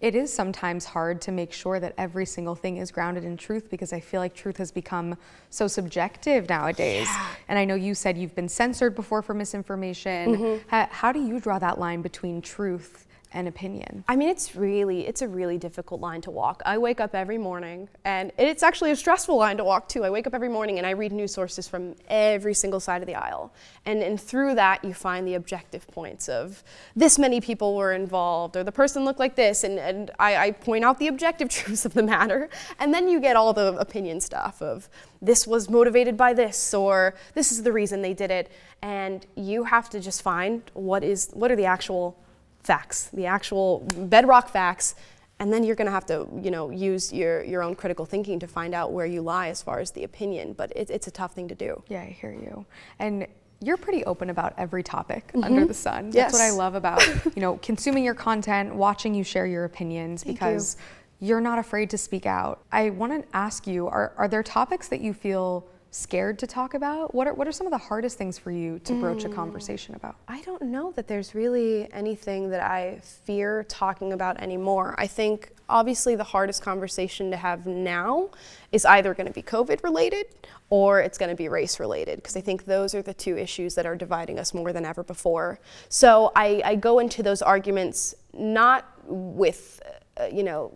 it 0.00 0.14
is 0.14 0.32
sometimes 0.32 0.86
hard 0.86 1.20
to 1.22 1.32
make 1.32 1.52
sure 1.52 1.78
that 1.78 1.94
every 1.98 2.24
single 2.24 2.54
thing 2.54 2.78
is 2.78 2.90
grounded 2.90 3.24
in 3.24 3.36
truth 3.36 3.68
because 3.68 3.92
I 3.92 4.00
feel 4.00 4.20
like 4.20 4.34
truth 4.34 4.56
has 4.56 4.72
become 4.72 5.16
so 5.50 5.66
subjective 5.66 6.48
nowadays. 6.48 7.06
Yeah. 7.06 7.26
And 7.48 7.58
I 7.58 7.66
know 7.66 7.74
you 7.74 7.94
said 7.94 8.16
you've 8.16 8.34
been 8.34 8.48
censored 8.48 8.94
before 8.94 9.20
for 9.20 9.34
misinformation. 9.34 10.36
Mm-hmm. 10.36 10.68
How, 10.68 10.88
how, 10.90 11.12
do 11.12 11.20
you 11.20 11.38
draw 11.38 11.58
that 11.58 11.78
line 11.78 12.00
between 12.00 12.40
truth 12.40 13.06
an 13.32 13.46
opinion? 13.46 14.04
I 14.08 14.16
mean, 14.16 14.28
it's 14.28 14.56
really, 14.56 15.06
it's 15.06 15.22
a 15.22 15.28
really 15.28 15.58
difficult 15.58 16.00
line 16.00 16.20
to 16.22 16.30
walk. 16.30 16.62
I 16.66 16.78
wake 16.78 17.00
up 17.00 17.14
every 17.14 17.38
morning, 17.38 17.88
and 18.04 18.32
it's 18.38 18.62
actually 18.62 18.90
a 18.90 18.96
stressful 18.96 19.36
line 19.36 19.56
to 19.58 19.64
walk 19.64 19.88
too. 19.88 20.04
I 20.04 20.10
wake 20.10 20.26
up 20.26 20.34
every 20.34 20.48
morning 20.48 20.78
and 20.78 20.86
I 20.86 20.90
read 20.90 21.12
news 21.12 21.32
sources 21.32 21.68
from 21.68 21.94
every 22.08 22.54
single 22.54 22.80
side 22.80 23.02
of 23.02 23.06
the 23.06 23.14
aisle, 23.14 23.52
and 23.86 24.02
and 24.02 24.20
through 24.20 24.54
that 24.56 24.84
you 24.84 24.94
find 24.94 25.26
the 25.26 25.34
objective 25.34 25.86
points 25.88 26.28
of 26.28 26.62
this 26.96 27.18
many 27.18 27.40
people 27.40 27.76
were 27.76 27.92
involved, 27.92 28.56
or 28.56 28.64
the 28.64 28.72
person 28.72 29.04
looked 29.04 29.20
like 29.20 29.36
this, 29.36 29.64
and 29.64 29.78
and 29.78 30.10
I, 30.18 30.36
I 30.36 30.50
point 30.50 30.84
out 30.84 30.98
the 30.98 31.08
objective 31.08 31.48
truths 31.56 31.84
of 31.84 31.94
the 31.94 32.02
matter, 32.02 32.48
and 32.78 32.92
then 32.92 33.08
you 33.08 33.20
get 33.20 33.36
all 33.36 33.52
the 33.52 33.74
opinion 33.74 34.20
stuff 34.20 34.60
of 34.60 34.88
this 35.22 35.46
was 35.46 35.68
motivated 35.68 36.16
by 36.16 36.32
this, 36.32 36.74
or 36.74 37.14
this 37.34 37.52
is 37.52 37.62
the 37.62 37.72
reason 37.72 38.02
they 38.02 38.14
did 38.14 38.30
it, 38.30 38.50
and 38.82 39.26
you 39.36 39.64
have 39.64 39.88
to 39.90 40.00
just 40.00 40.22
find 40.22 40.62
what 40.74 41.04
is 41.04 41.30
what 41.32 41.50
are 41.50 41.56
the 41.56 41.66
actual 41.66 42.16
facts, 42.62 43.08
the 43.12 43.26
actual 43.26 43.80
bedrock 43.96 44.48
facts, 44.48 44.94
and 45.38 45.50
then 45.50 45.64
you're 45.64 45.76
going 45.76 45.86
to 45.86 45.92
have 45.92 46.06
to, 46.06 46.28
you 46.42 46.50
know, 46.50 46.68
use 46.68 47.12
your, 47.12 47.42
your 47.44 47.62
own 47.62 47.74
critical 47.74 48.04
thinking 48.04 48.38
to 48.40 48.46
find 48.46 48.74
out 48.74 48.92
where 48.92 49.06
you 49.06 49.22
lie 49.22 49.48
as 49.48 49.62
far 49.62 49.80
as 49.80 49.90
the 49.90 50.04
opinion. 50.04 50.52
But 50.52 50.70
it, 50.76 50.90
it's 50.90 51.06
a 51.06 51.10
tough 51.10 51.32
thing 51.32 51.48
to 51.48 51.54
do. 51.54 51.82
Yeah, 51.88 52.02
I 52.02 52.16
hear 52.20 52.32
you. 52.32 52.66
And 52.98 53.26
you're 53.62 53.78
pretty 53.78 54.04
open 54.04 54.28
about 54.28 54.54
every 54.58 54.82
topic 54.82 55.28
mm-hmm. 55.28 55.44
under 55.44 55.64
the 55.64 55.74
sun. 55.74 56.10
That's 56.10 56.34
what 56.34 56.42
I 56.42 56.50
love 56.50 56.74
about, 56.74 57.06
you 57.34 57.40
know, 57.40 57.56
consuming 57.58 58.04
your 58.04 58.14
content, 58.14 58.74
watching 58.74 59.14
you 59.14 59.24
share 59.24 59.46
your 59.46 59.64
opinions 59.64 60.22
Thank 60.22 60.38
because 60.38 60.76
you. 61.20 61.28
you're 61.28 61.40
not 61.40 61.58
afraid 61.58 61.88
to 61.90 61.98
speak 61.98 62.26
out. 62.26 62.62
I 62.70 62.90
want 62.90 63.22
to 63.22 63.36
ask 63.36 63.66
you, 63.66 63.86
are, 63.86 64.12
are 64.18 64.28
there 64.28 64.42
topics 64.42 64.88
that 64.88 65.00
you 65.00 65.14
feel 65.14 65.66
scared 65.90 66.38
to 66.38 66.46
talk 66.46 66.74
about? 66.74 67.14
What 67.14 67.26
are, 67.26 67.34
what 67.34 67.48
are 67.48 67.52
some 67.52 67.66
of 67.66 67.72
the 67.72 67.78
hardest 67.78 68.16
things 68.16 68.38
for 68.38 68.50
you 68.50 68.78
to 68.80 68.92
broach 69.00 69.22
mm. 69.22 69.32
a 69.32 69.34
conversation 69.34 69.94
about? 69.94 70.16
I 70.28 70.40
don't 70.42 70.62
know 70.62 70.92
that 70.92 71.08
there's 71.08 71.34
really 71.34 71.92
anything 71.92 72.50
that 72.50 72.62
I 72.62 73.00
fear 73.02 73.64
talking 73.64 74.12
about 74.12 74.40
anymore. 74.40 74.94
I 74.98 75.06
think 75.06 75.52
obviously 75.68 76.16
the 76.16 76.24
hardest 76.24 76.62
conversation 76.62 77.30
to 77.30 77.36
have 77.36 77.66
now 77.66 78.30
is 78.72 78.84
either 78.84 79.14
going 79.14 79.26
to 79.26 79.32
be 79.32 79.42
COVID 79.42 79.82
related 79.82 80.26
or 80.68 81.00
it's 81.00 81.18
going 81.18 81.30
to 81.30 81.36
be 81.36 81.48
race 81.48 81.80
related 81.80 82.16
because 82.16 82.36
I 82.36 82.40
think 82.40 82.64
those 82.64 82.94
are 82.94 83.02
the 83.02 83.14
two 83.14 83.36
issues 83.36 83.74
that 83.74 83.86
are 83.86 83.96
dividing 83.96 84.38
us 84.38 84.54
more 84.54 84.72
than 84.72 84.84
ever 84.84 85.02
before. 85.02 85.58
So 85.88 86.30
I, 86.36 86.62
I 86.64 86.74
go 86.76 87.00
into 87.00 87.22
those 87.22 87.42
arguments 87.42 88.14
not 88.32 88.86
with, 89.06 89.82
uh, 90.16 90.26
you 90.26 90.44
know, 90.44 90.72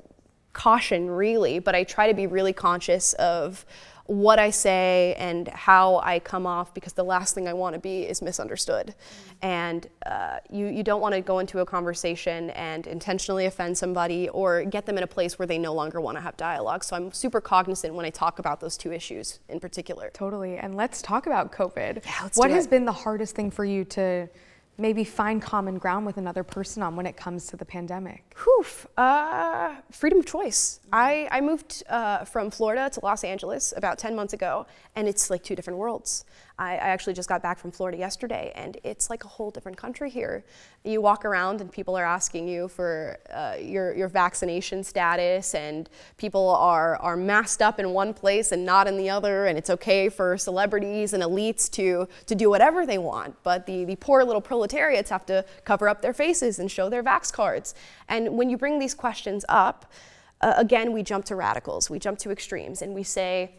caution 0.53 1.11
really, 1.11 1.59
but 1.59 1.75
I 1.75 1.85
try 1.85 2.09
to 2.09 2.15
be 2.15 2.27
really 2.27 2.53
conscious 2.53 3.13
of 3.15 3.65
what 4.07 4.39
I 4.39 4.51
say 4.51 5.15
and 5.19 5.49
how 5.49 6.01
I 6.05 6.19
come 6.19 6.47
off 6.47 6.75
because 6.75 6.93
the 6.93 7.05
last 7.05 7.35
thing 7.35 7.49
I 7.49 7.55
want 7.55 7.75
to 7.75 7.81
be 7.81 8.03
is 8.03 8.21
misunderstood. 8.21 8.89
Mm-hmm. 8.89 9.47
And 9.47 9.87
uh, 10.05 10.39
you, 10.51 10.67
you 10.67 10.83
don't 10.83 11.01
want 11.01 11.15
to 11.15 11.23
go 11.23 11.39
into 11.39 11.61
a 11.61 11.67
conversation 11.67 12.51
and 12.51 12.87
intentionally 12.87 13.47
offend 13.47 13.79
somebody 13.79 14.29
or 14.29 14.65
get 14.65 14.85
them 14.85 14.99
in 14.99 15.05
a 15.05 15.07
place 15.07 15.39
where 15.39 15.47
they 15.47 15.59
no 15.59 15.73
longer 15.73 16.01
want 16.01 16.19
to 16.19 16.21
have 16.21 16.37
dialogue. 16.37 16.85
So 16.85 16.97
I'm 16.97 17.13
super 17.13 17.41
cognizant 17.41 17.95
when 17.95 18.05
I 18.05 18.11
talk 18.11 18.39
about 18.39 18.61
those 18.61 18.77
two 18.77 18.93
issues 18.93 19.41
in 19.49 19.59
particular. 19.59 20.11
Totally. 20.13 20.59
And 20.59 20.75
let's 20.75 21.01
talk 21.01 21.27
about 21.27 21.51
COVID. 21.51 22.05
Yeah, 22.05 22.29
what 22.35 22.51
has 22.51 22.67
been 22.67 22.85
the 22.85 22.93
hardest 22.93 23.35
thing 23.35 23.51
for 23.51 23.65
you 23.65 23.85
to 23.87 24.29
maybe 24.77 25.05
find 25.05 25.41
common 25.41 25.79
ground 25.79 26.07
with 26.07 26.17
another 26.17 26.43
person 26.43 26.83
on 26.83 26.97
when 26.97 27.07
it 27.07 27.17
comes 27.17 27.47
to 27.49 27.57
the 27.57 27.65
pandemic? 27.65 28.35
Whew, 28.43 28.65
uh, 28.97 29.77
freedom 29.91 30.19
of 30.21 30.27
choice. 30.27 30.81
I, 30.93 31.29
I 31.31 31.41
moved 31.41 31.83
uh, 31.89 32.25
from 32.25 32.51
Florida 32.51 32.91
to 32.91 33.01
Los 33.03 33.25
Angeles 33.25 33.73
about 33.77 33.99
10 33.99 34.17
months 34.17 34.33
ago, 34.33 34.67
and 34.97 35.09
it's 35.09 35.31
like 35.31 35.43
two 35.43 35.55
different 35.55 35.79
worlds. 35.79 36.25
I, 36.59 36.75
I, 36.75 36.89
actually 36.89 37.15
just 37.15 37.29
got 37.29 37.43
back 37.43 37.59
from 37.59 37.73
Florida 37.73 37.99
yesterday, 37.99 38.53
and 38.55 38.77
it's 38.85 39.11
like 39.11 39.25
a 39.25 39.29
whole 39.29 39.51
different 39.51 39.77
country 39.77 40.09
here. 40.09 40.45
You 40.85 41.01
walk 41.01 41.25
around, 41.25 41.61
and 41.61 41.71
people 41.71 41.97
are 41.97 42.05
asking 42.05 42.47
you 42.47 42.69
for 42.69 43.19
uh, 43.33 43.57
your, 43.61 43.93
your 43.95 44.07
vaccination 44.07 44.85
status, 44.85 45.55
and 45.57 45.89
people 46.17 46.49
are, 46.51 46.97
are 46.99 47.17
masked 47.17 47.61
up 47.61 47.81
in 47.81 47.91
one 47.91 48.15
place 48.15 48.53
and 48.53 48.65
not 48.65 48.87
in 48.87 48.97
the 48.97 49.11
other, 49.11 49.47
and 49.47 49.59
it's 49.59 49.69
okay 49.69 50.09
for 50.09 50.39
celebrities 50.39 51.13
and 51.13 51.25
elites 51.25 51.69
to, 51.73 52.07
to 52.27 52.35
do 52.37 52.49
whatever 52.49 52.87
they 52.87 52.99
want. 52.99 53.35
But 53.43 53.67
the, 53.67 53.85
the 53.85 53.97
poor 53.97 54.23
little 54.23 54.43
proletariats 54.43 55.11
have 55.11 55.27
to 55.27 55.45
cover 55.65 55.89
up 55.89 56.03
their 56.03 56.15
faces 56.15 56.61
and 56.61 56.71
show 56.71 56.89
their 56.89 57.03
vax 57.03 57.33
cards. 57.33 57.75
And 58.09 58.37
when 58.37 58.49
you 58.49 58.57
bring 58.57 58.79
these 58.79 58.95
questions 58.95 59.45
up, 59.49 59.93
uh, 60.41 60.55
again, 60.57 60.93
we 60.93 61.03
jump 61.03 61.25
to 61.25 61.35
radicals, 61.35 61.91
we 61.91 61.99
jump 61.99 62.19
to 62.21 62.31
extremes, 62.31 62.81
and 62.81 62.95
we 62.95 63.03
say, 63.03 63.51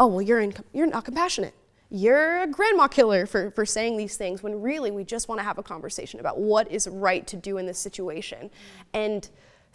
oh, 0.00 0.06
well, 0.06 0.22
you're, 0.22 0.40
in, 0.40 0.54
you're 0.72 0.86
not 0.86 1.04
compassionate 1.04 1.52
you're 1.90 2.42
a 2.42 2.46
grandma 2.46 2.86
killer 2.86 3.26
for, 3.26 3.50
for 3.50 3.64
saying 3.64 3.96
these 3.96 4.16
things 4.16 4.42
when 4.42 4.60
really 4.60 4.90
we 4.90 5.04
just 5.04 5.28
want 5.28 5.38
to 5.38 5.42
have 5.42 5.58
a 5.58 5.62
conversation 5.62 6.20
about 6.20 6.38
what 6.38 6.70
is 6.70 6.86
right 6.86 7.26
to 7.26 7.36
do 7.36 7.58
in 7.58 7.66
this 7.66 7.78
situation. 7.78 8.50
And 8.92 9.28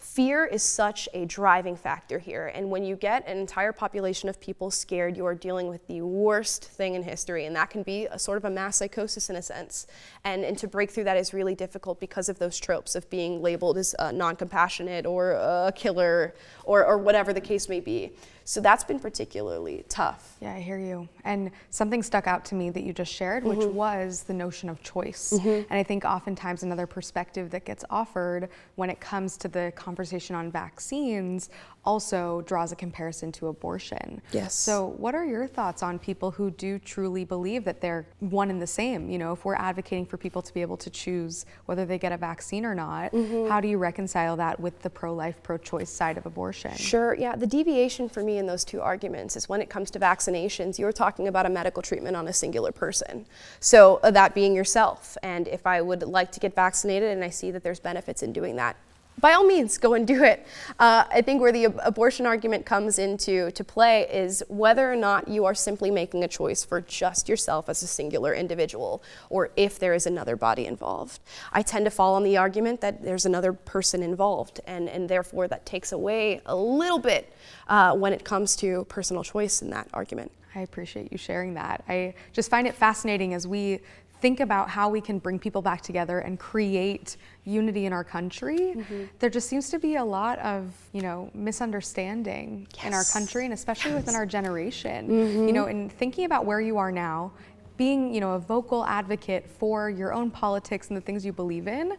Fear 0.04 0.44
is 0.44 0.62
such 0.62 1.08
a 1.14 1.24
driving 1.24 1.76
factor 1.76 2.18
here. 2.18 2.52
And 2.54 2.70
when 2.70 2.84
you 2.84 2.94
get 2.94 3.26
an 3.26 3.38
entire 3.38 3.72
population 3.72 4.28
of 4.28 4.38
people 4.38 4.70
scared, 4.70 5.16
you 5.16 5.24
are 5.24 5.34
dealing 5.34 5.68
with 5.68 5.86
the 5.86 6.02
worst 6.02 6.64
thing 6.64 6.94
in 6.94 7.02
history. 7.02 7.46
And 7.46 7.56
that 7.56 7.70
can 7.70 7.82
be 7.82 8.06
a 8.06 8.18
sort 8.18 8.36
of 8.36 8.44
a 8.44 8.50
mass 8.50 8.76
psychosis 8.76 9.30
in 9.30 9.36
a 9.36 9.42
sense. 9.42 9.86
And, 10.22 10.44
and 10.44 10.58
to 10.58 10.68
break 10.68 10.90
through 10.90 11.04
that 11.04 11.16
is 11.16 11.32
really 11.32 11.54
difficult 11.54 12.00
because 12.00 12.28
of 12.28 12.38
those 12.38 12.58
tropes 12.58 12.94
of 12.94 13.08
being 13.08 13.40
labeled 13.40 13.78
as 13.78 13.94
uh, 13.98 14.12
non 14.12 14.36
compassionate 14.36 15.06
or 15.06 15.32
a 15.32 15.72
killer 15.74 16.34
or, 16.64 16.84
or 16.84 16.98
whatever 16.98 17.32
the 17.32 17.40
case 17.40 17.68
may 17.68 17.80
be. 17.80 18.12
So 18.46 18.60
that's 18.60 18.84
been 18.84 19.00
particularly 19.00 19.84
tough. 19.88 20.36
Yeah, 20.40 20.52
I 20.52 20.60
hear 20.60 20.78
you. 20.78 21.08
And 21.24 21.50
something 21.70 22.02
stuck 22.02 22.26
out 22.26 22.44
to 22.46 22.54
me 22.54 22.68
that 22.70 22.82
you 22.82 22.92
just 22.92 23.12
shared, 23.12 23.42
which 23.42 23.60
mm-hmm. 23.60 23.74
was 23.74 24.22
the 24.24 24.34
notion 24.34 24.68
of 24.68 24.82
choice. 24.82 25.32
Mm-hmm. 25.34 25.48
And 25.48 25.72
I 25.72 25.82
think 25.82 26.04
oftentimes 26.04 26.62
another 26.62 26.86
perspective 26.86 27.50
that 27.50 27.64
gets 27.64 27.84
offered 27.88 28.50
when 28.76 28.90
it 28.90 29.00
comes 29.00 29.38
to 29.38 29.48
the 29.48 29.72
conversation 29.74 30.36
on 30.36 30.50
vaccines 30.50 31.48
also 31.84 32.42
draws 32.42 32.72
a 32.72 32.76
comparison 32.76 33.30
to 33.32 33.48
abortion. 33.48 34.20
Yes. 34.32 34.54
So, 34.54 34.94
what 34.96 35.14
are 35.14 35.24
your 35.24 35.46
thoughts 35.46 35.82
on 35.82 35.98
people 35.98 36.30
who 36.30 36.50
do 36.50 36.78
truly 36.78 37.24
believe 37.24 37.64
that 37.64 37.80
they're 37.80 38.06
one 38.20 38.50
and 38.50 38.60
the 38.60 38.66
same? 38.66 39.10
You 39.10 39.18
know, 39.18 39.32
if 39.32 39.44
we're 39.44 39.54
advocating 39.54 40.06
for 40.06 40.16
people 40.16 40.42
to 40.42 40.54
be 40.54 40.62
able 40.62 40.76
to 40.78 40.90
choose 40.90 41.46
whether 41.66 41.84
they 41.84 41.98
get 41.98 42.12
a 42.12 42.16
vaccine 42.16 42.64
or 42.64 42.74
not, 42.74 43.12
mm-hmm. 43.12 43.48
how 43.48 43.60
do 43.60 43.68
you 43.68 43.78
reconcile 43.78 44.36
that 44.36 44.58
with 44.58 44.80
the 44.82 44.90
pro 44.90 45.14
life, 45.14 45.42
pro 45.42 45.58
choice 45.58 45.90
side 45.90 46.16
of 46.16 46.26
abortion? 46.26 46.74
Sure, 46.76 47.14
yeah. 47.14 47.36
The 47.36 47.46
deviation 47.46 48.08
for 48.08 48.22
me 48.22 48.38
in 48.38 48.46
those 48.46 48.64
two 48.64 48.80
arguments 48.80 49.36
is 49.36 49.48
when 49.48 49.60
it 49.60 49.68
comes 49.68 49.90
to 49.92 50.00
vaccinations, 50.00 50.78
you're 50.78 50.92
talking 50.92 51.28
about 51.28 51.46
a 51.46 51.50
medical 51.50 51.82
treatment 51.82 52.16
on 52.16 52.28
a 52.28 52.32
singular 52.32 52.72
person. 52.72 53.26
So, 53.60 54.00
uh, 54.02 54.10
that 54.12 54.34
being 54.34 54.54
yourself. 54.54 55.16
And 55.22 55.48
if 55.48 55.66
I 55.66 55.80
would 55.80 56.02
like 56.02 56.32
to 56.32 56.40
get 56.40 56.54
vaccinated 56.54 57.10
and 57.10 57.22
I 57.24 57.30
see 57.30 57.50
that 57.50 57.62
there's 57.62 57.80
benefits 57.80 58.22
in 58.22 58.32
doing 58.32 58.56
that, 58.56 58.76
by 59.20 59.32
all 59.32 59.46
means, 59.46 59.78
go 59.78 59.94
and 59.94 60.06
do 60.06 60.22
it. 60.24 60.46
Uh, 60.78 61.04
I 61.10 61.22
think 61.22 61.40
where 61.40 61.52
the 61.52 61.66
ab- 61.66 61.80
abortion 61.84 62.26
argument 62.26 62.66
comes 62.66 62.98
into 62.98 63.50
to 63.52 63.64
play 63.64 64.08
is 64.12 64.42
whether 64.48 64.90
or 64.90 64.96
not 64.96 65.28
you 65.28 65.44
are 65.44 65.54
simply 65.54 65.90
making 65.90 66.24
a 66.24 66.28
choice 66.28 66.64
for 66.64 66.80
just 66.80 67.28
yourself 67.28 67.68
as 67.68 67.82
a 67.82 67.86
singular 67.86 68.34
individual, 68.34 69.02
or 69.30 69.50
if 69.56 69.78
there 69.78 69.94
is 69.94 70.06
another 70.06 70.36
body 70.36 70.66
involved. 70.66 71.20
I 71.52 71.62
tend 71.62 71.84
to 71.84 71.90
fall 71.90 72.14
on 72.14 72.24
the 72.24 72.36
argument 72.36 72.80
that 72.80 73.02
there's 73.02 73.24
another 73.26 73.52
person 73.52 74.02
involved, 74.02 74.60
and, 74.66 74.88
and 74.88 75.08
therefore 75.08 75.48
that 75.48 75.64
takes 75.64 75.92
away 75.92 76.40
a 76.46 76.56
little 76.56 76.98
bit 76.98 77.32
uh, 77.68 77.94
when 77.94 78.12
it 78.12 78.24
comes 78.24 78.56
to 78.56 78.84
personal 78.88 79.22
choice 79.22 79.62
in 79.62 79.70
that 79.70 79.88
argument. 79.92 80.32
I 80.56 80.60
appreciate 80.60 81.10
you 81.10 81.18
sharing 81.18 81.54
that. 81.54 81.82
I 81.88 82.14
just 82.32 82.48
find 82.48 82.66
it 82.66 82.74
fascinating 82.74 83.34
as 83.34 83.46
we 83.46 83.80
think 84.24 84.40
about 84.40 84.70
how 84.70 84.88
we 84.88 85.02
can 85.02 85.18
bring 85.18 85.38
people 85.38 85.60
back 85.60 85.82
together 85.82 86.20
and 86.20 86.38
create 86.38 87.18
unity 87.44 87.84
in 87.84 87.92
our 87.92 88.02
country, 88.02 88.56
mm-hmm. 88.58 89.04
there 89.18 89.28
just 89.28 89.50
seems 89.50 89.68
to 89.68 89.78
be 89.78 89.96
a 89.96 90.04
lot 90.04 90.38
of, 90.38 90.72
you 90.94 91.02
know, 91.02 91.30
misunderstanding 91.34 92.66
yes. 92.74 92.86
in 92.86 92.94
our 92.94 93.04
country 93.04 93.44
and 93.44 93.52
especially 93.52 93.90
yes. 93.90 94.00
within 94.00 94.14
our 94.14 94.24
generation. 94.24 95.08
Mm-hmm. 95.10 95.46
You 95.46 95.52
know, 95.52 95.66
in 95.66 95.90
thinking 95.90 96.24
about 96.24 96.46
where 96.46 96.62
you 96.62 96.78
are 96.78 96.90
now, 96.90 97.32
being, 97.76 98.14
you 98.14 98.20
know, 98.22 98.32
a 98.32 98.38
vocal 98.38 98.86
advocate 98.86 99.46
for 99.46 99.90
your 99.90 100.14
own 100.14 100.30
politics 100.30 100.88
and 100.88 100.96
the 100.96 101.02
things 101.02 101.26
you 101.26 101.34
believe 101.34 101.68
in, 101.68 101.92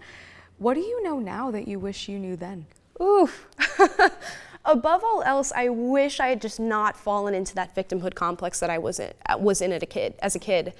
what 0.58 0.74
do 0.74 0.80
you 0.80 1.04
know 1.04 1.20
now 1.20 1.52
that 1.52 1.68
you 1.68 1.78
wish 1.78 2.10
you 2.10 2.18
knew 2.18 2.36
then? 2.36 2.66
Oof. 3.00 3.46
Above 4.66 5.04
all 5.04 5.22
else, 5.22 5.52
I 5.56 5.70
wish 5.70 6.20
I 6.20 6.30
had 6.30 6.42
just 6.42 6.60
not 6.60 6.98
fallen 6.98 7.36
into 7.36 7.54
that 7.54 7.76
victimhood 7.76 8.16
complex 8.16 8.60
that 8.62 8.72
I 8.72 8.80
was 8.80 9.00
in, 9.00 9.14
was 9.38 9.62
in 9.62 9.72
as 9.72 10.36
a 10.36 10.40
kid. 10.40 10.74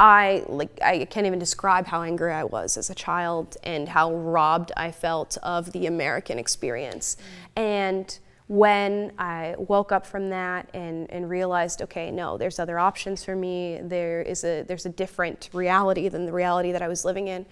I 0.00 0.44
like 0.48 0.78
I 0.82 1.04
can't 1.06 1.26
even 1.26 1.38
describe 1.38 1.86
how 1.86 2.02
angry 2.02 2.32
I 2.32 2.44
was 2.44 2.76
as 2.76 2.88
a 2.88 2.94
child 2.94 3.56
and 3.64 3.88
how 3.88 4.14
robbed 4.14 4.70
I 4.76 4.92
felt 4.92 5.36
of 5.42 5.72
the 5.72 5.86
American 5.86 6.38
experience. 6.38 7.16
Mm. 7.16 7.60
And 7.62 8.18
when 8.46 9.12
I 9.18 9.54
woke 9.58 9.92
up 9.92 10.06
from 10.06 10.30
that 10.30 10.68
and, 10.72 11.10
and 11.10 11.28
realized, 11.28 11.82
okay, 11.82 12.10
no, 12.10 12.38
there's 12.38 12.58
other 12.58 12.78
options 12.78 13.22
for 13.22 13.36
me. 13.36 13.78
There 13.82 14.22
is 14.22 14.44
a 14.44 14.62
there's 14.62 14.86
a 14.86 14.90
different 14.90 15.50
reality 15.52 16.08
than 16.08 16.26
the 16.26 16.32
reality 16.32 16.72
that 16.72 16.82
I 16.82 16.88
was 16.88 17.04
living 17.04 17.28
in. 17.28 17.44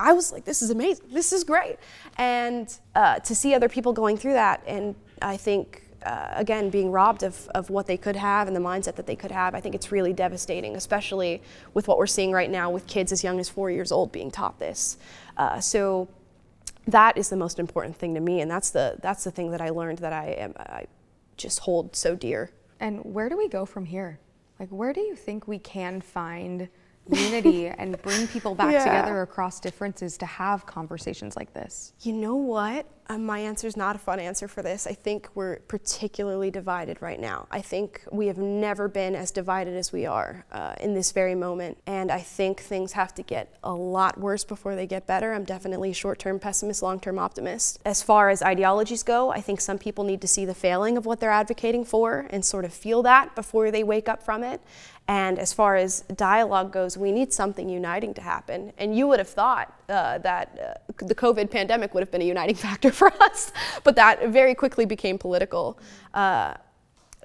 I 0.00 0.12
was 0.12 0.30
like, 0.30 0.44
this 0.44 0.62
is 0.62 0.70
amazing. 0.70 1.06
This 1.10 1.32
is 1.32 1.42
great. 1.42 1.76
And 2.18 2.72
uh, 2.94 3.18
to 3.18 3.34
see 3.34 3.52
other 3.54 3.68
people 3.68 3.92
going 3.92 4.16
through 4.16 4.34
that, 4.34 4.62
and 4.66 4.94
I 5.20 5.36
think 5.36 5.87
uh, 6.04 6.28
again, 6.32 6.70
being 6.70 6.90
robbed 6.90 7.22
of, 7.22 7.48
of 7.48 7.70
what 7.70 7.86
they 7.86 7.96
could 7.96 8.16
have 8.16 8.46
and 8.46 8.56
the 8.56 8.60
mindset 8.60 8.94
that 8.96 9.06
they 9.06 9.16
could 9.16 9.30
have, 9.30 9.54
I 9.54 9.60
think 9.60 9.74
it's 9.74 9.90
really 9.90 10.12
devastating, 10.12 10.76
especially 10.76 11.42
with 11.74 11.88
what 11.88 11.98
we're 11.98 12.06
seeing 12.06 12.32
right 12.32 12.50
now 12.50 12.70
with 12.70 12.86
kids 12.86 13.12
as 13.12 13.24
young 13.24 13.40
as 13.40 13.48
four 13.48 13.70
years 13.70 13.90
old 13.90 14.12
being 14.12 14.30
taught 14.30 14.58
this. 14.58 14.96
Uh, 15.36 15.60
so 15.60 16.08
that 16.86 17.16
is 17.18 17.28
the 17.28 17.36
most 17.36 17.58
important 17.58 17.96
thing 17.96 18.14
to 18.14 18.20
me, 18.20 18.40
and 18.40 18.50
that's 18.50 18.70
the 18.70 18.96
that's 19.02 19.24
the 19.24 19.30
thing 19.30 19.50
that 19.50 19.60
I 19.60 19.70
learned 19.70 19.98
that 19.98 20.12
I 20.12 20.28
am 20.30 20.54
I 20.58 20.86
just 21.36 21.60
hold 21.60 21.94
so 21.94 22.14
dear. 22.14 22.50
And 22.80 23.04
where 23.04 23.28
do 23.28 23.36
we 23.36 23.48
go 23.48 23.66
from 23.66 23.84
here? 23.84 24.18
Like, 24.58 24.70
where 24.70 24.92
do 24.92 25.00
you 25.00 25.14
think 25.14 25.46
we 25.46 25.58
can 25.58 26.00
find 26.00 26.68
unity 27.08 27.68
and 27.68 28.00
bring 28.02 28.26
people 28.28 28.54
back 28.54 28.72
Yeah. 28.72 28.84
together 28.84 29.22
across 29.22 29.60
differences 29.60 30.16
to 30.18 30.26
have 30.26 30.66
conversations 30.66 31.36
like 31.36 31.52
this? 31.54 31.92
You 32.00 32.12
know 32.12 32.36
what? 32.36 32.86
Um, 33.10 33.24
my 33.24 33.38
answer 33.38 33.66
is 33.66 33.74
not 33.74 33.96
a 33.96 33.98
fun 33.98 34.20
answer 34.20 34.46
for 34.48 34.60
this. 34.62 34.86
I 34.86 34.92
think 34.92 35.30
we're 35.34 35.60
particularly 35.60 36.50
divided 36.50 37.00
right 37.00 37.18
now. 37.18 37.46
I 37.50 37.62
think 37.62 38.02
we 38.12 38.26
have 38.26 38.36
never 38.36 38.86
been 38.86 39.14
as 39.14 39.30
divided 39.30 39.74
as 39.76 39.92
we 39.92 40.04
are 40.04 40.44
uh, 40.52 40.74
in 40.78 40.92
this 40.92 41.12
very 41.12 41.34
moment. 41.34 41.78
And 41.86 42.12
I 42.12 42.20
think 42.20 42.60
things 42.60 42.92
have 42.92 43.14
to 43.14 43.22
get 43.22 43.54
a 43.64 43.72
lot 43.72 44.18
worse 44.20 44.44
before 44.44 44.74
they 44.74 44.86
get 44.86 45.06
better. 45.06 45.32
I'm 45.32 45.44
definitely 45.44 45.90
a 45.92 45.94
short 45.94 46.18
term 46.18 46.38
pessimist, 46.38 46.82
long 46.82 47.00
term 47.00 47.18
optimist. 47.18 47.78
As 47.86 48.02
far 48.02 48.28
as 48.28 48.42
ideologies 48.42 49.02
go, 49.02 49.30
I 49.30 49.40
think 49.40 49.62
some 49.62 49.78
people 49.78 50.04
need 50.04 50.20
to 50.20 50.28
see 50.28 50.44
the 50.44 50.54
failing 50.54 50.98
of 50.98 51.06
what 51.06 51.18
they're 51.18 51.30
advocating 51.30 51.86
for 51.86 52.26
and 52.28 52.44
sort 52.44 52.66
of 52.66 52.74
feel 52.74 53.02
that 53.04 53.34
before 53.34 53.70
they 53.70 53.82
wake 53.84 54.10
up 54.10 54.22
from 54.22 54.44
it. 54.44 54.60
And 55.08 55.38
as 55.38 55.54
far 55.54 55.74
as 55.74 56.02
dialogue 56.16 56.70
goes, 56.70 56.98
we 56.98 57.12
need 57.12 57.32
something 57.32 57.66
uniting 57.66 58.12
to 58.14 58.20
happen. 58.20 58.74
And 58.76 58.94
you 58.94 59.08
would 59.08 59.18
have 59.18 59.28
thought 59.28 59.74
uh, 59.88 60.18
that 60.18 60.78
uh, 60.98 61.04
the 61.04 61.14
COVID 61.14 61.50
pandemic 61.50 61.94
would 61.94 62.02
have 62.02 62.10
been 62.10 62.20
a 62.20 62.26
uniting 62.26 62.54
factor 62.66 62.92
for 62.92 63.10
us, 63.22 63.50
but 63.84 63.96
that 63.96 64.28
very 64.28 64.54
quickly 64.54 64.84
became 64.84 65.18
political. 65.18 65.78
Uh, 66.12 66.54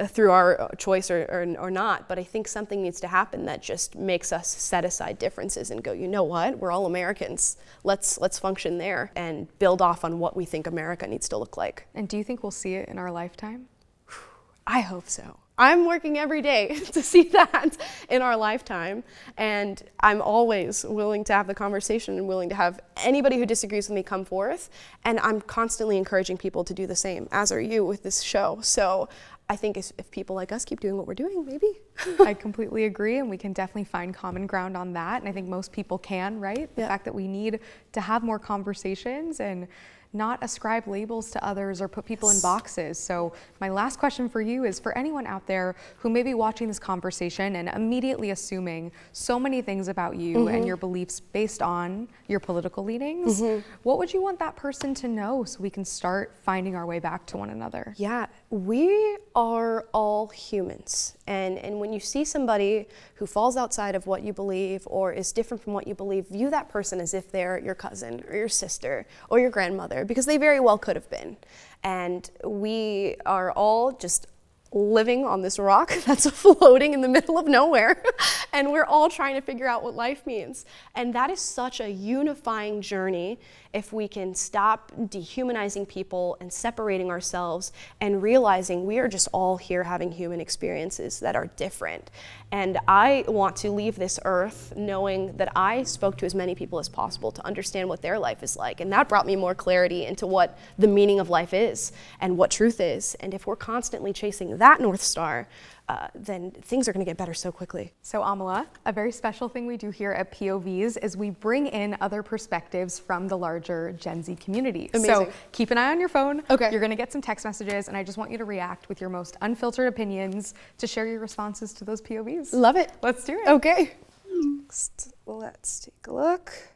through 0.07 0.31
our 0.31 0.71
choice 0.79 1.11
or, 1.11 1.21
or, 1.25 1.65
or 1.65 1.69
not, 1.69 2.07
but 2.07 2.17
I 2.17 2.23
think 2.23 2.47
something 2.47 2.81
needs 2.81 2.99
to 3.01 3.07
happen 3.07 3.45
that 3.45 3.61
just 3.61 3.95
makes 3.95 4.33
us 4.33 4.47
set 4.47 4.85
aside 4.85 5.19
differences 5.19 5.69
and 5.69 5.83
go, 5.83 5.91
you 5.91 6.07
know 6.07 6.23
what, 6.23 6.57
we're 6.57 6.71
all 6.71 6.87
Americans. 6.87 7.57
Let's 7.83 8.19
let's 8.19 8.39
function 8.39 8.79
there 8.79 9.11
and 9.15 9.47
build 9.59 9.83
off 9.83 10.03
on 10.03 10.17
what 10.17 10.35
we 10.35 10.45
think 10.45 10.65
America 10.65 11.05
needs 11.05 11.29
to 11.29 11.37
look 11.37 11.57
like. 11.57 11.85
And 11.93 12.09
do 12.09 12.17
you 12.17 12.23
think 12.23 12.41
we'll 12.41 12.49
see 12.49 12.73
it 12.73 12.89
in 12.89 12.97
our 12.97 13.11
lifetime? 13.11 13.67
I 14.65 14.81
hope 14.81 15.09
so. 15.09 15.37
I'm 15.57 15.85
working 15.85 16.17
every 16.17 16.41
day 16.41 16.79
to 16.93 17.01
see 17.03 17.23
that 17.29 17.77
in 18.09 18.21
our 18.21 18.35
lifetime. 18.35 19.03
And 19.37 19.81
I'm 19.99 20.21
always 20.21 20.83
willing 20.83 21.23
to 21.25 21.33
have 21.33 21.47
the 21.47 21.53
conversation 21.53 22.17
and 22.17 22.27
willing 22.27 22.49
to 22.49 22.55
have 22.55 22.79
anybody 22.97 23.37
who 23.37 23.45
disagrees 23.45 23.87
with 23.87 23.95
me 23.95 24.03
come 24.03 24.25
forth. 24.25 24.69
And 25.05 25.19
I'm 25.19 25.41
constantly 25.41 25.97
encouraging 25.97 26.37
people 26.37 26.63
to 26.63 26.73
do 26.73 26.87
the 26.87 26.95
same, 26.95 27.27
as 27.31 27.51
are 27.51 27.61
you 27.61 27.85
with 27.85 28.03
this 28.03 28.21
show. 28.21 28.59
So 28.61 29.09
I 29.49 29.55
think 29.55 29.77
if, 29.77 29.91
if 29.97 30.09
people 30.09 30.35
like 30.35 30.51
us 30.51 30.65
keep 30.65 30.79
doing 30.79 30.97
what 30.97 31.05
we're 31.05 31.13
doing, 31.13 31.45
maybe. 31.45 31.79
I 32.21 32.33
completely 32.39 32.85
agree, 32.85 33.19
and 33.19 33.29
we 33.29 33.37
can 33.37 33.53
definitely 33.53 33.83
find 33.83 34.13
common 34.13 34.47
ground 34.47 34.75
on 34.77 34.93
that. 34.93 35.21
And 35.21 35.29
I 35.29 35.33
think 35.33 35.47
most 35.47 35.71
people 35.71 35.97
can, 35.97 36.39
right? 36.39 36.73
The 36.75 36.81
Yeah. 36.83 36.87
fact 36.87 37.05
that 37.05 37.13
we 37.13 37.27
need 37.27 37.59
to 37.91 38.01
have 38.01 38.23
more 38.23 38.39
conversations 38.39 39.39
and 39.39 39.67
not 40.13 40.39
ascribe 40.41 40.87
labels 40.87 41.31
to 41.31 41.43
others 41.43 41.81
or 41.81 41.87
put 41.87 42.05
people 42.05 42.29
in 42.29 42.39
boxes. 42.39 42.97
So, 42.99 43.33
my 43.59 43.69
last 43.69 43.99
question 43.99 44.29
for 44.29 44.41
you 44.41 44.63
is 44.63 44.79
for 44.79 44.95
anyone 44.97 45.25
out 45.25 45.45
there 45.47 45.75
who 45.97 46.09
may 46.09 46.23
be 46.23 46.33
watching 46.33 46.67
this 46.67 46.79
conversation 46.79 47.55
and 47.55 47.69
immediately 47.69 48.29
assuming 48.29 48.91
so 49.11 49.39
many 49.39 49.61
things 49.61 49.87
about 49.87 50.15
you 50.15 50.47
and 50.47 50.59
mm-hmm. 50.59 50.67
your 50.67 50.77
beliefs 50.77 51.19
based 51.19 51.61
on 51.61 52.07
your 52.27 52.39
political 52.39 52.83
leanings, 52.83 53.41
mm-hmm. 53.41 53.67
what 53.83 53.97
would 53.97 54.13
you 54.13 54.21
want 54.21 54.39
that 54.39 54.55
person 54.55 54.93
to 54.93 55.07
know 55.07 55.43
so 55.43 55.59
we 55.61 55.69
can 55.69 55.85
start 55.85 56.35
finding 56.41 56.75
our 56.75 56.85
way 56.85 56.99
back 56.99 57.25
to 57.27 57.37
one 57.37 57.49
another? 57.49 57.93
Yeah, 57.97 58.27
we 58.53 59.17
are 59.35 59.87
all 59.95 60.27
humans. 60.27 61.17
And, 61.25 61.57
and 61.57 61.79
when 61.79 61.91
you 61.91 61.99
see 61.99 62.23
somebody 62.23 62.87
who 63.15 63.25
falls 63.25 63.57
outside 63.57 63.95
of 63.95 64.05
what 64.05 64.21
you 64.21 64.31
believe 64.31 64.83
or 64.85 65.11
is 65.11 65.31
different 65.31 65.63
from 65.63 65.73
what 65.73 65.87
you 65.87 65.95
believe, 65.95 66.27
view 66.27 66.51
that 66.51 66.69
person 66.69 67.01
as 67.01 67.15
if 67.15 67.31
they're 67.31 67.57
your 67.57 67.73
cousin 67.73 68.23
or 68.29 68.35
your 68.35 68.47
sister 68.47 69.07
or 69.31 69.39
your 69.39 69.49
grandmother, 69.49 70.05
because 70.05 70.27
they 70.27 70.37
very 70.37 70.59
well 70.59 70.77
could 70.77 70.95
have 70.95 71.09
been. 71.09 71.35
And 71.83 72.29
we 72.43 73.15
are 73.25 73.51
all 73.53 73.91
just 73.91 74.27
living 74.71 75.25
on 75.25 75.41
this 75.41 75.57
rock 75.57 75.91
that's 76.05 76.29
floating 76.41 76.93
in 76.93 77.01
the 77.01 77.09
middle 77.09 77.39
of 77.39 77.47
nowhere. 77.47 78.03
and 78.53 78.71
we're 78.71 78.85
all 78.85 79.09
trying 79.09 79.33
to 79.33 79.41
figure 79.41 79.67
out 79.67 79.83
what 79.83 79.95
life 79.95 80.27
means. 80.27 80.65
And 80.93 81.15
that 81.15 81.31
is 81.31 81.39
such 81.39 81.79
a 81.79 81.89
unifying 81.89 82.83
journey 82.83 83.39
if 83.73 83.91
we 83.91 84.07
can 84.07 84.35
stop 84.35 84.91
dehumanizing 85.09 85.85
people 85.85 86.37
and 86.39 86.53
separating 86.53 87.09
ourselves 87.09 87.71
and 87.99 88.21
realizing 88.21 88.85
we 88.85 88.99
are 88.99 89.07
just 89.07 89.27
all 89.33 89.57
here 89.57 89.83
having 89.83 90.11
human 90.11 90.39
experiences 90.39 91.19
that 91.19 91.35
are 91.35 91.47
different. 91.57 92.11
And 92.51 92.77
I 92.87 93.25
want 93.27 93.55
to 93.57 93.71
leave 93.71 93.95
this 93.95 94.19
earth 94.25 94.73
knowing 94.75 95.35
that 95.37 95.51
I 95.55 95.81
spoke 95.83 96.17
to 96.19 96.25
as 96.25 96.35
many 96.35 96.53
people 96.53 96.77
as 96.77 96.87
possible 96.87 97.31
to 97.31 97.45
understand 97.45 97.89
what 97.89 98.03
their 98.03 98.19
life 98.19 98.43
is 98.43 98.55
like. 98.55 98.79
And 98.79 98.91
that 98.93 99.09
brought 99.09 99.25
me 99.25 99.35
more 99.35 99.55
clarity 99.55 100.05
into 100.05 100.27
what 100.27 100.57
the 100.77 100.87
meaning 100.87 101.19
of 101.19 101.31
life 101.31 101.53
is 101.53 101.91
and 102.21 102.37
what 102.37 102.51
truth 102.51 102.79
is. 102.79 103.15
And 103.15 103.33
if 103.33 103.47
we're 103.47 103.55
constantly 103.55 104.13
chasing 104.13 104.57
that 104.57 104.81
North 104.81 105.01
Star, 105.01 105.47
uh, 105.89 106.07
then 106.15 106.51
things 106.51 106.87
are 106.87 106.93
going 106.93 107.05
to 107.05 107.09
get 107.09 107.17
better 107.17 107.33
so 107.33 107.51
quickly. 107.51 107.91
So, 108.01 108.21
Amala, 108.21 108.65
a 108.85 108.91
very 108.91 109.11
special 109.11 109.49
thing 109.49 109.67
we 109.67 109.75
do 109.75 109.89
here 109.89 110.11
at 110.11 110.31
POVz 110.31 110.97
is 111.03 111.17
we 111.17 111.29
bring 111.29 111.67
in 111.67 111.97
other 111.99 112.23
perspectives 112.23 112.99
from 112.99 113.27
the 113.27 113.37
larger 113.37 113.91
Gen 113.93 114.23
Z 114.23 114.35
community. 114.37 114.89
Amazing. 114.93 115.13
So, 115.13 115.31
keep 115.51 115.71
an 115.71 115.77
eye 115.77 115.91
on 115.91 115.99
your 115.99 116.09
phone. 116.09 116.41
Okay. 116.49 116.71
You're 116.71 116.79
going 116.79 116.89
to 116.91 116.95
get 116.95 117.11
some 117.11 117.21
text 117.21 117.45
messages, 117.45 117.89
and 117.89 117.97
I 117.97 118.03
just 118.03 118.17
want 118.17 118.31
you 118.31 118.37
to 118.37 118.45
react 118.45 118.87
with 118.87 119.01
your 119.01 119.09
most 119.09 119.35
unfiltered 119.41 119.87
opinions 119.87 120.53
to 120.77 120.87
share 120.87 121.05
your 121.05 121.19
responses 121.19 121.73
to 121.73 121.85
those 121.85 122.01
POVs. 122.01 122.53
Love 122.53 122.77
it. 122.77 122.91
Let's 123.01 123.25
do 123.25 123.33
it. 123.33 123.47
Okay. 123.47 123.91
Next, 124.31 125.13
let's 125.25 125.81
take 125.81 126.07
a 126.07 126.13
look. 126.13 126.72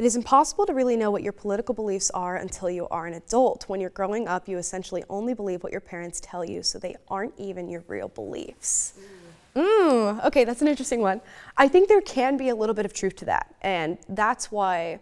It 0.00 0.06
is 0.06 0.16
impossible 0.16 0.64
to 0.64 0.72
really 0.72 0.96
know 0.96 1.10
what 1.10 1.22
your 1.22 1.34
political 1.34 1.74
beliefs 1.74 2.10
are 2.12 2.36
until 2.36 2.70
you 2.70 2.88
are 2.88 3.06
an 3.06 3.12
adult. 3.12 3.68
When 3.68 3.82
you're 3.82 3.90
growing 3.90 4.28
up, 4.28 4.48
you 4.48 4.56
essentially 4.56 5.04
only 5.10 5.34
believe 5.34 5.62
what 5.62 5.72
your 5.72 5.82
parents 5.82 6.22
tell 6.22 6.42
you, 6.42 6.62
so 6.62 6.78
they 6.78 6.96
aren't 7.08 7.34
even 7.36 7.68
your 7.68 7.84
real 7.86 8.08
beliefs. 8.08 8.94
Mm, 9.54 10.24
okay, 10.24 10.44
that's 10.44 10.62
an 10.62 10.68
interesting 10.68 11.02
one. 11.02 11.20
I 11.58 11.68
think 11.68 11.90
there 11.90 12.00
can 12.00 12.38
be 12.38 12.48
a 12.48 12.54
little 12.54 12.74
bit 12.74 12.86
of 12.86 12.94
truth 12.94 13.14
to 13.16 13.26
that, 13.26 13.54
and 13.60 13.98
that's 14.08 14.50
why 14.50 15.00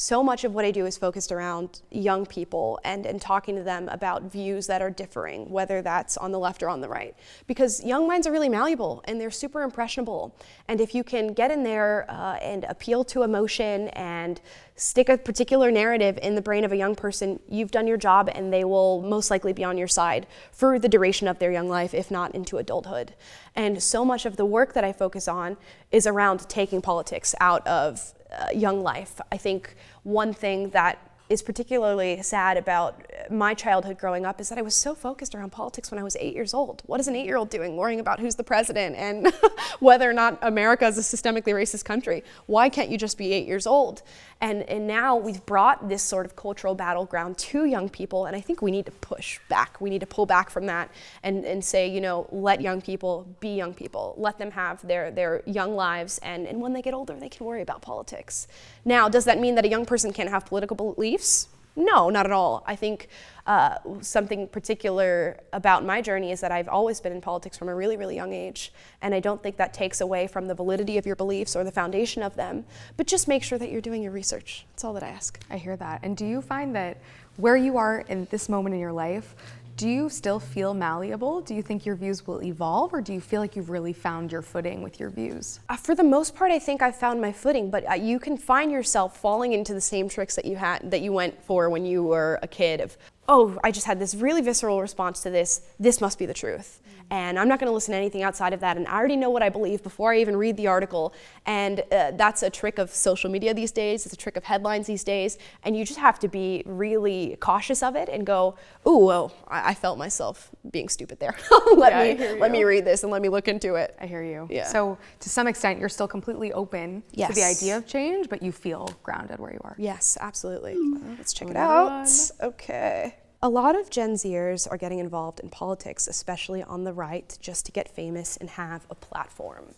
so 0.00 0.22
much 0.22 0.44
of 0.44 0.54
what 0.54 0.64
I 0.64 0.70
do 0.70 0.86
is 0.86 0.96
focused 0.96 1.32
around 1.32 1.82
young 1.90 2.24
people 2.24 2.78
and, 2.84 3.04
and 3.04 3.20
talking 3.20 3.56
to 3.56 3.64
them 3.64 3.88
about 3.88 4.30
views 4.30 4.68
that 4.68 4.80
are 4.80 4.90
differing, 4.90 5.50
whether 5.50 5.82
that's 5.82 6.16
on 6.16 6.30
the 6.30 6.38
left 6.38 6.62
or 6.62 6.68
on 6.68 6.80
the 6.80 6.88
right. 6.88 7.16
Because 7.48 7.82
young 7.82 8.06
minds 8.06 8.24
are 8.24 8.30
really 8.30 8.48
malleable 8.48 9.02
and 9.06 9.20
they're 9.20 9.32
super 9.32 9.62
impressionable. 9.62 10.36
And 10.68 10.80
if 10.80 10.94
you 10.94 11.02
can 11.02 11.32
get 11.32 11.50
in 11.50 11.64
there 11.64 12.06
uh, 12.08 12.36
and 12.36 12.62
appeal 12.68 13.02
to 13.06 13.24
emotion 13.24 13.88
and 13.88 14.40
stick 14.76 15.08
a 15.08 15.18
particular 15.18 15.72
narrative 15.72 16.16
in 16.22 16.36
the 16.36 16.42
brain 16.42 16.62
of 16.62 16.70
a 16.70 16.76
young 16.76 16.94
person, 16.94 17.40
you've 17.48 17.72
done 17.72 17.88
your 17.88 17.96
job 17.96 18.30
and 18.32 18.52
they 18.52 18.62
will 18.62 19.02
most 19.02 19.32
likely 19.32 19.52
be 19.52 19.64
on 19.64 19.76
your 19.76 19.88
side 19.88 20.28
for 20.52 20.78
the 20.78 20.88
duration 20.88 21.26
of 21.26 21.40
their 21.40 21.50
young 21.50 21.68
life, 21.68 21.92
if 21.92 22.08
not 22.08 22.36
into 22.36 22.58
adulthood. 22.58 23.14
And 23.56 23.82
so 23.82 24.04
much 24.04 24.26
of 24.26 24.36
the 24.36 24.46
work 24.46 24.74
that 24.74 24.84
I 24.84 24.92
focus 24.92 25.26
on 25.26 25.56
is 25.90 26.06
around 26.06 26.48
taking 26.48 26.80
politics 26.80 27.34
out 27.40 27.66
of 27.66 28.14
Uh, 28.30 28.48
young 28.54 28.82
life. 28.82 29.20
I 29.32 29.38
think 29.38 29.74
one 30.02 30.34
thing 30.34 30.68
that 30.70 30.98
is 31.30 31.42
particularly 31.42 32.22
sad 32.22 32.56
about 32.56 33.10
my 33.30 33.54
childhood 33.54 33.98
growing 33.98 34.24
up 34.24 34.40
is 34.40 34.48
that 34.48 34.58
I 34.58 34.62
was 34.62 34.74
so 34.74 34.94
focused 34.94 35.34
around 35.34 35.50
politics 35.50 35.90
when 35.90 35.98
I 35.98 36.02
was 36.02 36.16
eight 36.20 36.34
years 36.34 36.54
old. 36.54 36.82
What 36.86 37.00
is 37.00 37.08
an 37.08 37.16
eight 37.16 37.26
year 37.26 37.36
old 37.36 37.50
doing 37.50 37.76
worrying 37.76 38.00
about 38.00 38.20
who's 38.20 38.34
the 38.34 38.44
president 38.44 38.96
and 38.96 39.32
whether 39.80 40.08
or 40.08 40.12
not 40.12 40.38
America 40.42 40.86
is 40.86 40.98
a 40.98 41.00
systemically 41.00 41.54
racist 41.54 41.84
country? 41.84 42.24
Why 42.46 42.68
can't 42.68 42.90
you 42.90 42.98
just 42.98 43.18
be 43.18 43.32
eight 43.32 43.46
years 43.46 43.66
old? 43.66 44.02
And, 44.40 44.62
and 44.68 44.86
now 44.86 45.16
we've 45.16 45.44
brought 45.46 45.88
this 45.88 46.02
sort 46.02 46.24
of 46.24 46.36
cultural 46.36 46.74
battleground 46.74 47.38
to 47.38 47.64
young 47.64 47.88
people, 47.88 48.26
and 48.26 48.36
I 48.36 48.40
think 48.40 48.62
we 48.62 48.70
need 48.70 48.86
to 48.86 48.92
push 48.92 49.40
back. 49.48 49.80
We 49.80 49.90
need 49.90 49.98
to 50.00 50.06
pull 50.06 50.26
back 50.26 50.48
from 50.48 50.66
that 50.66 50.90
and, 51.24 51.44
and 51.44 51.64
say, 51.64 51.88
you 51.88 52.00
know, 52.00 52.28
let 52.30 52.60
young 52.60 52.80
people 52.80 53.26
be 53.40 53.56
young 53.56 53.74
people. 53.74 54.14
Let 54.16 54.38
them 54.38 54.52
have 54.52 54.86
their, 54.86 55.10
their 55.10 55.42
young 55.44 55.74
lives, 55.74 56.18
and, 56.18 56.46
and 56.46 56.60
when 56.60 56.72
they 56.72 56.82
get 56.82 56.94
older, 56.94 57.14
they 57.18 57.28
can 57.28 57.46
worry 57.46 57.62
about 57.62 57.82
politics. 57.82 58.46
Now, 58.84 59.08
does 59.08 59.24
that 59.24 59.40
mean 59.40 59.56
that 59.56 59.64
a 59.64 59.68
young 59.68 59.84
person 59.84 60.12
can't 60.12 60.30
have 60.30 60.46
political 60.46 60.76
beliefs? 60.76 61.48
No, 61.78 62.10
not 62.10 62.26
at 62.26 62.32
all. 62.32 62.64
I 62.66 62.74
think 62.74 63.08
uh, 63.46 63.76
something 64.00 64.48
particular 64.48 65.38
about 65.52 65.84
my 65.84 66.02
journey 66.02 66.32
is 66.32 66.40
that 66.40 66.50
I've 66.50 66.68
always 66.68 67.00
been 67.00 67.12
in 67.12 67.20
politics 67.20 67.56
from 67.56 67.68
a 67.68 67.74
really, 67.74 67.96
really 67.96 68.16
young 68.16 68.32
age. 68.32 68.72
And 69.00 69.14
I 69.14 69.20
don't 69.20 69.40
think 69.40 69.56
that 69.58 69.72
takes 69.72 70.00
away 70.00 70.26
from 70.26 70.48
the 70.48 70.54
validity 70.54 70.98
of 70.98 71.06
your 71.06 71.14
beliefs 71.14 71.54
or 71.54 71.62
the 71.62 71.70
foundation 71.70 72.24
of 72.24 72.34
them. 72.34 72.64
But 72.96 73.06
just 73.06 73.28
make 73.28 73.44
sure 73.44 73.58
that 73.58 73.70
you're 73.70 73.80
doing 73.80 74.02
your 74.02 74.10
research. 74.10 74.66
That's 74.72 74.82
all 74.82 74.92
that 74.94 75.04
I 75.04 75.08
ask. 75.08 75.38
I 75.50 75.56
hear 75.56 75.76
that. 75.76 76.00
And 76.02 76.16
do 76.16 76.26
you 76.26 76.42
find 76.42 76.74
that 76.74 76.98
where 77.36 77.56
you 77.56 77.76
are 77.76 78.00
in 78.08 78.26
this 78.32 78.48
moment 78.48 78.74
in 78.74 78.80
your 78.80 78.92
life, 78.92 79.36
do 79.78 79.88
you 79.88 80.08
still 80.10 80.40
feel 80.40 80.74
malleable? 80.74 81.40
Do 81.40 81.54
you 81.54 81.62
think 81.62 81.86
your 81.86 81.94
views 81.94 82.26
will 82.26 82.42
evolve, 82.42 82.92
or 82.92 83.00
do 83.00 83.12
you 83.12 83.20
feel 83.20 83.40
like 83.40 83.54
you've 83.54 83.70
really 83.70 83.92
found 83.92 84.32
your 84.32 84.42
footing 84.42 84.82
with 84.82 84.98
your 84.98 85.08
views? 85.08 85.60
Uh, 85.68 85.76
for 85.76 85.94
the 85.94 86.02
most 86.02 86.34
part, 86.34 86.50
I 86.50 86.58
think 86.58 86.82
I've 86.82 86.96
found 86.96 87.20
my 87.20 87.30
footing, 87.30 87.70
but 87.70 87.88
uh, 87.88 87.94
you 87.94 88.18
can 88.18 88.36
find 88.36 88.72
yourself 88.72 89.16
falling 89.16 89.52
into 89.52 89.74
the 89.74 89.80
same 89.80 90.08
tricks 90.08 90.34
that 90.34 90.46
you 90.46 90.56
had 90.56 90.90
that 90.90 91.00
you 91.00 91.12
went 91.12 91.40
for 91.44 91.70
when 91.70 91.86
you 91.86 92.02
were 92.02 92.40
a 92.42 92.48
kid 92.48 92.80
of 92.80 92.98
oh, 93.28 93.58
I 93.62 93.70
just 93.70 93.86
had 93.86 94.00
this 94.00 94.14
really 94.14 94.40
visceral 94.40 94.80
response 94.80 95.20
to 95.20 95.30
this. 95.30 95.60
This 95.78 96.00
must 96.00 96.18
be 96.18 96.26
the 96.26 96.34
truth. 96.34 96.80
And 97.10 97.38
I'm 97.38 97.48
not 97.48 97.58
going 97.58 97.68
to 97.68 97.72
listen 97.74 97.92
to 97.92 97.96
anything 97.98 98.22
outside 98.22 98.52
of 98.52 98.60
that. 98.60 98.76
And 98.76 98.86
I 98.86 98.94
already 98.96 99.16
know 99.16 99.30
what 99.30 99.42
I 99.42 99.48
believe 99.48 99.82
before 99.82 100.12
I 100.12 100.18
even 100.18 100.36
read 100.36 100.56
the 100.56 100.66
article. 100.66 101.14
And 101.46 101.80
uh, 101.90 102.12
that's 102.12 102.42
a 102.42 102.50
trick 102.50 102.78
of 102.78 102.90
social 102.90 103.30
media 103.30 103.54
these 103.54 103.72
days. 103.72 104.04
It's 104.04 104.12
a 104.12 104.16
trick 104.16 104.36
of 104.36 104.44
headlines 104.44 104.86
these 104.86 105.04
days. 105.04 105.38
And 105.62 105.76
you 105.76 105.84
just 105.84 105.98
have 105.98 106.18
to 106.20 106.28
be 106.28 106.62
really 106.66 107.36
cautious 107.40 107.82
of 107.82 107.96
it 107.96 108.08
and 108.08 108.26
go, 108.26 108.56
ooh, 108.86 108.98
well, 108.98 109.32
I, 109.48 109.70
I 109.70 109.74
felt 109.74 109.96
myself 109.98 110.50
being 110.70 110.88
stupid 110.88 111.18
there. 111.18 111.34
let 111.76 111.92
Yeah, 111.92 112.32
me 112.32 112.40
let 112.40 112.50
me 112.50 112.64
read 112.64 112.84
this 112.84 113.02
and 113.02 113.12
let 113.12 113.22
me 113.22 113.28
look 113.28 113.48
into 113.48 113.76
it. 113.76 113.96
I 114.00 114.06
hear 114.06 114.22
you. 114.22 114.46
Yeah. 114.50 114.66
So 114.66 114.98
to 115.20 115.28
some 115.30 115.46
extent, 115.46 115.78
you're 115.78 115.88
still 115.88 116.08
completely 116.08 116.52
open 116.52 117.02
to 117.12 117.32
the 117.32 117.42
idea 117.42 117.76
of 117.78 117.86
change, 117.86 118.28
but 118.28 118.42
you 118.42 118.52
feel 118.52 118.90
grounded 119.02 119.38
where 119.38 119.52
you 119.52 119.60
are. 119.64 119.76
Yes, 119.78 120.18
absolutely. 120.20 120.76
Let's 121.16 121.32
check 121.32 121.48
it 121.48 121.56
out. 121.56 122.08
Okay. 122.42 123.14
A 123.40 123.48
lot 123.48 123.78
of 123.78 123.88
Gen 123.88 124.14
Zers 124.14 124.66
are 124.68 124.76
getting 124.76 124.98
involved 124.98 125.38
in 125.38 125.48
politics, 125.48 126.08
especially 126.08 126.62
on 126.62 126.82
the 126.82 126.92
right, 126.92 127.38
just 127.40 127.66
to 127.66 127.72
get 127.72 127.88
famous 127.88 128.36
and 128.36 128.50
have 128.50 128.84
a 128.90 128.96
platform. 128.96 129.74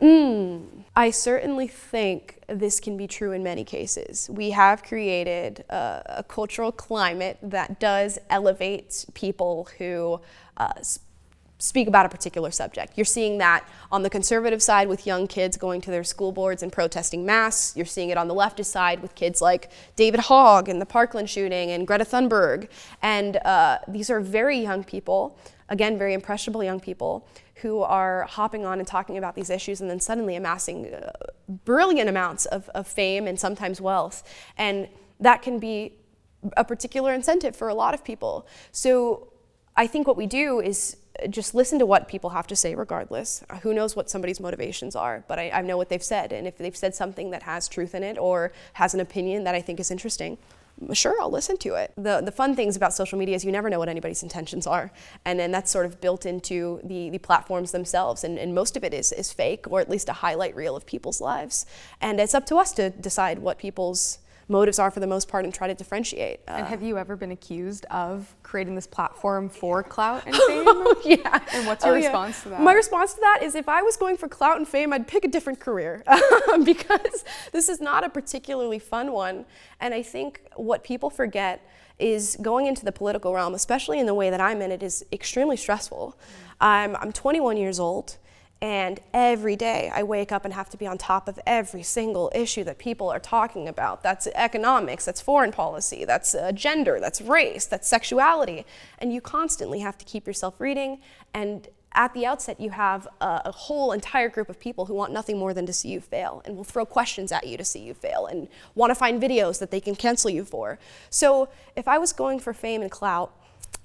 Mm, 0.00 0.84
I 0.96 1.10
certainly 1.10 1.68
think 1.68 2.40
this 2.48 2.80
can 2.80 2.96
be 2.96 3.06
true 3.06 3.32
in 3.32 3.42
many 3.42 3.64
cases. 3.64 4.28
We 4.32 4.50
have 4.50 4.82
created 4.82 5.64
a, 5.68 6.24
cultural 6.26 6.72
climate 6.72 7.38
that 7.42 7.80
does 7.80 8.18
elevate 8.30 9.04
people 9.14 9.68
who 9.78 10.20
uh, 10.56 10.72
speak 11.58 11.86
about 11.86 12.04
a 12.04 12.08
particular 12.08 12.50
subject. 12.50 12.94
You're 12.96 13.04
seeing 13.04 13.38
that 13.38 13.66
on 13.92 14.02
the 14.02 14.10
conservative 14.10 14.62
side 14.62 14.88
with 14.88 15.06
young 15.06 15.26
kids 15.26 15.56
going 15.56 15.80
to 15.82 15.90
their 15.90 16.04
school 16.04 16.32
boards 16.32 16.62
and 16.62 16.72
protesting 16.72 17.24
masks. 17.24 17.76
You're 17.76 17.86
seeing 17.86 18.10
it 18.10 18.18
on 18.18 18.28
the 18.28 18.34
leftist 18.34 18.66
side 18.66 19.00
with 19.00 19.14
kids 19.14 19.40
like 19.40 19.70
David 19.96 20.20
Hogg 20.20 20.68
and 20.68 20.80
the 20.80 20.86
Parkland 20.86 21.30
shooting 21.30 21.70
and 21.70 21.86
Greta 21.86 22.04
Thunberg. 22.04 22.68
And 23.02 23.36
uh, 23.38 23.78
these 23.86 24.10
are 24.10 24.20
very 24.20 24.58
young 24.58 24.84
people, 24.84 25.38
again, 25.68 25.96
very 25.96 26.12
impressionable 26.12 26.64
young 26.64 26.80
people 26.80 27.26
who 27.56 27.80
are 27.82 28.24
hopping 28.24 28.66
on 28.66 28.78
and 28.78 28.86
talking 28.86 29.16
about 29.16 29.36
these 29.36 29.48
issues 29.48 29.80
and 29.80 29.88
then 29.88 30.00
suddenly 30.00 30.34
amassing 30.34 30.92
uh, 30.92 31.10
brilliant 31.64 32.08
amounts 32.08 32.46
of, 32.46 32.68
of 32.70 32.86
fame 32.86 33.28
and 33.28 33.38
sometimes 33.38 33.80
wealth. 33.80 34.22
And 34.58 34.88
that 35.20 35.40
can 35.40 35.60
be 35.60 35.94
a 36.56 36.64
particular 36.64 37.14
incentive 37.14 37.54
for 37.56 37.68
a 37.68 37.74
lot 37.74 37.94
of 37.94 38.04
people. 38.04 38.46
So 38.72 39.32
I 39.76 39.86
think 39.86 40.06
what 40.06 40.16
we 40.16 40.26
do 40.26 40.60
is 40.60 40.96
just 41.30 41.54
listen 41.54 41.78
to 41.78 41.86
what 41.86 42.08
people 42.08 42.30
have 42.30 42.46
to 42.48 42.56
say 42.56 42.74
regardless. 42.74 43.44
Who 43.62 43.72
knows 43.72 43.94
what 43.94 44.10
somebody's 44.10 44.40
motivations 44.40 44.96
are, 44.96 45.24
but 45.28 45.38
I, 45.38 45.50
I 45.50 45.62
know 45.62 45.76
what 45.76 45.88
they've 45.88 46.02
said. 46.02 46.32
And 46.32 46.46
if 46.46 46.58
they've 46.58 46.76
said 46.76 46.94
something 46.94 47.30
that 47.30 47.44
has 47.44 47.68
truth 47.68 47.94
in 47.94 48.02
it 48.02 48.18
or 48.18 48.52
has 48.74 48.94
an 48.94 49.00
opinion 49.00 49.44
that 49.44 49.54
I 49.54 49.60
think 49.60 49.80
is 49.80 49.90
interesting, 49.90 50.38
sure, 50.92 51.14
I'll 51.20 51.30
listen 51.30 51.56
to 51.58 51.74
it. 51.74 51.92
The, 51.96 52.20
the 52.20 52.32
fun 52.32 52.56
things 52.56 52.76
about 52.76 52.92
social 52.92 53.18
media 53.18 53.36
is 53.36 53.44
you 53.44 53.52
never 53.52 53.70
know 53.70 53.78
what 53.78 53.88
anybody's 53.88 54.22
intentions 54.22 54.66
are. 54.66 54.90
And 55.24 55.38
then 55.38 55.52
that's 55.52 55.70
sort 55.70 55.86
of 55.86 56.00
built 56.00 56.26
into 56.26 56.80
the, 56.82 57.10
the 57.10 57.18
platforms 57.18 57.72
themselves. 57.72 58.24
And, 58.24 58.38
and 58.38 58.54
most 58.54 58.76
of 58.76 58.84
it 58.84 58.92
is, 58.92 59.12
is 59.12 59.32
fake 59.32 59.66
or 59.70 59.80
at 59.80 59.88
least 59.88 60.08
a 60.08 60.14
highlight 60.14 60.56
reel 60.56 60.76
of 60.76 60.84
people's 60.84 61.20
lives. 61.20 61.64
And 62.00 62.20
it's 62.20 62.34
up 62.34 62.46
to 62.46 62.56
us 62.56 62.72
to 62.72 62.90
decide 62.90 63.38
what 63.38 63.58
people's 63.58 64.18
motives 64.48 64.78
are 64.78 64.90
for 64.90 65.00
the 65.00 65.06
most 65.06 65.28
part 65.28 65.44
and 65.44 65.52
try 65.54 65.66
to 65.66 65.74
differentiate. 65.74 66.40
Uh, 66.46 66.52
And 66.52 66.66
have 66.66 66.82
you 66.82 66.98
ever 66.98 67.16
been 67.16 67.30
accused 67.30 67.86
of 67.90 68.34
creating 68.42 68.74
this 68.74 68.86
platform 68.86 69.48
for 69.48 69.82
clout 69.94 70.22
and 70.26 70.34
fame? 70.34 70.66
yeah. 71.04 71.40
And 71.52 71.66
what's 71.66 71.84
your 71.84 71.94
Oh, 71.94 71.96
yeah. 71.98 72.06
response 72.06 72.42
to 72.42 72.48
that? 72.50 72.60
My 72.60 72.72
response 72.72 73.14
to 73.14 73.20
that 73.20 73.40
is 73.42 73.54
if 73.54 73.68
I 73.68 73.82
was 73.82 73.96
going 73.96 74.16
for 74.16 74.28
clout 74.28 74.56
and 74.58 74.66
fame, 74.68 74.92
I'd 74.92 75.06
pick 75.08 75.24
a 75.24 75.28
different 75.28 75.60
career 75.60 76.02
because 76.64 77.24
this 77.52 77.68
is 77.68 77.80
not 77.80 78.04
a 78.04 78.08
particularly 78.08 78.78
fun 78.78 79.12
one. 79.12 79.44
And 79.80 79.94
I 79.94 80.02
think 80.02 80.42
what 80.56 80.84
people 80.84 81.10
forget 81.10 81.66
is 81.98 82.36
going 82.42 82.66
into 82.66 82.84
the 82.84 82.92
political 82.92 83.32
realm, 83.32 83.54
especially 83.54 83.98
in 84.00 84.06
the 84.06 84.14
way 84.14 84.28
that 84.30 84.40
I'm 84.40 84.60
in 84.62 84.72
it, 84.72 84.82
is 84.82 85.04
extremely 85.12 85.56
stressful. 85.56 86.18
I'm, 86.60 86.96
I'm 86.96 87.12
21 87.12 87.56
years 87.56 87.78
old. 87.78 88.18
And 88.64 88.98
every 89.12 89.56
day 89.56 89.90
I 89.92 90.02
wake 90.04 90.32
up 90.32 90.46
and 90.46 90.54
have 90.54 90.70
to 90.70 90.78
be 90.78 90.86
on 90.86 90.96
top 90.96 91.28
of 91.28 91.38
every 91.46 91.82
single 91.82 92.32
issue 92.34 92.64
that 92.64 92.78
people 92.78 93.10
are 93.10 93.20
talking 93.20 93.68
about. 93.68 94.02
That's 94.02 94.26
economics, 94.28 95.04
that's 95.04 95.20
foreign 95.20 95.52
policy, 95.52 96.06
that's 96.06 96.34
uh, 96.34 96.50
gender, 96.50 96.98
that's 96.98 97.20
race, 97.20 97.66
that's 97.66 97.86
sexuality. 97.86 98.64
And 99.00 99.12
you 99.12 99.20
constantly 99.20 99.80
have 99.80 99.98
to 99.98 100.06
keep 100.06 100.26
yourself 100.26 100.58
reading. 100.62 101.00
And 101.34 101.68
at 101.92 102.14
the 102.14 102.24
outset, 102.24 102.58
you 102.58 102.70
have 102.70 103.06
a, 103.20 103.42
a 103.44 103.52
whole 103.52 103.92
entire 103.92 104.30
group 104.30 104.48
of 104.48 104.58
people 104.58 104.86
who 104.86 104.94
want 104.94 105.12
nothing 105.12 105.38
more 105.38 105.52
than 105.52 105.66
to 105.66 105.72
see 105.74 105.90
you 105.90 106.00
fail 106.00 106.40
and 106.46 106.56
will 106.56 106.64
throw 106.64 106.86
questions 106.86 107.32
at 107.32 107.46
you 107.46 107.58
to 107.58 107.64
see 107.66 107.80
you 107.80 107.92
fail 107.92 108.24
and 108.24 108.48
want 108.74 108.90
to 108.90 108.94
find 108.94 109.22
videos 109.22 109.58
that 109.58 109.70
they 109.70 109.80
can 109.80 109.94
cancel 109.94 110.30
you 110.30 110.42
for. 110.42 110.78
So 111.10 111.50
if 111.76 111.86
I 111.86 111.98
was 111.98 112.14
going 112.14 112.40
for 112.40 112.54
fame 112.54 112.80
and 112.80 112.90
clout, 112.90 113.36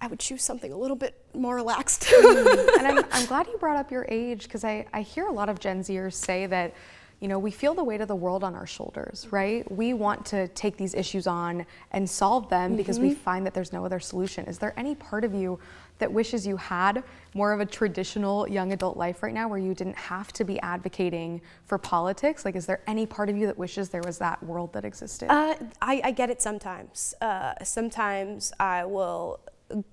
I 0.02 0.08
would 0.08 0.20
choose 0.20 0.44
something 0.44 0.72
a 0.72 0.78
little 0.78 0.96
bit 0.96 1.16
more 1.34 1.56
relaxed. 1.56 2.12
and 2.24 2.88
I'm, 2.88 3.06
I'm 3.12 3.26
glad 3.26 3.48
you 3.48 3.58
brought 3.58 3.78
up 3.78 3.92
your 3.92 4.06
age 4.10 4.44
because 4.44 4.64
I, 4.64 4.86
I 4.94 5.02
hear 5.02 5.28
a 5.28 5.32
lot 5.32 5.50
of 5.50 5.60
Gen 5.60 5.82
Zers 5.82 6.14
say 6.14 6.46
that, 6.46 6.74
you 7.20 7.28
know, 7.28 7.38
we 7.38 7.52
feel 7.52 7.74
the 7.74 7.84
weight 7.84 8.00
of 8.00 8.08
the 8.08 8.16
world 8.16 8.46
on 8.46 8.56
our 8.56 8.66
shoulders, 8.66 9.28
right? 9.30 9.70
We 9.70 9.94
want 9.94 10.26
to 10.28 10.48
take 10.50 10.78
these 10.78 10.94
issues 10.94 11.28
on 11.28 11.66
and 11.92 12.10
solve 12.10 12.50
them 12.50 12.78
because 12.78 12.98
we 12.98 13.14
find 13.14 13.46
that 13.46 13.54
there's 13.54 13.74
no 13.74 13.84
other 13.84 14.00
solution. 14.00 14.46
Is 14.46 14.58
there 14.58 14.74
any 14.78 14.96
part 14.96 15.26
of 15.26 15.34
you 15.34 15.60
that 15.98 16.10
wishes 16.10 16.48
you 16.48 16.56
had 16.56 17.04
more 17.34 17.52
of 17.52 17.60
a 17.60 17.66
traditional 17.66 18.48
young 18.48 18.72
adult 18.72 18.96
life 18.96 19.22
right 19.22 19.34
now 19.34 19.50
where 19.50 19.60
you 19.60 19.76
didn't 19.76 19.98
have 19.98 20.32
to 20.32 20.46
be 20.46 20.60
advocating 20.62 21.42
for 21.66 21.78
politics? 21.78 22.46
Like, 22.46 22.56
is 22.56 22.66
there 22.66 22.82
any 22.88 23.06
part 23.06 23.30
of 23.30 23.36
you 23.36 23.48
that 23.48 23.58
wishes 23.58 23.90
there 23.90 24.02
was 24.06 24.18
that 24.20 24.42
world 24.42 24.72
that 24.72 24.86
existed? 24.86 25.30
Uh, 25.30 25.56
I, 25.82 26.02
I 26.06 26.12
get 26.12 26.30
it 26.30 26.42
sometimes. 26.42 27.14
Uh, 27.20 27.54
sometimes 27.64 28.54
I 28.62 28.86
will 28.86 29.42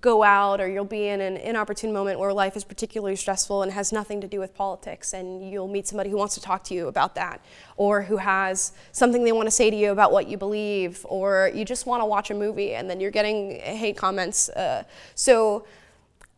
go 0.01 0.23
out 0.23 0.59
or 0.59 0.67
you'll 0.67 0.85
be 0.85 1.07
in 1.07 1.21
an 1.21 1.37
inopportune 1.37 1.93
moment 1.93 2.19
where 2.19 2.33
life 2.33 2.57
is 2.57 2.63
particularly 2.63 3.15
stressful 3.15 3.61
and 3.61 3.71
has 3.71 3.91
nothing 3.91 4.19
to 4.21 4.27
do 4.27 4.39
with 4.39 4.55
politics 4.55 5.13
and 5.13 5.49
you'll 5.49 5.67
meet 5.67 5.87
somebody 5.87 6.09
who 6.09 6.17
wants 6.17 6.33
to 6.33 6.41
talk 6.41 6.63
to 6.63 6.73
you 6.73 6.87
about 6.87 7.13
that 7.15 7.43
or 7.75 8.01
who 8.01 8.17
has 8.17 8.71
something 8.91 9.23
they 9.23 9.31
want 9.31 9.45
to 9.45 9.51
say 9.51 9.69
to 9.69 9.75
you 9.75 9.91
about 9.91 10.11
what 10.11 10.27
you 10.27 10.37
believe 10.37 11.05
or 11.09 11.51
you 11.53 11.63
just 11.63 11.85
want 11.85 12.01
to 12.01 12.05
watch 12.05 12.31
a 12.31 12.33
movie 12.33 12.73
and 12.73 12.89
then 12.89 12.99
you're 12.99 13.11
getting 13.11 13.51
hate 13.59 13.95
comments 13.95 14.49
uh, 14.49 14.83
so 15.13 15.65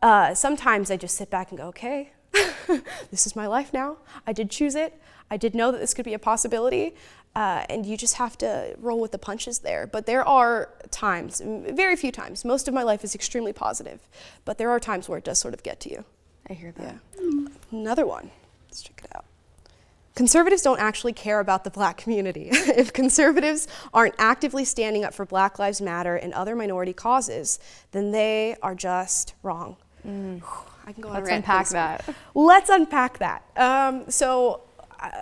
uh, 0.02 0.34
sometimes 0.34 0.90
i 0.90 0.96
just 0.96 1.16
sit 1.16 1.30
back 1.30 1.50
and 1.50 1.58
go 1.58 1.64
okay 1.64 2.12
this 3.10 3.26
is 3.26 3.34
my 3.34 3.46
life 3.46 3.72
now. 3.72 3.96
I 4.26 4.32
did 4.32 4.50
choose 4.50 4.74
it. 4.74 5.00
I 5.30 5.36
did 5.36 5.54
know 5.54 5.70
that 5.70 5.78
this 5.78 5.94
could 5.94 6.04
be 6.04 6.14
a 6.14 6.18
possibility 6.18 6.94
uh, 7.34 7.64
and 7.68 7.86
you 7.86 7.96
just 7.96 8.14
have 8.16 8.36
to 8.38 8.74
roll 8.78 9.00
with 9.00 9.12
the 9.12 9.18
punches 9.18 9.60
there. 9.60 9.86
But 9.86 10.06
there 10.06 10.26
are 10.26 10.70
times, 10.90 11.40
very 11.44 11.96
few 11.96 12.12
times, 12.12 12.44
most 12.44 12.68
of 12.68 12.74
my 12.74 12.82
life 12.82 13.04
is 13.04 13.14
extremely 13.14 13.52
positive, 13.52 14.08
but 14.44 14.58
there 14.58 14.70
are 14.70 14.80
times 14.80 15.08
where 15.08 15.18
it 15.18 15.24
does 15.24 15.38
sort 15.38 15.54
of 15.54 15.62
get 15.62 15.80
to 15.80 15.90
you. 15.90 16.04
I 16.48 16.54
hear 16.54 16.72
that. 16.72 16.96
Yeah. 17.20 17.46
Another 17.70 18.06
one. 18.06 18.30
Let's 18.66 18.82
check 18.82 19.00
it 19.04 19.16
out. 19.16 19.24
Conservatives 20.16 20.62
don't 20.62 20.80
actually 20.80 21.12
care 21.12 21.38
about 21.38 21.64
the 21.64 21.70
black 21.70 21.96
community. 21.96 22.48
if 22.52 22.92
conservatives 22.92 23.68
aren't 23.94 24.14
actively 24.18 24.64
standing 24.64 25.04
up 25.04 25.14
for 25.14 25.24
Black 25.24 25.58
Lives 25.58 25.80
Matter 25.80 26.16
and 26.16 26.34
other 26.34 26.56
minority 26.56 26.92
causes, 26.92 27.60
then 27.92 28.10
they 28.10 28.56
are 28.62 28.74
just 28.74 29.34
wrong. 29.42 29.76
I 30.04 30.92
can 30.92 31.02
go 31.02 31.10
on 31.10 31.14
a 31.14 31.18
Let's 31.18 31.28
rant, 31.30 31.44
unpack 31.44 31.66
please. 31.66 31.72
that. 31.72 32.14
Let's 32.34 32.70
unpack 32.70 33.18
that. 33.18 33.44
Um, 33.56 34.10
so, 34.10 34.62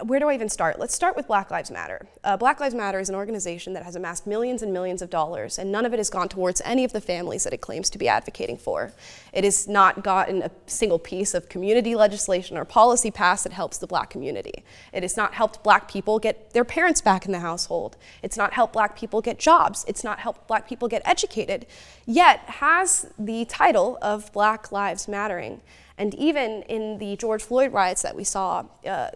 where 0.03 0.19
do 0.19 0.29
I 0.29 0.35
even 0.35 0.49
start? 0.49 0.79
Let's 0.79 0.95
start 0.95 1.17
with 1.17 1.27
Black 1.27 1.51
Lives 1.51 1.71
Matter. 1.71 2.07
Uh, 2.25 2.37
Black 2.37 2.59
Lives 2.59 2.75
Matter 2.75 2.99
is 2.99 3.09
an 3.09 3.15
organization 3.15 3.75
that 3.75 3.85
has 3.85 3.95
amassed 3.95 4.27
millions 4.27 4.63
and 4.63 4.73
millions 4.73 5.03
of 5.03 5.11
dollars, 5.11 5.59
and 5.59 5.71
none 5.71 5.87
of 5.87 5.93
it 5.93 5.99
has 5.99 6.11
gone 6.11 6.29
towards 6.29 6.61
any 6.65 6.85
of 6.85 6.93
the 6.93 7.01
families 7.01 7.45
that 7.45 7.53
it 7.53 7.61
claims 7.61 7.89
to 7.91 7.99
be 7.99 8.09
advocating 8.09 8.57
for. 8.57 8.93
It 9.33 9.45
has 9.45 9.69
not 9.69 10.03
gotten 10.03 10.43
a 10.43 10.51
single 10.67 10.99
piece 10.99 11.33
of 11.33 11.49
community 11.49 11.95
legislation 11.95 12.57
or 12.57 12.65
policy 12.65 13.11
passed 13.11 13.45
that 13.45 13.53
helps 13.53 13.79
the 13.79 13.87
black 13.87 14.11
community. 14.11 14.65
It 14.93 15.03
has 15.03 15.17
not 15.17 15.35
helped 15.35 15.63
black 15.63 15.89
people 15.89 16.19
get 16.19 16.53
their 16.53 16.65
parents 16.65 17.01
back 17.01 17.25
in 17.25 17.33
the 17.33 17.41
household. 17.41 17.97
It's 18.23 18.37
not 18.37 18.55
helped 18.55 18.73
black 18.73 18.97
people 18.97 19.21
get 19.21 19.39
jobs. 19.39 19.85
It's 19.87 20.03
not 20.03 20.19
helped 20.19 20.49
black 20.49 20.69
people 20.69 20.89
get 20.89 21.03
educated, 21.05 21.67
yet 22.05 22.41
has 22.41 23.07
the 23.19 23.45
title 23.45 23.99
of 24.03 24.33
Black 24.33 24.73
Lives 24.73 25.07
Mattering. 25.07 25.61
And 25.97 26.15
even 26.15 26.63
in 26.63 26.99
the 26.99 27.17
George 27.17 27.43
Floyd 27.43 27.73
riots 27.73 28.03
that 28.03 28.15
we 28.15 28.23
saw, 28.23 28.65
uh, 28.87 29.11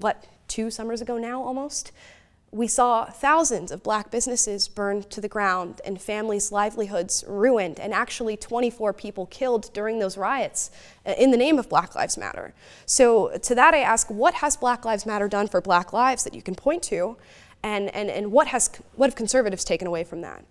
what, 0.00 0.24
two 0.48 0.70
summers 0.70 1.00
ago 1.00 1.18
now 1.18 1.42
almost, 1.42 1.92
we 2.52 2.66
saw 2.66 3.04
thousands 3.04 3.70
of 3.70 3.82
black 3.82 4.10
businesses 4.10 4.66
burned 4.66 5.08
to 5.10 5.20
the 5.20 5.28
ground 5.28 5.80
and 5.84 6.00
families' 6.00 6.50
livelihoods 6.50 7.22
ruined, 7.28 7.78
and 7.78 7.94
actually 7.94 8.36
24 8.36 8.92
people 8.92 9.26
killed 9.26 9.72
during 9.72 10.00
those 10.00 10.16
riots 10.16 10.70
uh, 11.06 11.14
in 11.16 11.30
the 11.30 11.36
name 11.36 11.60
of 11.60 11.68
Black 11.68 11.94
Lives 11.94 12.18
Matter. 12.18 12.52
So, 12.86 13.36
to 13.38 13.54
that, 13.54 13.72
I 13.72 13.78
ask 13.78 14.10
what 14.10 14.34
has 14.34 14.56
Black 14.56 14.84
Lives 14.84 15.06
Matter 15.06 15.28
done 15.28 15.46
for 15.46 15.60
black 15.60 15.92
lives 15.92 16.24
that 16.24 16.34
you 16.34 16.42
can 16.42 16.56
point 16.56 16.82
to, 16.84 17.16
and, 17.62 17.94
and, 17.94 18.10
and 18.10 18.32
what, 18.32 18.48
has, 18.48 18.68
what 18.96 19.10
have 19.10 19.16
conservatives 19.16 19.64
taken 19.64 19.86
away 19.86 20.02
from 20.02 20.20
that? 20.22 20.44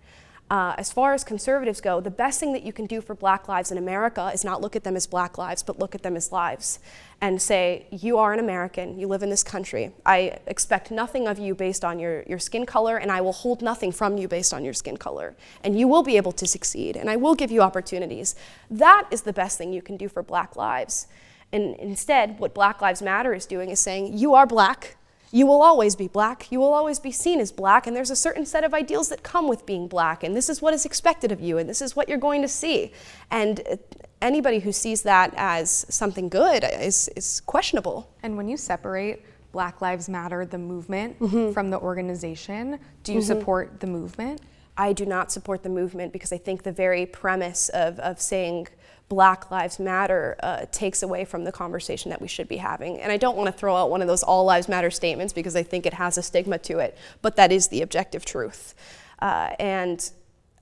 Uh, 0.50 0.74
as 0.78 0.90
far 0.90 1.14
as 1.14 1.22
conservatives 1.22 1.80
go, 1.80 2.00
the 2.00 2.10
best 2.10 2.40
thing 2.40 2.52
that 2.52 2.64
you 2.64 2.72
can 2.72 2.84
do 2.84 3.00
for 3.00 3.14
black 3.14 3.46
lives 3.46 3.70
in 3.70 3.78
America 3.78 4.32
is 4.34 4.44
not 4.44 4.60
look 4.60 4.74
at 4.74 4.82
them 4.82 4.96
as 4.96 5.06
black 5.06 5.38
lives, 5.38 5.62
but 5.62 5.78
look 5.78 5.94
at 5.94 6.02
them 6.02 6.16
as 6.16 6.32
lives 6.32 6.80
and 7.20 7.40
say, 7.40 7.86
You 7.92 8.18
are 8.18 8.32
an 8.32 8.40
American, 8.40 8.98
you 8.98 9.06
live 9.06 9.22
in 9.22 9.30
this 9.30 9.44
country. 9.44 9.92
I 10.04 10.38
expect 10.48 10.90
nothing 10.90 11.28
of 11.28 11.38
you 11.38 11.54
based 11.54 11.84
on 11.84 12.00
your, 12.00 12.24
your 12.24 12.40
skin 12.40 12.66
color, 12.66 12.96
and 12.96 13.12
I 13.12 13.20
will 13.20 13.32
hold 13.32 13.62
nothing 13.62 13.92
from 13.92 14.18
you 14.18 14.26
based 14.26 14.52
on 14.52 14.64
your 14.64 14.74
skin 14.74 14.96
color. 14.96 15.36
And 15.62 15.78
you 15.78 15.86
will 15.86 16.02
be 16.02 16.16
able 16.16 16.32
to 16.32 16.46
succeed, 16.48 16.96
and 16.96 17.08
I 17.08 17.14
will 17.14 17.36
give 17.36 17.52
you 17.52 17.60
opportunities. 17.62 18.34
That 18.68 19.06
is 19.12 19.22
the 19.22 19.32
best 19.32 19.56
thing 19.56 19.72
you 19.72 19.82
can 19.82 19.96
do 19.96 20.08
for 20.08 20.20
black 20.20 20.56
lives. 20.56 21.06
And 21.52 21.76
instead, 21.76 22.38
what 22.38 22.54
Black 22.54 22.80
Lives 22.80 23.02
Matter 23.02 23.34
is 23.34 23.46
doing 23.46 23.70
is 23.70 23.80
saying, 23.80 24.16
You 24.16 24.34
are 24.34 24.46
black, 24.46 24.96
you 25.32 25.46
will 25.46 25.62
always 25.62 25.94
be 25.94 26.08
black. 26.08 26.50
You 26.50 26.58
will 26.58 26.74
always 26.74 26.98
be 26.98 27.12
seen 27.12 27.40
as 27.40 27.52
black, 27.52 27.86
and 27.86 27.94
there's 27.94 28.10
a 28.10 28.16
certain 28.16 28.44
set 28.44 28.64
of 28.64 28.74
ideals 28.74 29.08
that 29.10 29.22
come 29.22 29.48
with 29.48 29.64
being 29.64 29.86
black, 29.86 30.24
and 30.24 30.36
this 30.36 30.48
is 30.48 30.60
what 30.60 30.74
is 30.74 30.84
expected 30.84 31.30
of 31.30 31.40
you, 31.40 31.58
and 31.58 31.68
this 31.68 31.80
is 31.80 31.94
what 31.94 32.08
you're 32.08 32.18
going 32.18 32.42
to 32.42 32.48
see. 32.48 32.92
And 33.30 33.60
uh, 33.70 33.76
anybody 34.20 34.58
who 34.58 34.72
sees 34.72 35.02
that 35.02 35.32
as 35.36 35.86
something 35.88 36.28
good 36.28 36.64
is, 36.64 37.08
is 37.16 37.40
questionable. 37.40 38.12
And 38.22 38.36
when 38.36 38.48
you 38.48 38.56
separate 38.56 39.24
Black 39.52 39.80
Lives 39.80 40.08
Matter, 40.08 40.44
the 40.44 40.58
movement, 40.58 41.18
mm-hmm. 41.20 41.52
from 41.52 41.70
the 41.70 41.78
organization, 41.78 42.78
do 43.04 43.12
you 43.12 43.20
mm-hmm. 43.20 43.26
support 43.26 43.80
the 43.80 43.86
movement? 43.86 44.40
I 44.76 44.92
do 44.92 45.04
not 45.04 45.30
support 45.30 45.62
the 45.62 45.68
movement 45.68 46.12
because 46.12 46.32
I 46.32 46.38
think 46.38 46.62
the 46.62 46.72
very 46.72 47.04
premise 47.06 47.68
of, 47.70 47.98
of 47.98 48.20
saying 48.20 48.68
Black 49.10 49.50
Lives 49.50 49.80
Matter 49.80 50.36
uh, 50.40 50.66
takes 50.70 51.02
away 51.02 51.24
from 51.24 51.42
the 51.42 51.50
conversation 51.50 52.10
that 52.10 52.22
we 52.22 52.28
should 52.28 52.46
be 52.46 52.58
having. 52.58 53.00
And 53.00 53.10
I 53.10 53.16
don't 53.16 53.36
want 53.36 53.48
to 53.48 53.52
throw 53.52 53.74
out 53.76 53.90
one 53.90 54.02
of 54.02 54.08
those 54.08 54.22
all 54.22 54.44
lives 54.44 54.68
matter 54.68 54.90
statements 54.90 55.32
because 55.32 55.56
I 55.56 55.64
think 55.64 55.84
it 55.84 55.94
has 55.94 56.16
a 56.16 56.22
stigma 56.22 56.58
to 56.58 56.78
it, 56.78 56.96
but 57.20 57.34
that 57.34 57.50
is 57.50 57.68
the 57.68 57.82
objective 57.82 58.24
truth. 58.24 58.72
Uh, 59.18 59.50
and 59.58 60.10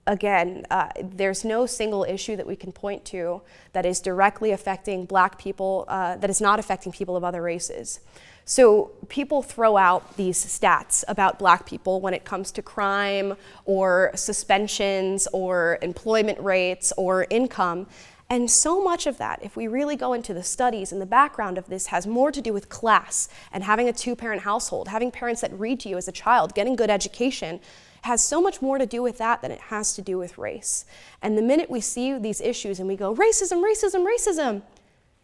again, 0.06 0.64
uh, 0.70 0.88
there's 1.02 1.44
no 1.44 1.66
single 1.66 2.04
issue 2.04 2.36
that 2.36 2.46
we 2.46 2.56
can 2.56 2.72
point 2.72 3.04
to 3.04 3.42
that 3.74 3.84
is 3.84 4.00
directly 4.00 4.50
affecting 4.50 5.04
black 5.04 5.38
people, 5.38 5.84
uh, 5.86 6.16
that 6.16 6.30
is 6.30 6.40
not 6.40 6.58
affecting 6.58 6.90
people 6.90 7.16
of 7.16 7.24
other 7.24 7.42
races. 7.42 8.00
So 8.46 8.92
people 9.10 9.42
throw 9.42 9.76
out 9.76 10.16
these 10.16 10.42
stats 10.42 11.04
about 11.06 11.38
black 11.38 11.66
people 11.66 12.00
when 12.00 12.14
it 12.14 12.24
comes 12.24 12.50
to 12.52 12.62
crime 12.62 13.34
or 13.66 14.10
suspensions 14.14 15.28
or 15.34 15.78
employment 15.82 16.40
rates 16.40 16.94
or 16.96 17.26
income. 17.28 17.86
And 18.30 18.50
so 18.50 18.82
much 18.82 19.06
of 19.06 19.16
that, 19.18 19.40
if 19.42 19.56
we 19.56 19.66
really 19.66 19.96
go 19.96 20.12
into 20.12 20.34
the 20.34 20.42
studies 20.42 20.92
and 20.92 21.00
the 21.00 21.06
background 21.06 21.56
of 21.56 21.68
this, 21.68 21.86
has 21.86 22.06
more 22.06 22.30
to 22.30 22.42
do 22.42 22.52
with 22.52 22.68
class 22.68 23.28
and 23.52 23.64
having 23.64 23.88
a 23.88 23.92
two 23.92 24.14
parent 24.14 24.42
household, 24.42 24.88
having 24.88 25.10
parents 25.10 25.40
that 25.40 25.58
read 25.58 25.80
to 25.80 25.88
you 25.88 25.96
as 25.96 26.08
a 26.08 26.12
child, 26.12 26.54
getting 26.54 26.76
good 26.76 26.90
education, 26.90 27.58
has 28.02 28.22
so 28.22 28.40
much 28.40 28.60
more 28.60 28.76
to 28.76 28.86
do 28.86 29.02
with 29.02 29.18
that 29.18 29.40
than 29.40 29.50
it 29.50 29.60
has 29.60 29.94
to 29.94 30.02
do 30.02 30.18
with 30.18 30.36
race. 30.36 30.84
And 31.22 31.38
the 31.38 31.42
minute 31.42 31.70
we 31.70 31.80
see 31.80 32.18
these 32.18 32.40
issues 32.40 32.78
and 32.78 32.86
we 32.86 32.96
go, 32.96 33.14
racism, 33.14 33.64
racism, 33.64 34.06
racism, 34.06 34.62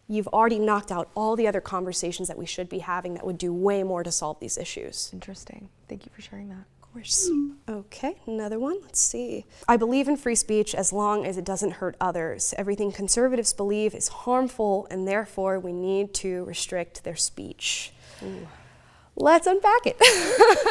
you've 0.07 0.27
already 0.29 0.59
knocked 0.59 0.91
out 0.91 1.09
all 1.15 1.35
the 1.35 1.47
other 1.47 1.61
conversations 1.61 2.27
that 2.27 2.37
we 2.37 2.45
should 2.45 2.69
be 2.69 2.79
having 2.79 3.13
that 3.13 3.25
would 3.25 3.37
do 3.37 3.53
way 3.53 3.83
more 3.83 4.03
to 4.03 4.11
solve 4.11 4.39
these 4.39 4.57
issues. 4.57 5.11
Interesting. 5.13 5.69
Thank 5.87 6.05
you 6.05 6.11
for 6.13 6.21
sharing 6.21 6.49
that 6.49 6.65
course. 6.95 7.29
Okay, 7.67 8.15
another 8.25 8.57
one. 8.57 8.77
Let's 8.81 9.01
see. 9.01 9.45
I 9.67 9.75
believe 9.75 10.07
in 10.07 10.15
free 10.15 10.35
speech 10.35 10.73
as 10.73 10.93
long 10.93 11.25
as 11.25 11.37
it 11.37 11.43
doesn't 11.43 11.71
hurt 11.71 11.97
others. 11.99 12.53
Everything 12.57 12.89
conservatives 12.93 13.51
believe 13.51 13.93
is 13.93 14.07
harmful, 14.07 14.87
and 14.89 15.05
therefore 15.05 15.59
we 15.59 15.73
need 15.73 16.13
to 16.15 16.45
restrict 16.45 17.03
their 17.03 17.17
speech. 17.17 17.91
Ooh. 18.23 18.47
Let's 19.17 19.45
unpack 19.45 19.81
it. 19.85 19.99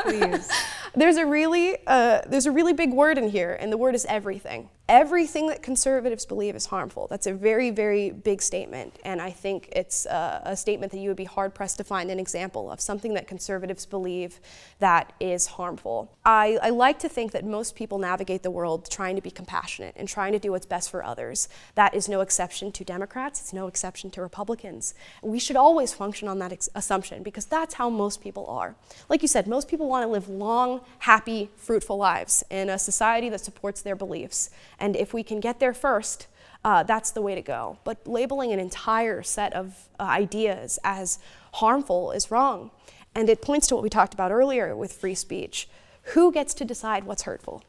Please. 0.03 0.51
there's 0.95 1.17
a 1.17 1.27
really 1.27 1.77
uh, 1.87 2.23
there's 2.27 2.47
a 2.47 2.53
really 2.53 2.73
big 2.73 2.95
word 2.95 3.19
in 3.19 3.29
here, 3.29 3.55
and 3.61 3.71
the 3.71 3.77
word 3.77 3.95
is 3.95 4.07
everything 4.07 4.71
everything 4.89 5.47
that 5.47 5.63
conservatives 5.63 6.27
believe 6.27 6.55
is 6.55 6.67
harmful. 6.67 7.07
That's 7.09 7.27
a 7.27 7.33
very, 7.33 7.71
very 7.71 8.11
big 8.11 8.43
statement, 8.43 8.99
and 9.03 9.21
I 9.21 9.31
think 9.31 9.71
it's 9.73 10.05
a, 10.05 10.43
a, 10.45 10.57
statement 10.57 10.93
that 10.93 10.99
you 10.99 11.09
would 11.09 11.17
be 11.17 11.25
hard 11.25 11.55
pressed 11.55 11.79
to 11.79 11.85
find 11.85 12.11
an 12.11 12.19
example 12.19 12.71
of 12.71 12.81
something 12.81 13.15
that 13.15 13.27
conservatives 13.27 13.87
believe 13.87 14.41
that 14.81 15.13
is 15.21 15.47
harmful. 15.47 16.17
I, 16.25 16.59
I 16.63 16.71
like 16.71 16.99
to 17.01 17.09
think 17.09 17.33
that 17.33 17.47
most 17.47 17.75
people 17.75 17.99
navigate 17.99 18.43
the 18.43 18.51
world 18.51 18.91
trying 18.91 19.17
to 19.17 19.23
be 19.23 19.31
compassionate 19.31 19.95
and 19.97 20.07
trying 20.07 20.33
to 20.33 20.39
do 20.39 20.51
what's 20.51 20.67
best 20.67 20.91
for 20.91 21.03
others. 21.03 21.49
That 21.77 21.95
is 21.95 22.09
no 22.09 22.21
exception 22.21 22.71
to 22.73 22.85
Democrats, 22.85 23.41
it's 23.41 23.53
no 23.55 23.67
exception 23.67 24.11
to 24.13 24.23
Republicans. 24.23 24.95
We 25.23 25.39
should 25.39 25.57
always 25.57 25.95
function 25.95 26.29
on 26.29 26.39
that 26.41 26.53
ex- 26.53 26.69
assumption 26.75 27.23
because 27.23 27.47
that's 27.47 27.75
how 27.75 27.89
most 27.89 28.21
people 28.21 28.47
are. 28.47 28.77
Like 29.09 29.23
you 29.23 29.29
said, 29.29 29.47
most 29.47 29.69
people 29.69 29.89
want 29.89 30.05
to 30.05 30.09
live 30.09 30.29
long, 30.29 30.83
happy, 30.99 31.49
fruitful 31.57 31.97
lives 31.97 32.45
in 32.51 32.69
a 32.69 32.79
society 32.79 33.31
that 33.31 33.41
supports 33.41 33.81
their 33.81 33.97
beliefs. 33.97 34.51
And 34.85 34.97
if 34.97 35.15
we 35.15 35.23
can 35.23 35.41
get 35.41 35.61
there 35.61 35.73
first, 35.73 36.27
uh, 36.63 36.83
that's 36.83 37.11
the 37.11 37.23
way 37.23 37.35
to 37.35 37.41
go. 37.41 37.79
But 37.85 38.07
labeling 38.07 38.53
an 38.53 38.61
entire 38.61 39.23
set 39.23 39.55
of 39.55 39.89
uh, 39.99 40.03
ideas 40.03 40.79
as 40.85 41.19
harmful 41.55 42.13
is 42.13 42.31
wrong. 42.31 42.71
And 43.15 43.31
it 43.31 43.41
points 43.41 43.67
to 43.69 43.77
what 43.77 43.83
we 43.83 43.89
talked 43.89 44.13
about 44.13 44.31
earlier 44.31 44.77
with 44.77 44.93
free 44.93 45.15
speech. 45.15 45.71
Who 46.13 46.31
gets 46.31 46.53
to 46.53 46.67
decide 46.67 47.05
what's 47.05 47.23
hurtful? 47.23 47.65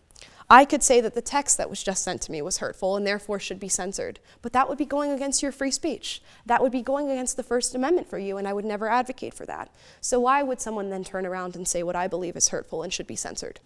I 0.50 0.66
could 0.66 0.84
say 0.84 1.00
that 1.00 1.16
the 1.16 1.22
text 1.22 1.58
that 1.58 1.70
was 1.70 1.82
just 1.82 2.04
sent 2.04 2.22
to 2.24 2.34
me 2.34 2.42
was 2.42 2.58
hurtful 2.58 2.98
and 2.98 3.08
therefore 3.08 3.40
should 3.40 3.62
be 3.62 3.70
censored, 3.70 4.20
but 4.42 4.52
that 4.52 4.68
would 4.68 4.78
be 4.78 4.86
going 4.86 5.12
against 5.12 5.42
your 5.42 5.54
free 5.54 5.72
speech. 5.72 6.22
That 6.46 6.62
would 6.62 6.74
be 6.74 6.82
going 6.82 7.10
against 7.10 7.38
the 7.38 7.44
First 7.44 7.76
Amendment 7.76 8.10
for 8.10 8.20
you, 8.20 8.36
and 8.36 8.46
I 8.46 8.52
would 8.52 8.66
never 8.66 8.90
advocate 8.90 9.34
for 9.34 9.46
that. 9.46 9.70
So, 10.02 10.20
why 10.20 10.44
would 10.44 10.60
someone 10.60 10.90
then 10.90 11.06
turn 11.06 11.26
around 11.26 11.56
and 11.56 11.66
say 11.66 11.82
what 11.82 11.96
I 11.96 12.08
believe 12.08 12.36
is 12.36 12.50
hurtful 12.50 12.84
and 12.84 12.92
should 12.92 13.08
be 13.08 13.16
censored? 13.16 13.62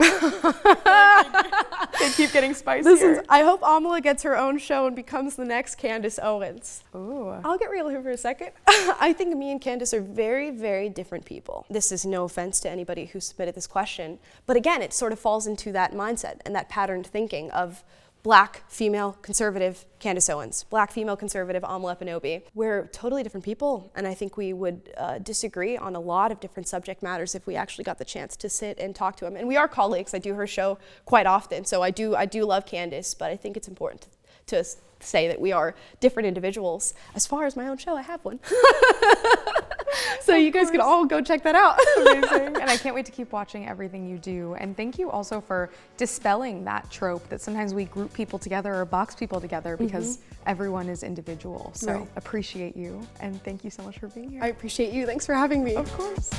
they 2.00 2.10
keep 2.16 2.32
getting 2.32 2.54
spicier. 2.54 2.82
This 2.82 3.02
is, 3.02 3.20
I 3.28 3.42
hope 3.42 3.60
Amala 3.60 4.02
gets 4.02 4.22
her 4.22 4.36
own 4.36 4.58
show 4.58 4.86
and 4.86 4.96
becomes 4.96 5.36
the 5.36 5.44
next 5.44 5.76
Candace 5.76 6.18
Owens. 6.22 6.82
Ooh. 6.94 7.28
I'll 7.44 7.58
get 7.58 7.70
real 7.70 7.88
here 7.88 8.02
for 8.02 8.10
a 8.10 8.16
second. 8.16 8.50
I 8.66 9.14
think 9.16 9.36
me 9.36 9.50
and 9.50 9.60
Candace 9.60 9.92
are 9.92 10.00
very, 10.00 10.50
very 10.50 10.88
different 10.88 11.24
people. 11.24 11.66
This 11.68 11.92
is 11.92 12.06
no 12.06 12.24
offense 12.24 12.60
to 12.60 12.70
anybody 12.70 13.06
who 13.06 13.20
submitted 13.20 13.54
this 13.54 13.66
question, 13.66 14.18
but 14.46 14.56
again, 14.56 14.82
it 14.82 14.92
sort 14.92 15.12
of 15.12 15.18
falls 15.18 15.46
into 15.46 15.72
that 15.72 15.92
mindset 15.92 16.40
and 16.46 16.54
that 16.54 16.68
patterned 16.68 17.06
thinking 17.06 17.50
of 17.50 17.82
black 18.22 18.68
female 18.68 19.16
conservative 19.22 19.86
Candace 19.98 20.28
Owens, 20.28 20.64
black 20.64 20.92
female 20.92 21.16
conservative 21.16 21.62
Amala 21.62 21.98
Ekpunobi. 21.98 22.42
We're 22.54 22.86
totally 22.88 23.22
different 23.22 23.44
people, 23.44 23.90
and 23.94 24.06
I 24.06 24.14
think 24.14 24.36
we 24.36 24.52
would 24.52 24.92
uh, 24.96 25.18
disagree 25.18 25.76
on 25.76 25.96
a 25.96 26.00
lot 26.00 26.30
of 26.32 26.40
different 26.40 26.68
subject 26.68 27.02
matters 27.02 27.34
if 27.34 27.46
we 27.46 27.56
actually 27.56 27.84
got 27.84 27.98
the 27.98 28.04
chance 28.04 28.36
to 28.36 28.48
sit 28.48 28.78
and 28.78 28.94
talk 28.94 29.16
to 29.16 29.24
them. 29.24 29.36
And 29.36 29.48
we 29.48 29.56
are 29.56 29.68
colleagues. 29.68 30.14
I 30.14 30.18
do 30.18 30.34
her 30.34 30.46
show 30.46 30.78
quite 31.04 31.26
often, 31.26 31.64
so 31.64 31.82
I 31.82 31.90
do 31.90 32.14
I 32.14 32.26
do 32.26 32.44
love 32.44 32.66
Candace, 32.66 33.14
but 33.14 33.30
I 33.30 33.36
think 33.36 33.56
it's 33.56 33.68
important 33.68 34.02
to, 34.02 34.62
to 34.62 34.64
say 35.02 35.28
that 35.28 35.40
we 35.40 35.52
are 35.52 35.74
different 36.00 36.26
individuals. 36.26 36.94
As 37.14 37.26
far 37.26 37.46
as 37.46 37.56
my 37.56 37.68
own 37.68 37.78
show, 37.78 37.96
I 37.96 38.02
have 38.02 38.24
one. 38.24 38.40
so 40.20 40.34
you 40.34 40.50
guys 40.50 40.70
can 40.70 40.80
all 40.80 41.04
go 41.04 41.20
check 41.20 41.42
that 41.42 41.54
out. 41.54 41.78
Amazing. 41.98 42.60
And 42.60 42.70
I 42.70 42.76
can't 42.76 42.94
wait 42.94 43.06
to 43.06 43.12
keep 43.12 43.32
watching 43.32 43.68
everything 43.68 44.08
you 44.08 44.18
do. 44.18 44.54
And 44.54 44.76
thank 44.76 44.98
you 44.98 45.10
also 45.10 45.40
for 45.40 45.70
dispelling 45.96 46.64
that 46.64 46.90
trope 46.90 47.28
that 47.28 47.40
sometimes 47.40 47.74
we 47.74 47.84
group 47.84 48.12
people 48.12 48.38
together 48.38 48.74
or 48.74 48.84
box 48.84 49.14
people 49.14 49.40
together 49.40 49.76
because 49.76 50.18
mm-hmm. 50.18 50.42
everyone 50.46 50.88
is 50.88 51.02
individual. 51.02 51.72
So 51.74 51.92
right. 51.92 52.08
appreciate 52.16 52.76
you 52.76 53.06
and 53.20 53.42
thank 53.44 53.64
you 53.64 53.70
so 53.70 53.82
much 53.82 53.98
for 53.98 54.08
being 54.08 54.30
here. 54.30 54.42
I 54.42 54.48
appreciate 54.48 54.92
you. 54.92 55.06
Thanks 55.06 55.26
for 55.26 55.34
having 55.34 55.64
me. 55.64 55.76
Of 55.76 55.92
course. 55.92 56.30